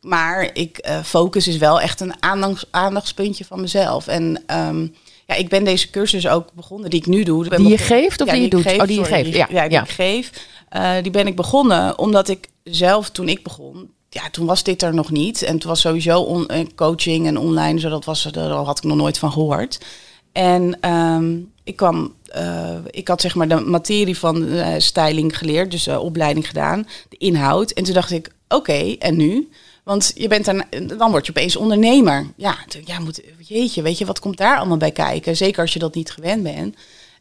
maar 0.00 0.50
ik, 0.52 0.78
eh, 0.78 1.02
focus 1.02 1.48
is 1.48 1.56
wel 1.56 1.80
echt 1.80 2.00
een 2.00 2.22
aandachts, 2.22 2.64
aandachtspuntje 2.70 3.44
van 3.44 3.60
mezelf. 3.60 4.06
En 4.06 4.42
ehm, 4.46 4.86
ja, 5.26 5.34
ik 5.34 5.48
ben 5.48 5.64
deze 5.64 5.90
cursus 5.90 6.28
ook 6.28 6.52
begonnen 6.52 6.90
die 6.90 7.00
ik 7.00 7.06
nu 7.06 7.22
doe. 7.22 7.44
Ik 7.44 7.50
ben 7.50 7.58
Die 7.58 7.68
je 7.68 7.76
begonnen- 7.76 8.02
geeft 8.02 8.20
of 8.20 8.26
Ja, 8.26 8.32
die 8.32 8.42
je 8.42 8.48
doet? 8.48 8.62
geef, 8.62 8.80
Oh, 8.80 8.86
die 8.86 8.98
je 8.98 9.04
sorry, 9.04 9.22
geeft, 9.24 9.36
ja, 9.36 9.46
ja, 9.50 9.62
die 9.62 9.70
ja. 9.72 9.82
ik 9.82 9.88
geef. 9.90 10.30
Die 11.02 11.10
ben 11.10 11.26
ik 11.26 11.36
begonnen 11.36 11.98
omdat 11.98 12.28
ik 12.28 12.48
zelf, 12.64 13.10
toen 13.10 13.28
ik 13.28 13.42
begon, 13.42 13.90
ja, 14.10 14.30
toen 14.30 14.46
was 14.46 14.62
dit 14.62 14.82
er 14.82 14.94
nog 14.94 15.10
niet. 15.10 15.42
En 15.42 15.58
toen 15.58 15.70
was 15.70 15.80
sowieso 15.80 16.20
on- 16.20 16.74
coaching 16.74 17.26
en 17.26 17.38
online, 17.38 17.80
zo 17.80 17.88
dat 17.88 18.04
was, 18.04 18.22
daar 18.22 18.50
had 18.50 18.78
ik 18.78 18.84
nog 18.84 18.96
nooit 18.96 19.18
van 19.18 19.32
gehoord. 19.32 19.78
En 20.32 20.78
ehm, 20.80 21.36
ik 21.66 21.76
kwam, 21.76 22.14
eh, 22.26 22.76
ik 22.90 23.08
had 23.08 23.20
zeg 23.20 23.34
maar 23.34 23.48
de 23.48 23.60
materie 23.60 24.18
van 24.18 24.48
eh, 24.48 24.74
styling 24.78 25.38
geleerd, 25.38 25.70
dus 25.70 25.86
eh, 25.86 26.02
opleiding 26.02 26.46
gedaan, 26.46 26.86
de 27.08 27.16
inhoud. 27.16 27.70
En 27.70 27.84
toen 27.84 27.94
dacht 27.94 28.10
ik, 28.10 28.30
oké, 28.48 28.96
en 28.98 29.16
nu? 29.16 29.50
Want 29.84 30.12
je 30.14 30.28
bent 30.28 30.44
dan, 30.44 30.64
dan 30.96 31.10
word 31.10 31.26
je 31.26 31.32
opeens 31.32 31.56
ondernemer. 31.56 32.26
Ja, 32.36 32.56
ja, 32.84 32.98
moet, 32.98 33.20
jeetje, 33.38 33.82
weet 33.82 33.98
je, 33.98 34.06
wat 34.06 34.18
komt 34.18 34.36
daar 34.36 34.56
allemaal 34.56 34.76
bij 34.76 34.90
kijken? 34.90 35.36
Zeker 35.36 35.60
als 35.60 35.72
je 35.72 35.78
dat 35.78 35.94
niet 35.94 36.10
gewend 36.10 36.42
bent. 36.42 36.76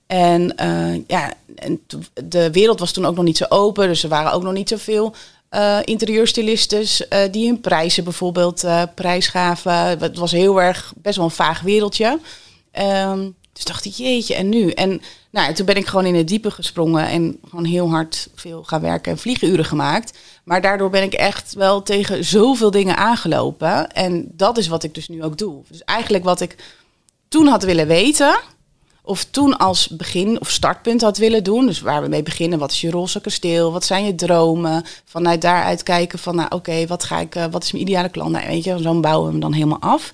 En 0.08 0.54
ja, 1.08 1.34
en 1.56 1.82
de 2.26 2.52
wereld 2.52 2.80
was 2.80 2.92
toen 2.92 3.06
ook 3.06 3.16
nog 3.16 3.26
niet 3.26 3.38
zo 3.38 3.46
open, 3.50 3.88
dus 3.88 4.04
er 4.04 4.10
waren 4.10 4.32
ook 4.32 4.44
nog 4.44 4.54
niet 4.54 4.70
zoveel 4.70 5.14
interieursstylistes 5.84 7.08
eh, 7.08 7.32
die 7.32 7.48
hun 7.48 7.62
prijzen 7.62 8.04
bijvoorbeeld 8.04 8.64
eh 8.64 8.84
prijs 8.96 9.28
gaven. 9.28 10.00
Het 10.00 10.18
was 10.18 10.32
heel 10.32 10.62
erg 10.62 10.94
best 10.96 11.16
wel 11.16 11.26
een 11.26 11.32
vaag 11.32 11.62
wereldje. 11.62 12.20
Ehm, 12.72 13.30
dus 13.56 13.64
dacht 13.66 13.86
ik, 13.86 13.94
jeetje, 13.94 14.36
en 14.36 14.50
nu? 14.50 14.70
En 14.70 15.02
nou, 15.30 15.54
toen 15.54 15.66
ben 15.66 15.76
ik 15.76 15.88
gewoon 15.88 16.06
in 16.06 16.16
het 16.16 16.28
diepe 16.28 16.52
gesprongen 16.52 17.08
en 17.08 17.40
gewoon 17.50 17.66
heel 17.66 17.90
hard 17.90 18.30
veel 18.36 18.64
gaan 18.64 18.82
werken 18.82 19.12
en 19.12 19.18
vlieguren 19.18 19.66
gemaakt. 19.66 20.18
Maar 20.44 20.62
daardoor 20.62 20.90
ben 20.90 21.04
ik 21.04 21.14
echt 21.14 21.54
wel 21.54 21.84
tegen 21.84 22.26
zoveel 22.26 22.72
dingen 22.72 22.98
aangelopen. 22.98 23.92
En 23.92 24.32
dat 24.32 24.58
is 24.58 24.68
wat 24.68 24.84
ik 24.84 24.94
dus 24.94 25.08
nu 25.08 25.24
ook 25.24 25.38
doe. 25.38 25.62
Dus 25.70 25.84
eigenlijk 25.84 26.24
wat 26.24 26.42
ik 26.42 26.56
toen 27.28 27.48
had 27.48 27.64
willen 27.64 27.88
weten, 27.88 28.40
of 29.02 29.24
toen 29.24 29.58
als 29.58 29.88
begin 29.88 30.40
of 30.40 30.50
startpunt 30.50 31.02
had 31.02 31.18
willen 31.18 31.44
doen. 31.44 31.66
Dus 31.66 31.82
waar 31.82 32.02
we 32.02 32.08
mee 32.08 32.24
beginnen, 32.24 32.60
wat 32.60 32.72
is 32.72 32.82
je 32.82 32.90
roze 32.90 33.22
kasteel? 33.22 33.72
Wat 33.72 33.86
zijn 33.86 34.06
je 34.06 34.16
dromen? 34.16 34.84
Vanuit 35.06 35.42
daaruit 35.42 35.84
kijken 35.84 36.20
van, 36.20 36.36
nou 36.36 36.50
oké, 36.50 36.88
wat 36.88 37.04
ga 37.04 37.20
ik, 37.20 37.36
eh, 37.36 37.46
wat 37.52 37.64
is 37.64 37.72
mijn 37.72 37.84
ideale 37.84 38.10
klant? 38.10 38.32
Nou, 38.32 38.48
weet 38.48 38.64
je, 38.64 38.82
zo 38.82 39.00
bouwen 39.00 39.26
we 39.26 39.32
hem 39.32 39.42
dan 39.42 39.54
helemaal 39.54 39.82
af. 39.82 40.12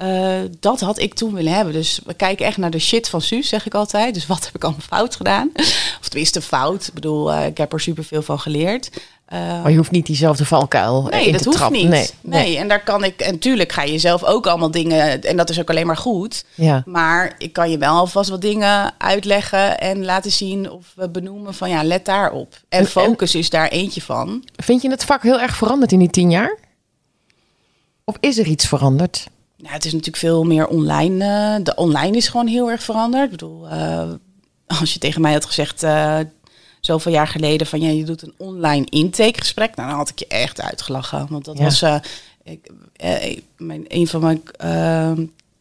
Eh, 0.00 0.38
dat 0.60 0.80
had 0.80 0.98
ik 0.98 1.14
toen 1.14 1.34
willen 1.34 1.52
hebben. 1.52 1.72
Dus 1.72 2.00
we 2.06 2.14
kijken 2.14 2.46
echt 2.46 2.56
naar 2.56 2.70
de 2.70 2.78
shit 2.78 3.08
van 3.08 3.20
Suus, 3.20 3.48
zeg 3.48 3.66
ik 3.66 3.74
altijd. 3.74 4.14
Dus 4.14 4.26
wat 4.26 4.44
heb 4.44 4.54
ik 4.54 4.62
allemaal 4.64 4.80
fout 4.86 5.16
gedaan? 5.16 5.50
Of 6.00 6.08
tenminste 6.08 6.42
fout. 6.42 6.86
Ik 6.86 6.94
bedoel, 6.94 7.32
eh, 7.32 7.46
ik 7.46 7.58
heb 7.58 7.72
er 7.72 7.80
superveel 7.80 8.22
van 8.22 8.38
geleerd. 8.40 8.90
Eh, 9.24 9.38
Maar 9.62 9.70
je 9.70 9.76
hoeft 9.76 9.90
niet 9.90 10.06
diezelfde 10.06 10.44
valkuil 10.44 11.02
Nee, 11.10 11.26
in 11.26 11.32
dat 11.32 11.40
te 11.42 11.46
hoeft 11.48 11.58
trappen. 11.60 11.80
niet. 11.80 11.88
Nee, 11.88 12.08
Nee, 12.20 12.42
nee. 12.44 12.56
en 12.58 12.68
daar 12.68 12.82
kan 12.84 13.04
ik. 13.04 13.20
En 13.20 13.32
natuurlijk 13.32 13.72
ga 13.72 13.82
je 13.82 13.98
zelf 13.98 14.24
ook 14.24 14.46
allemaal 14.46 14.70
dingen. 14.70 15.22
En 15.22 15.36
dat 15.36 15.50
is 15.50 15.60
ook 15.60 15.70
alleen 15.70 15.86
maar 15.86 15.96
goed. 15.96 16.44
Ja. 16.54 16.82
Maar 16.86 17.34
ik 17.38 17.52
kan 17.52 17.70
je 17.70 17.78
wel 17.78 17.94
alvast 17.94 18.30
wat 18.30 18.40
dingen 18.40 18.92
uitleggen 18.98 19.78
en 19.80 20.04
laten 20.04 20.30
zien 20.32 20.70
of 20.70 20.94
benoemen 21.12 21.54
van 21.54 21.70
ja, 21.70 21.82
let 21.84 22.04
daarop. 22.04 22.54
En 22.68 22.78
En- 22.80 22.86
focus 22.86 23.34
is 23.34 23.50
daar 23.50 23.68
eentje 23.68 24.02
van. 24.02 24.44
Vind 24.56 24.82
je 24.82 24.90
het 24.90 25.04
vak 25.04 25.22
heel 25.22 25.40
erg 25.40 25.56
veranderd 25.56 25.92
in 25.92 25.98
die 25.98 26.10
tien 26.10 26.30
jaar? 26.30 26.56
Of 28.04 28.16
is 28.20 28.38
er 28.38 28.46
iets 28.46 28.66
veranderd? 28.66 29.26
Nou, 29.62 29.74
het 29.74 29.84
is 29.84 29.90
natuurlijk 29.92 30.16
veel 30.18 30.44
meer 30.44 30.66
online. 30.66 31.24
eh, 31.24 31.64
de 31.64 31.74
online 31.74 32.16
is 32.16 32.28
gewoon 32.28 32.46
heel 32.46 32.70
erg 32.70 32.82
veranderd. 32.82 33.24
Ik 33.24 33.30
bedoel, 33.30 33.68
eh, 33.68 34.10
als 34.80 34.92
je 34.92 34.98
tegen 34.98 35.20
mij 35.20 35.32
had 35.32 35.44
gezegd 35.44 35.82
eh, 35.82 36.18
zoveel 36.80 37.12
jaar 37.12 37.28
geleden 37.28 37.66
van 37.66 37.80
ja, 37.80 37.88
je 37.88 38.04
doet 38.04 38.22
een 38.22 38.34
online 38.38 38.86
intakegesprek, 38.88 39.76
nou, 39.76 39.88
dan 39.88 39.98
had 39.98 40.08
ik 40.08 40.18
je 40.18 40.26
echt 40.26 40.60
uitgelachen. 40.60 41.26
Want 41.30 41.44
dat 41.44 41.58
Ja. 41.58 41.64
was 41.64 41.82
ik, 42.44 42.70
mijn, 43.56 43.84
een 43.88 44.06
van 44.06 44.20
mijn 44.20 44.42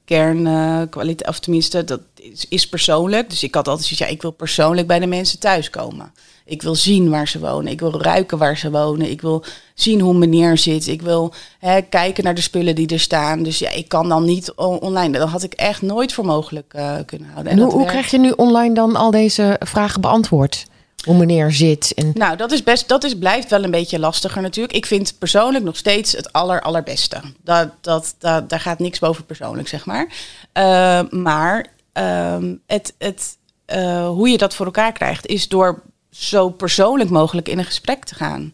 kernkwaliteiten, 0.06 1.28
of 1.28 1.40
tenminste, 1.40 1.84
dat 1.84 2.02
is, 2.16 2.46
is 2.50 2.68
persoonlijk. 2.70 3.30
Dus 3.30 3.44
ik 3.44 3.56
had 3.56 3.68
altijd 3.68 3.88
zoiets, 3.88 4.06
ja, 4.06 4.12
ik 4.16 4.22
wil 4.22 4.32
persoonlijk 4.32 4.88
bij 4.88 5.00
de 5.00 5.08
mensen 5.08 5.40
thuiskomen. 5.40 6.14
Ik 6.50 6.62
wil 6.62 6.76
zien 6.76 7.10
waar 7.10 7.28
ze 7.28 7.40
wonen. 7.40 7.72
Ik 7.72 7.80
wil 7.80 8.02
ruiken 8.02 8.38
waar 8.38 8.58
ze 8.58 8.72
wonen. 8.72 9.12
Ik 9.12 9.22
wil 9.22 9.44
zien 9.74 10.00
hoe 10.00 10.14
meneer 10.14 10.58
zit. 10.58 10.88
Ik 10.88 11.02
wil 11.02 11.34
hè, 11.60 11.82
kijken 11.82 12.24
naar 12.24 12.36
de 12.36 12.42
spullen 12.42 12.76
die 12.76 12.88
er 12.88 13.00
staan. 13.00 13.44
Dus 13.44 13.60
ja, 13.60 13.72
ik 13.72 13.88
kan 13.88 14.10
dan 14.10 14.26
niet 14.26 14.54
online. 14.54 15.18
Dat 15.18 15.30
had 15.30 15.44
ik 15.44 15.54
echt 15.54 15.82
nooit 15.82 16.14
voor 16.14 16.26
mogelijk 16.26 16.74
eh, 16.74 16.96
kunnen 17.06 17.30
houden. 17.30 17.52
En, 17.52 17.60
hoe, 17.60 17.86
krijg 17.86 18.12
je 18.12 18.20
nu 18.20 18.32
online 18.32 18.74
dan 18.74 18.96
al 18.96 19.12
deze 19.12 19.60
vragen 19.60 20.02
beantwoord? 20.02 20.68
Hoe 21.06 21.18
meneer 21.18 21.52
zit 21.52 21.94
en... 21.96 22.12
Nou, 22.14 22.38
dat 22.38 22.52
is 22.52 22.64
best, 22.64 22.88
dat 22.88 23.04
is, 23.04 23.18
blijft 23.18 23.50
wel 23.50 23.64
een 23.64 23.72
beetje 23.72 24.00
lastiger 24.00 24.42
natuurlijk. 24.42 24.76
Ik 24.76 24.86
vind 24.86 25.16
persoonlijk 25.20 25.64
nog 25.64 25.76
steeds 25.76 26.12
het 26.12 26.34
aller, 26.34 26.62
allerbeste. 26.62 27.22
Dat, 27.44 27.70
dat, 27.82 28.16
dat, 28.18 28.50
daar 28.50 28.60
gaat 28.60 28.80
niks 28.80 29.00
boven 29.00 29.26
persoonlijk, 29.26 29.68
zeg 29.68 29.86
maar. 29.86 30.08
Eh, 30.52 31.02
maar 31.10 31.66
ehm, 31.94 32.56
het, 32.68 32.94
het, 32.98 33.38
eh, 33.66 34.08
hoe 34.08 34.30
je 34.30 34.38
dat 34.38 34.56
voor 34.56 34.66
elkaar 34.66 34.92
krijgt, 34.92 35.28
is 35.28 35.48
door 35.48 35.82
zo 36.10 36.50
persoonlijk 36.50 37.10
mogelijk 37.10 37.50
in 37.50 37.58
een 37.58 37.65
gesprek 37.65 38.04
te 38.04 38.15
gaan. 38.15 38.54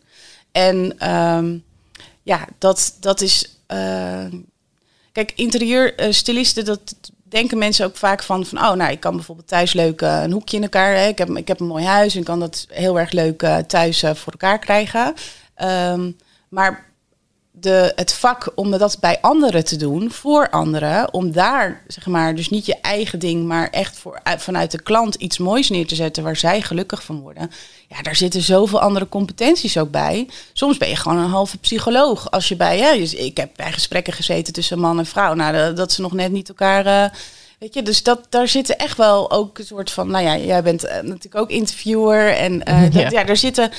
En 0.52 0.96
ehm, 0.98 1.58
ja, 2.24 2.48
dat, 2.58 2.98
dat 3.00 3.22
is. 3.22 3.60
eh, 3.68 4.26
kijk, 5.12 5.32
interieurstylisten, 5.36 6.65
dat 6.65 6.96
denken 7.36 7.58
mensen 7.58 7.86
ook 7.86 7.98
vaak 7.98 8.24
van, 8.24 8.46
van 8.46 8.58
oh, 8.58 8.74
nou, 8.74 8.91
ik 8.91 9.00
kan 9.00 9.15
bijvoorbeeld 9.15 9.48
thuis 9.48 9.74
leuk 9.74 10.02
eh, 10.02 10.22
een 10.24 10.32
hoekje 10.32 10.58
in 10.58 10.63
elkaar. 10.63 10.96
Hè. 10.96 11.08
Ik, 11.08 11.18
heb, 11.18 11.30
ik 11.30 11.48
heb 11.48 11.60
een 11.60 11.68
mooi 11.68 11.86
huis 11.86 12.15
en 12.15 12.24
kan 12.24 12.39
dat 12.39 12.68
heel 12.70 13.00
erg 13.00 13.12
leuk 13.12 13.41
eh, 13.41 13.58
thuis 13.58 14.04
eh, 14.04 14.13
voor 14.13 14.32
elkaar 14.32 14.60
krijgen. 14.60 15.13
Ehm, 15.56 16.12
maar 16.50 16.86
de, 17.60 17.91
het 17.96 18.13
vak 18.13 18.52
om 18.56 18.72
dat 18.72 18.98
bij 19.00 19.18
anderen 19.22 19.65
te 19.65 19.76
doen, 19.76 20.12
voor 20.12 20.50
anderen, 20.50 21.13
om 21.13 21.32
daar, 21.32 21.82
zeg 21.88 22.06
maar, 22.06 22.36
dus 22.36 22.50
niet 22.50 22.65
je 22.65 22.78
eigen 22.82 23.20
ding, 23.20 23.46
maar 23.46 23.70
echt 23.70 23.98
voor, 23.98 24.22
vanuit 24.38 24.72
de 24.72 24.82
klant 24.82 25.15
iets 25.15 25.38
moois 25.38 25.70
neer 25.70 25.88
te 25.88 25.96
zetten 25.96 26.24
waar 26.24 26.36
zij 26.36 26.62
gelukkig 26.62 27.04
van 27.04 27.20
worden. 27.20 27.52
Ja, 27.88 28.02
daar 28.02 28.15
zitten 28.15 28.41
zoveel 28.41 28.82
andere 28.82 29.10
competenties 29.10 29.78
ook 29.78 29.91
bij. 29.91 30.30
Soms 30.54 30.78
ben 30.78 30.89
je 30.89 30.96
gewoon 30.96 31.18
een 31.18 31.30
halve 31.30 31.58
psycholoog. 31.58 32.32
Als 32.32 32.48
je 32.48 32.56
bij, 32.56 32.78
ja, 32.78 32.94
dus 32.94 33.13
ik 33.13 33.38
heb 33.38 33.50
bij 33.56 33.72
gesprekken 33.72 34.13
gezeten 34.13 34.54
tussen 34.54 34.80
man 34.80 35.00
en 35.00 35.06
vrouw, 35.06 35.34
nou, 35.34 35.74
dat, 35.74 35.91
ze 35.91 36.02
nog 36.02 36.13
net 36.13 36.32
niet 36.32 36.50
elkaar. 36.50 36.86
Uh, 36.86 37.06
Weet 37.60 37.74
je, 37.74 37.82
dus 37.82 38.04
dat, 38.04 38.28
daar 38.30 38.48
zitten 38.48 38.78
echt 38.78 38.98
wel 38.98 39.32
ook 39.32 39.58
een 39.58 39.65
soort 39.65 39.91
van, 39.91 40.08
nou 40.08 40.24
ja, 40.24 40.38
jij 40.38 40.63
bent 40.63 40.86
uh, 40.86 40.91
natuurlijk 40.91 41.36
ook 41.36 41.50
interviewer 41.50 42.36
en 42.36 42.54
uh, 42.70 42.82
dat, 42.82 42.94
ja. 42.94 43.10
ja, 43.10 43.24
daar 43.24 43.38
zitten, 43.38 43.72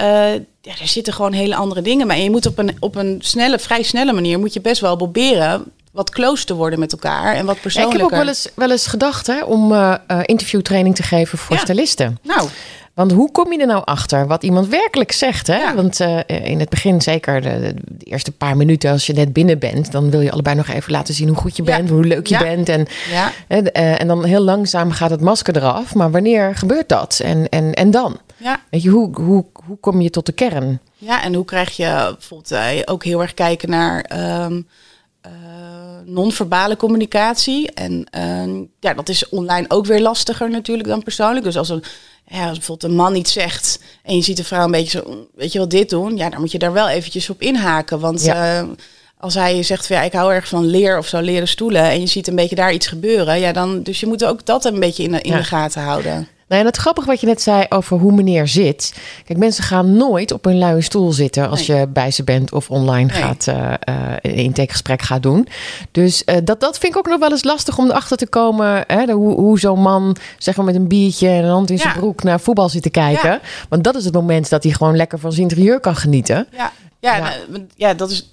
uh, 0.00 0.32
ja, 0.60 0.72
daar 0.78 0.88
zitten 0.88 1.12
gewoon 1.12 1.32
hele 1.32 1.54
andere 1.54 1.82
dingen 1.82 2.06
bij. 2.06 2.16
En 2.16 2.22
je 2.22 2.30
moet 2.30 2.46
op 2.46 2.58
een, 2.58 2.76
op 2.80 2.96
een 2.96 3.18
snelle, 3.22 3.58
vrij 3.58 3.82
snelle 3.82 4.12
manier, 4.12 4.38
moet 4.38 4.52
je 4.54 4.60
best 4.60 4.80
wel 4.80 4.96
proberen 4.96 5.64
wat 5.92 6.10
close 6.10 6.44
te 6.44 6.54
worden 6.54 6.78
met 6.78 6.92
elkaar 6.92 7.34
en 7.34 7.46
wat 7.46 7.60
persoonlijker. 7.60 7.98
Ja, 7.98 8.04
ik 8.04 8.10
heb 8.10 8.18
ook 8.18 8.24
wel 8.24 8.34
eens, 8.34 8.48
wel 8.54 8.70
eens 8.70 8.86
gedacht 8.86 9.26
hè, 9.26 9.42
om 9.42 9.72
uh, 9.72 9.94
interviewtraining 10.22 10.94
te 10.94 11.02
geven 11.02 11.38
voor 11.38 11.56
ja. 11.56 11.62
stylisten. 11.62 12.18
Nou. 12.22 12.48
Want 12.94 13.12
hoe 13.12 13.32
kom 13.32 13.52
je 13.52 13.58
er 13.58 13.66
nou 13.66 13.82
achter 13.84 14.26
wat 14.26 14.42
iemand 14.42 14.68
werkelijk 14.68 15.12
zegt? 15.12 15.46
Hè? 15.46 15.56
Ja. 15.56 15.74
Want 15.74 16.00
uh, 16.00 16.18
in 16.26 16.60
het 16.60 16.68
begin, 16.68 17.00
zeker 17.00 17.40
de, 17.40 17.74
de, 17.88 18.04
eerste 18.04 18.32
paar 18.32 18.56
minuten 18.56 18.90
als 18.90 19.06
je 19.06 19.12
net 19.12 19.32
binnen 19.32 19.58
bent, 19.58 19.92
dan 19.92 20.10
wil 20.10 20.20
je 20.20 20.30
allebei 20.30 20.56
nog 20.56 20.68
even 20.68 20.92
laten 20.92 21.14
zien 21.14 21.28
hoe 21.28 21.36
goed 21.36 21.56
je 21.56 21.62
bent, 21.62 21.88
ja. 21.88 21.94
hoe 21.94 22.04
leuk 22.04 22.26
je 22.26 22.34
ja. 22.34 22.42
bent. 22.42 22.68
En, 22.68 22.86
uh, 23.48 24.00
en 24.00 24.06
dan 24.06 24.24
heel 24.24 24.40
langzaam 24.40 24.90
gaat 24.90 25.10
het 25.10 25.20
masker 25.20 25.56
eraf. 25.56 25.94
Maar 25.94 26.10
wanneer 26.10 26.56
gebeurt 26.56 26.88
dat? 26.88 27.20
En, 27.24 27.48
en, 27.48 27.74
en 27.74 27.90
dan? 27.90 28.18
Weet 28.70 28.82
je, 28.82 28.88
hoe, 28.88 29.20
hoe, 29.20 29.44
hoe 29.66 29.78
kom 29.80 30.00
je 30.00 30.10
tot 30.10 30.26
de 30.26 30.32
kern? 30.32 30.80
Ja, 30.96 31.22
en 31.22 31.34
hoe 31.34 31.44
krijg 31.44 31.76
je 31.76 32.14
bijvoorbeeld 32.18 32.88
ook 32.88 33.04
heel 33.04 33.20
erg 33.20 33.34
kijken 33.34 33.70
naar. 33.70 34.10
Um, 34.44 34.66
non-verbale 36.04 36.76
communicatie. 36.76 37.72
En 37.72 38.06
uh, 38.16 38.66
ja, 38.80 38.94
dat 38.94 39.08
is 39.08 39.28
online 39.28 39.64
ook 39.68 39.86
weer 39.86 40.00
lastiger 40.00 40.50
natuurlijk 40.50 40.88
dan 40.88 41.02
persoonlijk. 41.02 41.44
Dus 41.44 41.56
als 41.56 41.68
een, 41.68 41.82
ja, 42.26 42.48
als 42.48 42.58
bijvoorbeeld 42.58 42.90
een 42.90 42.96
man 42.96 43.14
iets 43.14 43.32
zegt 43.32 43.80
en 44.02 44.16
je 44.16 44.22
ziet 44.22 44.38
een 44.38 44.44
vrouw 44.44 44.64
een 44.64 44.70
beetje 44.70 44.98
zo, 44.98 45.26
weet 45.34 45.52
je 45.52 45.58
wel, 45.58 45.68
dit 45.68 45.90
doen, 45.90 46.16
ja, 46.16 46.30
dan 46.30 46.40
moet 46.40 46.52
je 46.52 46.58
daar 46.58 46.72
wel 46.72 46.88
eventjes 46.88 47.30
op 47.30 47.42
inhaken. 47.42 48.00
Want 48.00 48.24
ja. 48.24 48.62
uh, 48.62 48.68
als 49.18 49.34
hij 49.34 49.62
zegt 49.62 49.86
van 49.86 49.96
ja, 49.96 50.02
ik 50.02 50.12
hou 50.12 50.32
erg 50.32 50.48
van 50.48 50.66
leer 50.66 50.98
of 50.98 51.06
zo, 51.06 51.20
leren 51.20 51.48
stoelen, 51.48 51.82
en 51.82 52.00
je 52.00 52.06
ziet 52.06 52.28
een 52.28 52.34
beetje 52.34 52.56
daar 52.56 52.72
iets 52.72 52.86
gebeuren, 52.86 53.40
ja, 53.40 53.52
dan, 53.52 53.82
dus 53.82 54.00
je 54.00 54.06
moet 54.06 54.24
ook 54.24 54.46
dat 54.46 54.64
een 54.64 54.80
beetje 54.80 55.02
in 55.02 55.12
de, 55.12 55.20
in 55.20 55.32
ja. 55.32 55.36
de 55.36 55.44
gaten 55.44 55.82
houden. 55.82 56.28
Nou, 56.50 56.62
en 56.62 56.68
het 56.68 56.76
grappige 56.76 57.06
wat 57.06 57.20
je 57.20 57.26
net 57.26 57.42
zei 57.42 57.66
over 57.68 57.98
hoe 57.98 58.12
meneer 58.12 58.48
zit. 58.48 58.94
Kijk, 59.24 59.38
mensen 59.38 59.64
gaan 59.64 59.96
nooit 59.96 60.32
op 60.32 60.46
een 60.46 60.58
luie 60.58 60.82
stoel 60.82 61.12
zitten 61.12 61.48
als 61.48 61.66
nee. 61.66 61.78
je 61.78 61.86
bij 61.86 62.10
ze 62.10 62.24
bent 62.24 62.52
of 62.52 62.70
online 62.70 63.12
nee. 63.12 63.22
gaat 63.22 63.46
uh, 63.46 63.72
een 64.20 64.34
intakegesprek 64.34 65.02
gaat 65.02 65.22
doen. 65.22 65.48
Dus 65.90 66.22
uh, 66.26 66.36
dat, 66.44 66.60
dat 66.60 66.78
vind 66.78 66.92
ik 66.92 66.98
ook 66.98 67.08
nog 67.08 67.18
wel 67.18 67.30
eens 67.30 67.44
lastig 67.44 67.78
om 67.78 67.88
erachter 67.90 68.16
te 68.16 68.26
komen. 68.26 68.84
Hè, 68.86 69.06
de, 69.06 69.12
hoe 69.12 69.34
hoe 69.34 69.58
zo'n 69.58 69.80
man, 69.80 70.16
zeg 70.38 70.56
maar 70.56 70.64
met 70.64 70.74
een 70.74 70.88
biertje 70.88 71.28
en 71.28 71.44
een 71.44 71.50
hand 71.50 71.70
in 71.70 71.78
zijn 71.78 71.94
ja. 71.94 71.98
broek 71.98 72.22
naar 72.22 72.40
voetbal 72.40 72.68
zit 72.68 72.82
te 72.82 72.90
kijken. 72.90 73.30
Ja. 73.30 73.40
Want 73.68 73.84
dat 73.84 73.96
is 73.96 74.04
het 74.04 74.14
moment 74.14 74.50
dat 74.50 74.62
hij 74.62 74.72
gewoon 74.72 74.96
lekker 74.96 75.18
van 75.18 75.32
zijn 75.32 75.48
interieur 75.48 75.80
kan 75.80 75.96
genieten. 75.96 76.46
Ja, 76.52 76.72
ja, 77.00 77.16
ja. 77.16 77.32
Nou, 77.48 77.66
ja 77.76 77.94
dat 77.94 78.10
is 78.10 78.30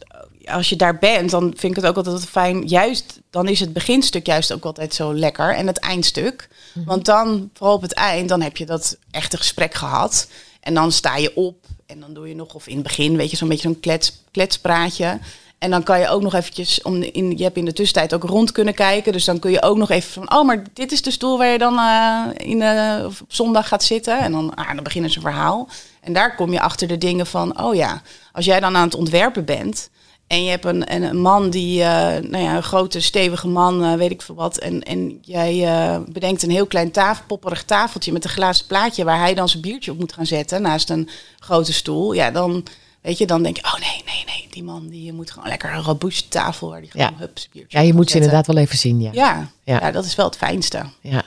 als 0.50 0.70
je 0.70 0.76
daar 0.76 0.98
bent, 0.98 1.32
dan 1.32 1.54
vind 1.56 1.78
ik 1.78 1.84
het 1.84 1.86
ook 1.86 2.06
altijd 2.06 2.26
fijn. 2.26 2.68
Juist, 2.68 3.20
dan 3.30 3.48
is 3.48 3.60
het 3.60 3.74
beginstuk 3.74 4.26
juist 4.26 4.54
ook 4.54 4.66
altijd 4.66 4.94
zo 4.94 5.14
lekker. 5.14 5.56
En 5.56 5.68
het 5.68 5.80
eindstuk. 5.80 6.50
-hmm. 6.74 6.86
Want 6.86 7.06
dan, 7.06 7.50
vooral 7.54 7.76
op 7.76 7.82
het 7.82 7.94
eind, 7.94 8.30
dan 8.30 8.42
heb 8.42 8.58
je 8.58 8.66
dat 8.66 8.98
echte 9.12 9.38
gesprek 9.38 9.74
gehad. 9.74 10.28
En 10.60 10.74
dan 10.74 10.92
sta 10.92 11.18
je 11.18 11.36
op 11.36 11.66
en 11.86 12.00
dan 12.00 12.14
doe 12.14 12.28
je 12.28 12.36
nog, 12.36 12.54
of 12.54 12.68
in 12.68 12.74
het 12.74 12.84
begin, 12.84 13.18
weet 13.18 13.32
je, 13.32 13.38
zo'n 13.38 13.48
beetje 13.48 13.68
zo'n 13.68 13.80
klets, 13.80 14.24
kletspraatje. 14.32 15.20
En 15.58 15.70
dan 15.70 15.84
kan 15.84 16.00
je 16.00 16.08
ook 16.08 16.22
nog 16.22 16.34
eventjes, 16.34 16.82
om 16.82 17.02
in, 17.02 17.38
je 17.38 17.44
hebt 17.44 17.58
in 17.58 17.66
de 17.66 17.74
tussentijd 17.74 18.14
ook 18.14 18.24
rond 18.24 18.52
kunnen 18.52 18.74
kijken. 18.74 19.12
Dus 19.12 19.26
dan 19.26 19.40
kun 19.40 19.52
je 19.52 19.62
ook 19.62 19.78
nog 19.78 19.90
even 19.90 20.12
van, 20.12 20.38
oh, 20.38 20.46
maar 20.46 20.64
dit 20.74 20.92
is 20.92 21.02
de 21.02 21.12
stoel 21.12 21.38
waar 21.38 21.48
je 21.48 21.58
dan 21.58 21.74
uh, 21.74 22.24
in, 22.38 22.62
uh, 22.62 23.06
op 23.06 23.14
zondag 23.28 23.68
gaat 23.68 23.84
zitten. 23.84 24.20
En 24.20 24.32
dan, 24.32 24.56
ah, 24.56 24.74
dan 24.74 24.84
beginnen 24.84 25.12
ze 25.12 25.18
een 25.18 25.24
verhaal. 25.24 25.70
En 26.02 26.14
daar 26.14 26.36
kom 26.36 26.54
je 26.54 26.62
achter 26.62 26.88
de 26.88 26.98
dingen 26.98 27.28
van, 27.28 27.62
oh 27.62 27.76
ja, 27.76 28.02
als 28.32 28.46
jij 28.46 28.60
dan 28.60 28.76
aan 28.76 28.86
het 28.86 28.96
ontwerpen 28.96 29.46
bent... 29.46 29.90
En 30.28 30.44
je 30.44 30.50
hebt 30.50 30.66
een, 30.66 30.94
een 30.94 31.22
man 31.22 31.50
die, 31.50 31.80
uh, 31.80 31.86
nou 32.18 32.38
ja, 32.38 32.56
een 32.56 32.64
grote, 32.64 33.00
stevige 33.00 33.48
man, 33.48 33.84
uh, 33.84 33.94
weet 33.94 34.12
ik 34.12 34.22
veel 34.22 34.36
wat. 34.36 34.58
En, 34.58 34.84
en 34.84 35.18
jij 35.22 35.56
uh, 35.56 35.98
bedenkt 36.10 36.44
een 36.44 36.50
heel 36.50 36.66
klein 36.66 36.92
tafel, 36.92 37.24
popperig 37.28 37.64
tafeltje 37.64 38.12
met 38.12 38.24
een 38.24 38.30
glazen 38.30 38.66
plaatje 38.66 39.04
waar 39.04 39.20
hij 39.20 39.34
dan 39.34 39.50
zijn 39.50 39.62
biertje 39.62 39.92
op 39.92 40.00
moet 40.00 40.14
gaan 40.14 40.26
zetten 40.26 40.62
naast 40.62 40.90
een 40.90 41.10
grote 41.40 41.74
stoel. 41.74 42.14
Ja, 42.14 42.32
dan, 42.32 42.64
weet 43.02 43.18
je, 43.18 43.26
dan 43.26 43.44
denk 43.44 43.58
je, 43.58 43.64
oh 43.64 43.80
nee, 43.80 44.04
nee, 44.06 44.24
nee, 44.26 44.48
die 44.52 44.64
man 44.64 44.88
die 44.88 45.14
moet 45.14 45.32
gewoon 45.32 45.48
lekker 45.48 45.74
een 45.74 45.84
robuuste 45.84 46.28
tafel 46.28 46.70
waar 46.70 46.82
die 46.82 46.92
gewoon 46.92 47.16
ja. 47.20 47.28
biertje 47.52 47.66
Ja, 47.68 47.80
je 47.80 47.94
moet 47.94 48.10
ze 48.10 48.16
inderdaad 48.16 48.48
wel 48.48 48.58
even 48.58 48.78
zien, 48.78 49.02
ja. 49.02 49.12
Ja, 49.14 49.50
ja. 49.64 49.80
ja 49.80 49.92
dat 49.92 50.06
is 50.06 50.16
wel 50.16 50.26
het 50.26 50.38
fijnste. 50.38 50.84
Ja. 51.02 51.24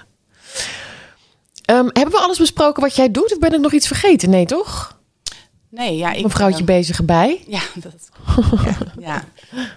Um, 1.70 1.90
hebben 1.92 2.10
we 2.10 2.20
alles 2.20 2.38
besproken 2.38 2.82
wat 2.82 2.96
jij 2.96 3.10
doet? 3.10 3.32
Of 3.32 3.38
ben 3.38 3.52
ik 3.52 3.60
nog 3.60 3.72
iets 3.72 3.86
vergeten? 3.86 4.30
Nee, 4.30 4.46
toch? 4.46 4.99
Nee, 5.70 5.96
ja. 5.96 6.12
Ik, 6.12 6.24
een 6.24 6.30
vrouwtje 6.30 6.60
uh, 6.60 6.66
bezig 6.66 7.04
bij. 7.04 7.44
Ja, 7.48 7.60
dat 7.74 7.92
ja, 8.64 8.76
ja. 9.08 9.24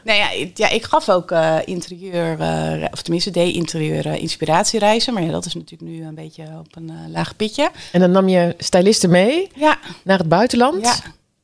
Nee, 0.04 0.18
ja, 0.18 0.32
ik, 0.32 0.58
ja, 0.58 0.70
ik 0.70 0.84
gaf 0.84 1.10
ook 1.10 1.32
uh, 1.32 1.58
interieur, 1.66 2.40
uh, 2.40 2.86
of 2.92 3.02
tenminste 3.02 3.32
deed 3.32 3.56
interieur 3.56 4.06
inspiratiereizen. 4.06 5.14
Maar 5.14 5.24
ja, 5.24 5.32
dat 5.32 5.46
is 5.46 5.54
natuurlijk 5.54 5.92
nu 5.92 6.06
een 6.06 6.16
beetje 6.16 6.44
op 6.60 6.76
een 6.76 6.92
laag 7.12 7.36
pitje. 7.36 7.72
En 7.92 8.00
dan 8.00 8.12
nam 8.12 8.28
je 8.28 8.56
stylisten 8.58 9.10
mee 9.10 9.50
ja. 9.56 9.78
naar 10.04 10.18
het 10.18 10.30
buitenland. 10.30 10.86
Ja. 10.86 10.96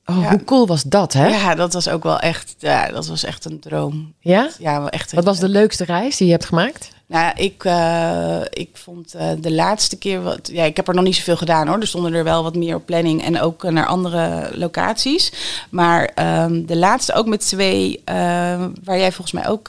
Oh, 0.05 0.21
ja. 0.21 0.29
hoe 0.29 0.43
cool 0.43 0.67
was 0.67 0.83
dat, 0.83 1.13
hè? 1.13 1.27
Ja, 1.27 1.55
dat 1.55 1.73
was 1.73 1.89
ook 1.89 2.03
wel 2.03 2.19
echt, 2.19 2.55
ja, 2.57 2.91
dat 2.91 3.07
was 3.07 3.23
echt 3.23 3.45
een 3.45 3.59
droom. 3.59 4.13
Ja? 4.19 4.49
Ja, 4.59 4.79
wel 4.79 4.89
echt. 4.89 5.13
Wat 5.13 5.23
was 5.23 5.39
de 5.39 5.49
leukste 5.49 5.83
reis 5.83 6.17
die 6.17 6.25
je 6.25 6.33
hebt 6.33 6.45
gemaakt? 6.45 6.89
Nou, 7.09 7.33
ik, 7.35 7.63
uh, 7.63 8.41
ik 8.49 8.69
vond 8.73 9.15
uh, 9.15 9.29
de 9.39 9.51
laatste 9.51 9.97
keer 9.97 10.21
wat. 10.21 10.49
Ja, 10.51 10.63
ik 10.63 10.75
heb 10.75 10.87
er 10.87 10.93
nog 10.93 11.03
niet 11.03 11.15
zoveel 11.15 11.37
gedaan 11.37 11.67
hoor. 11.67 11.79
Er 11.79 11.87
stonden 11.87 12.13
er 12.13 12.23
wel 12.23 12.43
wat 12.43 12.55
meer 12.55 12.75
op 12.75 12.85
planning 12.85 13.23
en 13.23 13.41
ook 13.41 13.63
uh, 13.63 13.71
naar 13.71 13.85
andere 13.85 14.49
locaties. 14.53 15.31
Maar 15.69 16.11
um, 16.43 16.65
de 16.65 16.77
laatste 16.77 17.13
ook 17.13 17.25
met 17.25 17.39
twee, 17.39 18.01
waar 18.83 18.97
jij 18.97 19.11
volgens 19.11 19.31
mij 19.31 19.47
ook. 19.47 19.67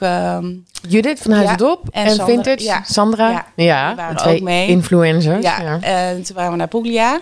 Judith 0.89 1.21
van 1.21 1.31
Huizendop 1.31 1.81
ja, 1.83 2.01
en, 2.01 2.05
en 2.05 2.15
Sandra, 2.15 2.33
Vintage, 2.33 2.63
ja, 2.63 2.83
Sandra. 2.83 3.29
Ja, 3.29 3.45
ja 3.55 3.95
waren 3.95 4.15
twee 4.15 4.35
ook 4.35 4.41
mee. 4.41 4.67
influencers. 4.67 5.43
Ja, 5.43 5.81
en 5.81 6.23
toen 6.23 6.35
waren 6.35 6.51
we 6.51 6.57
naar 6.57 6.67
Puglia, 6.67 7.21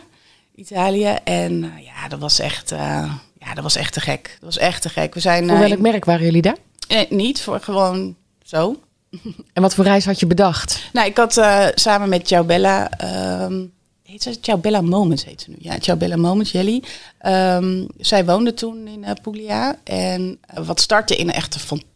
Italië. 0.55 1.15
En 1.23 1.62
ja, 1.62 2.08
dat 2.08 2.19
was 2.19 2.39
echt. 2.39 2.69
ja, 3.39 3.53
dat 3.53 3.63
was 3.63 3.75
echt 3.75 3.93
te 3.93 4.01
gek. 4.01 4.38
Dat 4.39 4.55
was 4.55 4.58
echt 4.58 4.82
te 4.82 4.89
gek. 4.89 5.13
We 5.13 5.19
zijn. 5.19 5.49
Voor 5.49 5.60
welk 5.60 5.79
merk 5.79 6.05
waren 6.05 6.25
jullie 6.25 6.41
daar? 6.41 6.58
niet, 7.10 7.41
voor 7.41 7.60
gewoon 7.60 8.15
zo. 8.43 8.75
En 9.54 9.62
wat 9.62 9.76
voor 9.76 9.84
reis 9.84 10.06
had 10.06 10.19
je 10.19 10.28
bedacht? 10.28 10.89
Nou, 10.93 11.08
ik 11.08 11.17
had 11.17 11.38
uh, 11.38 11.67
samen 11.74 12.10
met 12.10 12.28
Ciao 12.28 12.43
Bella, 12.43 12.89
um, 13.43 13.72
heet 14.04 14.24
ze 14.24 14.38
Ciao 14.41 14.58
Bella 14.58 14.82
Moments 14.82 15.26
heet 15.26 15.41
ze 15.41 15.50
nu. 15.50 15.56
Ja, 15.60 15.78
Ciao 15.80 15.98
Bella 15.98 16.15
Moments, 16.15 16.52
Jelly. 16.52 16.84
Um, 17.26 17.88
zij 17.98 18.26
woonde 18.26 18.54
toen 18.54 18.88
in 18.88 19.04
uh, 19.04 19.10
Puglia 19.22 19.76
en 19.84 20.39
uh, 20.58 20.65
wat 20.65 20.80
startte 20.80 21.15
in 21.15 21.28
een 21.28 21.34
echt 21.34 21.56
fantastische 21.56 21.88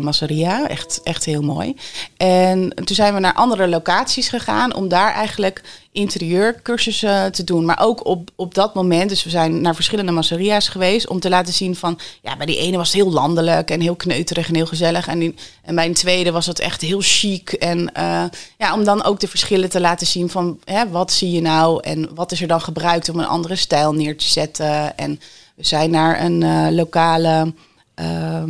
masseria, 0.00 0.68
echt, 0.68 1.00
echt 1.02 1.24
heel 1.24 1.42
mooi. 1.42 1.76
En 2.16 2.72
toen 2.74 2.96
zijn 2.96 3.14
we 3.14 3.20
naar 3.20 3.34
andere 3.34 3.68
locaties 3.68 4.28
gegaan 4.28 4.74
om 4.74 4.88
daar 4.88 5.12
eigenlijk 5.12 5.62
interieurcursussen 5.92 7.32
te 7.32 7.44
doen. 7.44 7.64
Maar 7.64 7.78
ook 7.80 8.06
op, 8.06 8.30
op 8.36 8.54
dat 8.54 8.74
moment, 8.74 9.08
dus 9.08 9.24
we 9.24 9.30
zijn 9.30 9.60
naar 9.60 9.74
verschillende 9.74 10.12
masseria's 10.12 10.68
geweest 10.68 11.08
om 11.08 11.20
te 11.20 11.28
laten 11.28 11.52
zien 11.52 11.76
van, 11.76 11.98
ja, 12.22 12.36
bij 12.36 12.46
die 12.46 12.58
ene 12.58 12.76
was 12.76 12.92
het 12.92 12.96
heel 12.96 13.12
landelijk 13.12 13.70
en 13.70 13.80
heel 13.80 13.96
kneuterig 13.96 14.48
en 14.48 14.54
heel 14.54 14.66
gezellig. 14.66 15.06
En, 15.06 15.36
en 15.62 15.74
bij 15.74 15.86
een 15.86 15.94
tweede 15.94 16.30
was 16.30 16.46
het 16.46 16.58
echt 16.58 16.80
heel 16.80 17.00
chic. 17.00 17.52
En 17.52 17.78
uh, 17.98 18.24
ja, 18.58 18.74
om 18.74 18.84
dan 18.84 19.04
ook 19.04 19.20
de 19.20 19.28
verschillen 19.28 19.70
te 19.70 19.80
laten 19.80 20.06
zien 20.06 20.30
van, 20.30 20.58
hè, 20.64 20.88
wat 20.88 21.12
zie 21.12 21.30
je 21.30 21.40
nou 21.40 21.82
en 21.82 22.14
wat 22.14 22.32
is 22.32 22.40
er 22.40 22.48
dan 22.48 22.60
gebruikt 22.60 23.08
om 23.08 23.18
een 23.18 23.26
andere 23.26 23.56
stijl 23.56 23.92
neer 23.92 24.16
te 24.16 24.28
zetten. 24.28 24.96
En 24.96 25.20
we 25.54 25.66
zijn 25.66 25.90
naar 25.90 26.24
een 26.24 26.40
uh, 26.40 26.66
lokale... 26.70 27.52
Uh, 28.00 28.42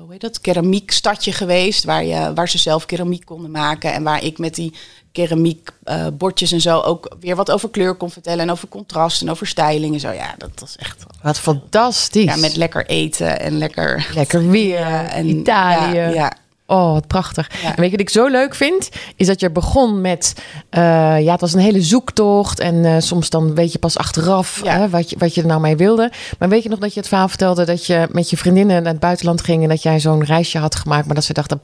hoe 0.00 0.10
heet 0.12 0.20
dat, 0.20 0.40
keramiekstadje 0.40 1.32
geweest, 1.32 1.84
waar, 1.84 2.04
je, 2.04 2.32
waar 2.34 2.48
ze 2.48 2.58
zelf 2.58 2.86
keramiek 2.86 3.24
konden 3.24 3.50
maken. 3.50 3.92
En 3.92 4.02
waar 4.02 4.24
ik 4.24 4.38
met 4.38 4.54
die 4.54 4.74
keramiek 5.12 5.70
uh, 5.84 6.06
bordjes 6.12 6.52
en 6.52 6.60
zo 6.60 6.80
ook 6.80 7.16
weer 7.20 7.36
wat 7.36 7.50
over 7.50 7.70
kleur 7.70 7.94
kon 7.94 8.10
vertellen. 8.10 8.40
En 8.40 8.50
over 8.50 8.68
contrast 8.68 9.22
en 9.22 9.30
over 9.30 9.46
styling 9.46 9.94
en 9.94 10.00
zo. 10.00 10.10
Ja, 10.10 10.34
dat 10.38 10.50
was 10.54 10.76
echt... 10.76 11.04
Wat 11.22 11.38
fantastisch. 11.38 12.24
Ja, 12.24 12.36
met 12.36 12.56
lekker 12.56 12.86
eten 12.86 13.40
en 13.40 13.58
lekker... 13.58 14.08
Lekker 14.14 14.48
weer. 14.48 14.86
en, 14.86 15.28
Italië. 15.28 15.96
Ja, 15.96 16.08
ja. 16.08 16.32
Oh, 16.70 16.92
wat 16.92 17.06
prachtig. 17.06 17.62
Ja. 17.62 17.68
En 17.68 17.74
weet 17.76 17.84
je 17.84 17.90
wat 17.90 18.00
ik 18.00 18.10
zo 18.10 18.26
leuk 18.26 18.54
vind? 18.54 18.88
Is 19.16 19.26
dat 19.26 19.40
je 19.40 19.50
begon 19.50 20.00
met... 20.00 20.34
Uh, 20.70 21.20
ja, 21.20 21.32
het 21.32 21.40
was 21.40 21.52
een 21.52 21.60
hele 21.60 21.82
zoektocht. 21.82 22.60
En 22.60 22.74
uh, 22.74 22.96
soms 22.98 23.30
dan 23.30 23.54
weet 23.54 23.72
je 23.72 23.78
pas 23.78 23.98
achteraf 23.98 24.60
ja. 24.64 24.78
hè, 24.78 24.88
wat, 24.88 25.10
je, 25.10 25.16
wat 25.18 25.34
je 25.34 25.40
er 25.40 25.46
nou 25.46 25.60
mee 25.60 25.76
wilde. 25.76 26.12
Maar 26.38 26.48
weet 26.48 26.62
je 26.62 26.68
nog 26.68 26.78
dat 26.78 26.94
je 26.94 27.00
het 27.00 27.08
verhaal 27.08 27.28
vertelde... 27.28 27.64
dat 27.64 27.86
je 27.86 28.08
met 28.10 28.30
je 28.30 28.36
vriendinnen 28.36 28.82
naar 28.82 28.92
het 28.92 29.00
buitenland 29.00 29.42
ging... 29.42 29.62
en 29.62 29.68
dat 29.68 29.82
jij 29.82 30.00
zo'n 30.00 30.24
reisje 30.24 30.58
had 30.58 30.74
gemaakt... 30.74 31.06
maar 31.06 31.14
dat 31.14 31.24
ze 31.24 31.32
dachten... 31.32 31.60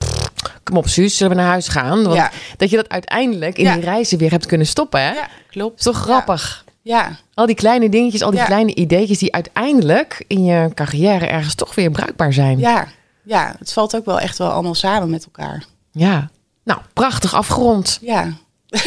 kom 0.62 0.76
op, 0.76 0.88
Suus, 0.88 1.16
zullen 1.16 1.36
we 1.36 1.42
naar 1.42 1.50
huis 1.50 1.68
gaan? 1.68 2.02
Want 2.02 2.14
ja. 2.14 2.30
dat 2.56 2.70
je 2.70 2.76
dat 2.76 2.88
uiteindelijk 2.88 3.58
in 3.58 3.72
die 3.72 3.82
reizen 3.82 4.18
weer 4.18 4.30
hebt 4.30 4.46
kunnen 4.46 4.66
stoppen, 4.66 5.00
hè? 5.00 5.12
Ja, 5.12 5.28
klopt. 5.50 5.78
Is 5.78 5.84
toch 5.84 5.96
grappig? 5.96 6.64
Ja, 6.82 7.18
Al 7.34 7.46
die 7.46 7.54
kleine 7.54 7.88
dingetjes, 7.88 8.22
al 8.22 8.30
die 8.30 8.44
kleine 8.44 8.74
ideetjes 8.74 9.18
die 9.18 9.32
uiteindelijk 9.32 10.24
in 10.26 10.44
je 10.44 10.70
carrière 10.74 11.26
ergens 11.26 11.54
toch 11.54 11.74
weer 11.74 11.90
bruikbaar 11.90 12.32
zijn. 12.32 12.58
ja, 12.58 12.86
ja. 13.24 13.54
Het 13.58 13.72
valt 13.72 13.96
ook 13.96 14.04
wel 14.04 14.20
echt 14.20 14.38
wel 14.38 14.50
allemaal 14.50 14.74
samen 14.74 15.10
met 15.10 15.24
elkaar. 15.24 15.64
Ja. 15.92 16.30
Nou, 16.64 16.80
prachtig 16.92 17.34
afgerond. 17.34 17.98
Ja, 18.00 18.32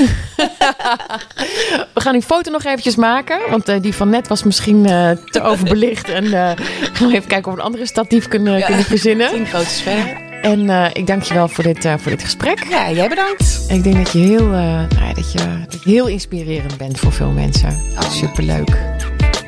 We 1.94 2.02
gaan 2.02 2.14
die 2.14 2.22
foto 2.22 2.52
nog 2.52 2.64
eventjes 2.64 2.96
maken. 2.96 3.40
Want 3.50 3.68
eh, 3.70 3.82
die 3.82 3.94
van 3.94 4.10
net 4.10 4.28
was 4.28 4.44
misschien 4.44 4.86
eh, 4.86 5.10
te 5.26 5.42
overbelicht. 5.42 6.10
En 6.10 6.26
eh, 6.26 6.52
gaan 6.94 7.08
we 7.08 7.16
even 7.16 7.28
kijken 7.28 7.46
of 7.48 7.54
we 7.54 7.60
een 7.60 7.66
andere 7.66 7.86
statief 7.86 8.28
kunnen, 8.28 8.58
Ja. 8.58 8.66
kunnen 8.66 8.86
verzinnen. 8.86 9.30
tien 9.30 9.48
verder. 9.48 10.26
En 10.42 10.70
ik 10.96 11.08
dank 11.08 11.24
je 11.24 11.34
wel 11.34 11.48
voor 11.48 11.64
dit, 11.64 11.88
voor 11.98 12.12
dit 12.12 12.24
gesprek. 12.24 12.66
Ja, 12.70 12.92
jij 12.92 13.10
bedankt. 13.10 13.66
En 13.68 13.76
ik 13.76 13.84
denk 13.84 13.96
dat 13.96 14.12
je 14.12 14.20
heel, 14.20 14.46
nou 14.48 15.14
dat 15.14 15.32
je, 15.32 15.66
dat 15.70 15.84
je 15.84 15.90
heel 15.90 16.08
inspirerend 16.08 16.78
bent 16.78 17.00
voor 17.00 17.12
veel 17.12 17.32
mensen. 17.32 17.70
Oh. 17.96 18.10
Superleuk. 18.12 18.78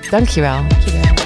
Dank 0.09 0.27
je 0.27 0.41
wel. 0.41 0.61
Dankjewel. 0.67 1.18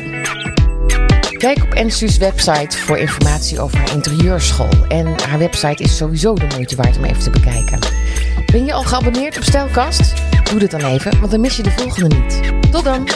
Kijk 1.44 1.64
op 1.64 1.74
Ensu's 1.74 2.18
website 2.18 2.78
voor 2.78 2.98
informatie 2.98 3.60
over 3.60 3.78
haar 3.78 3.92
interieurschool. 3.92 4.86
En 4.88 5.08
haar 5.28 5.40
website 5.40 5.84
is 5.84 5.98
sowieso 5.98 6.34
de 6.34 6.48
moeite 6.56 6.76
waard 6.76 6.98
om 6.98 7.04
even 7.04 7.24
te 7.24 7.30
bekijken. 7.30 7.80
Ben 8.52 8.66
je 8.66 8.74
al 8.74 8.84
geabonneerd 8.84 9.38
op 9.38 9.44
Stijlkast? 9.44 10.14
Doe 10.50 10.60
dit 10.60 10.72
dan 10.72 10.82
even, 10.82 11.20
want 11.20 11.32
dan 11.32 11.42
mis 11.42 11.58
je 11.58 11.64
de 11.64 11.72
volgende 11.72 12.16
niet. 12.16 12.42
Tot 12.72 12.84
dan! 12.84 13.08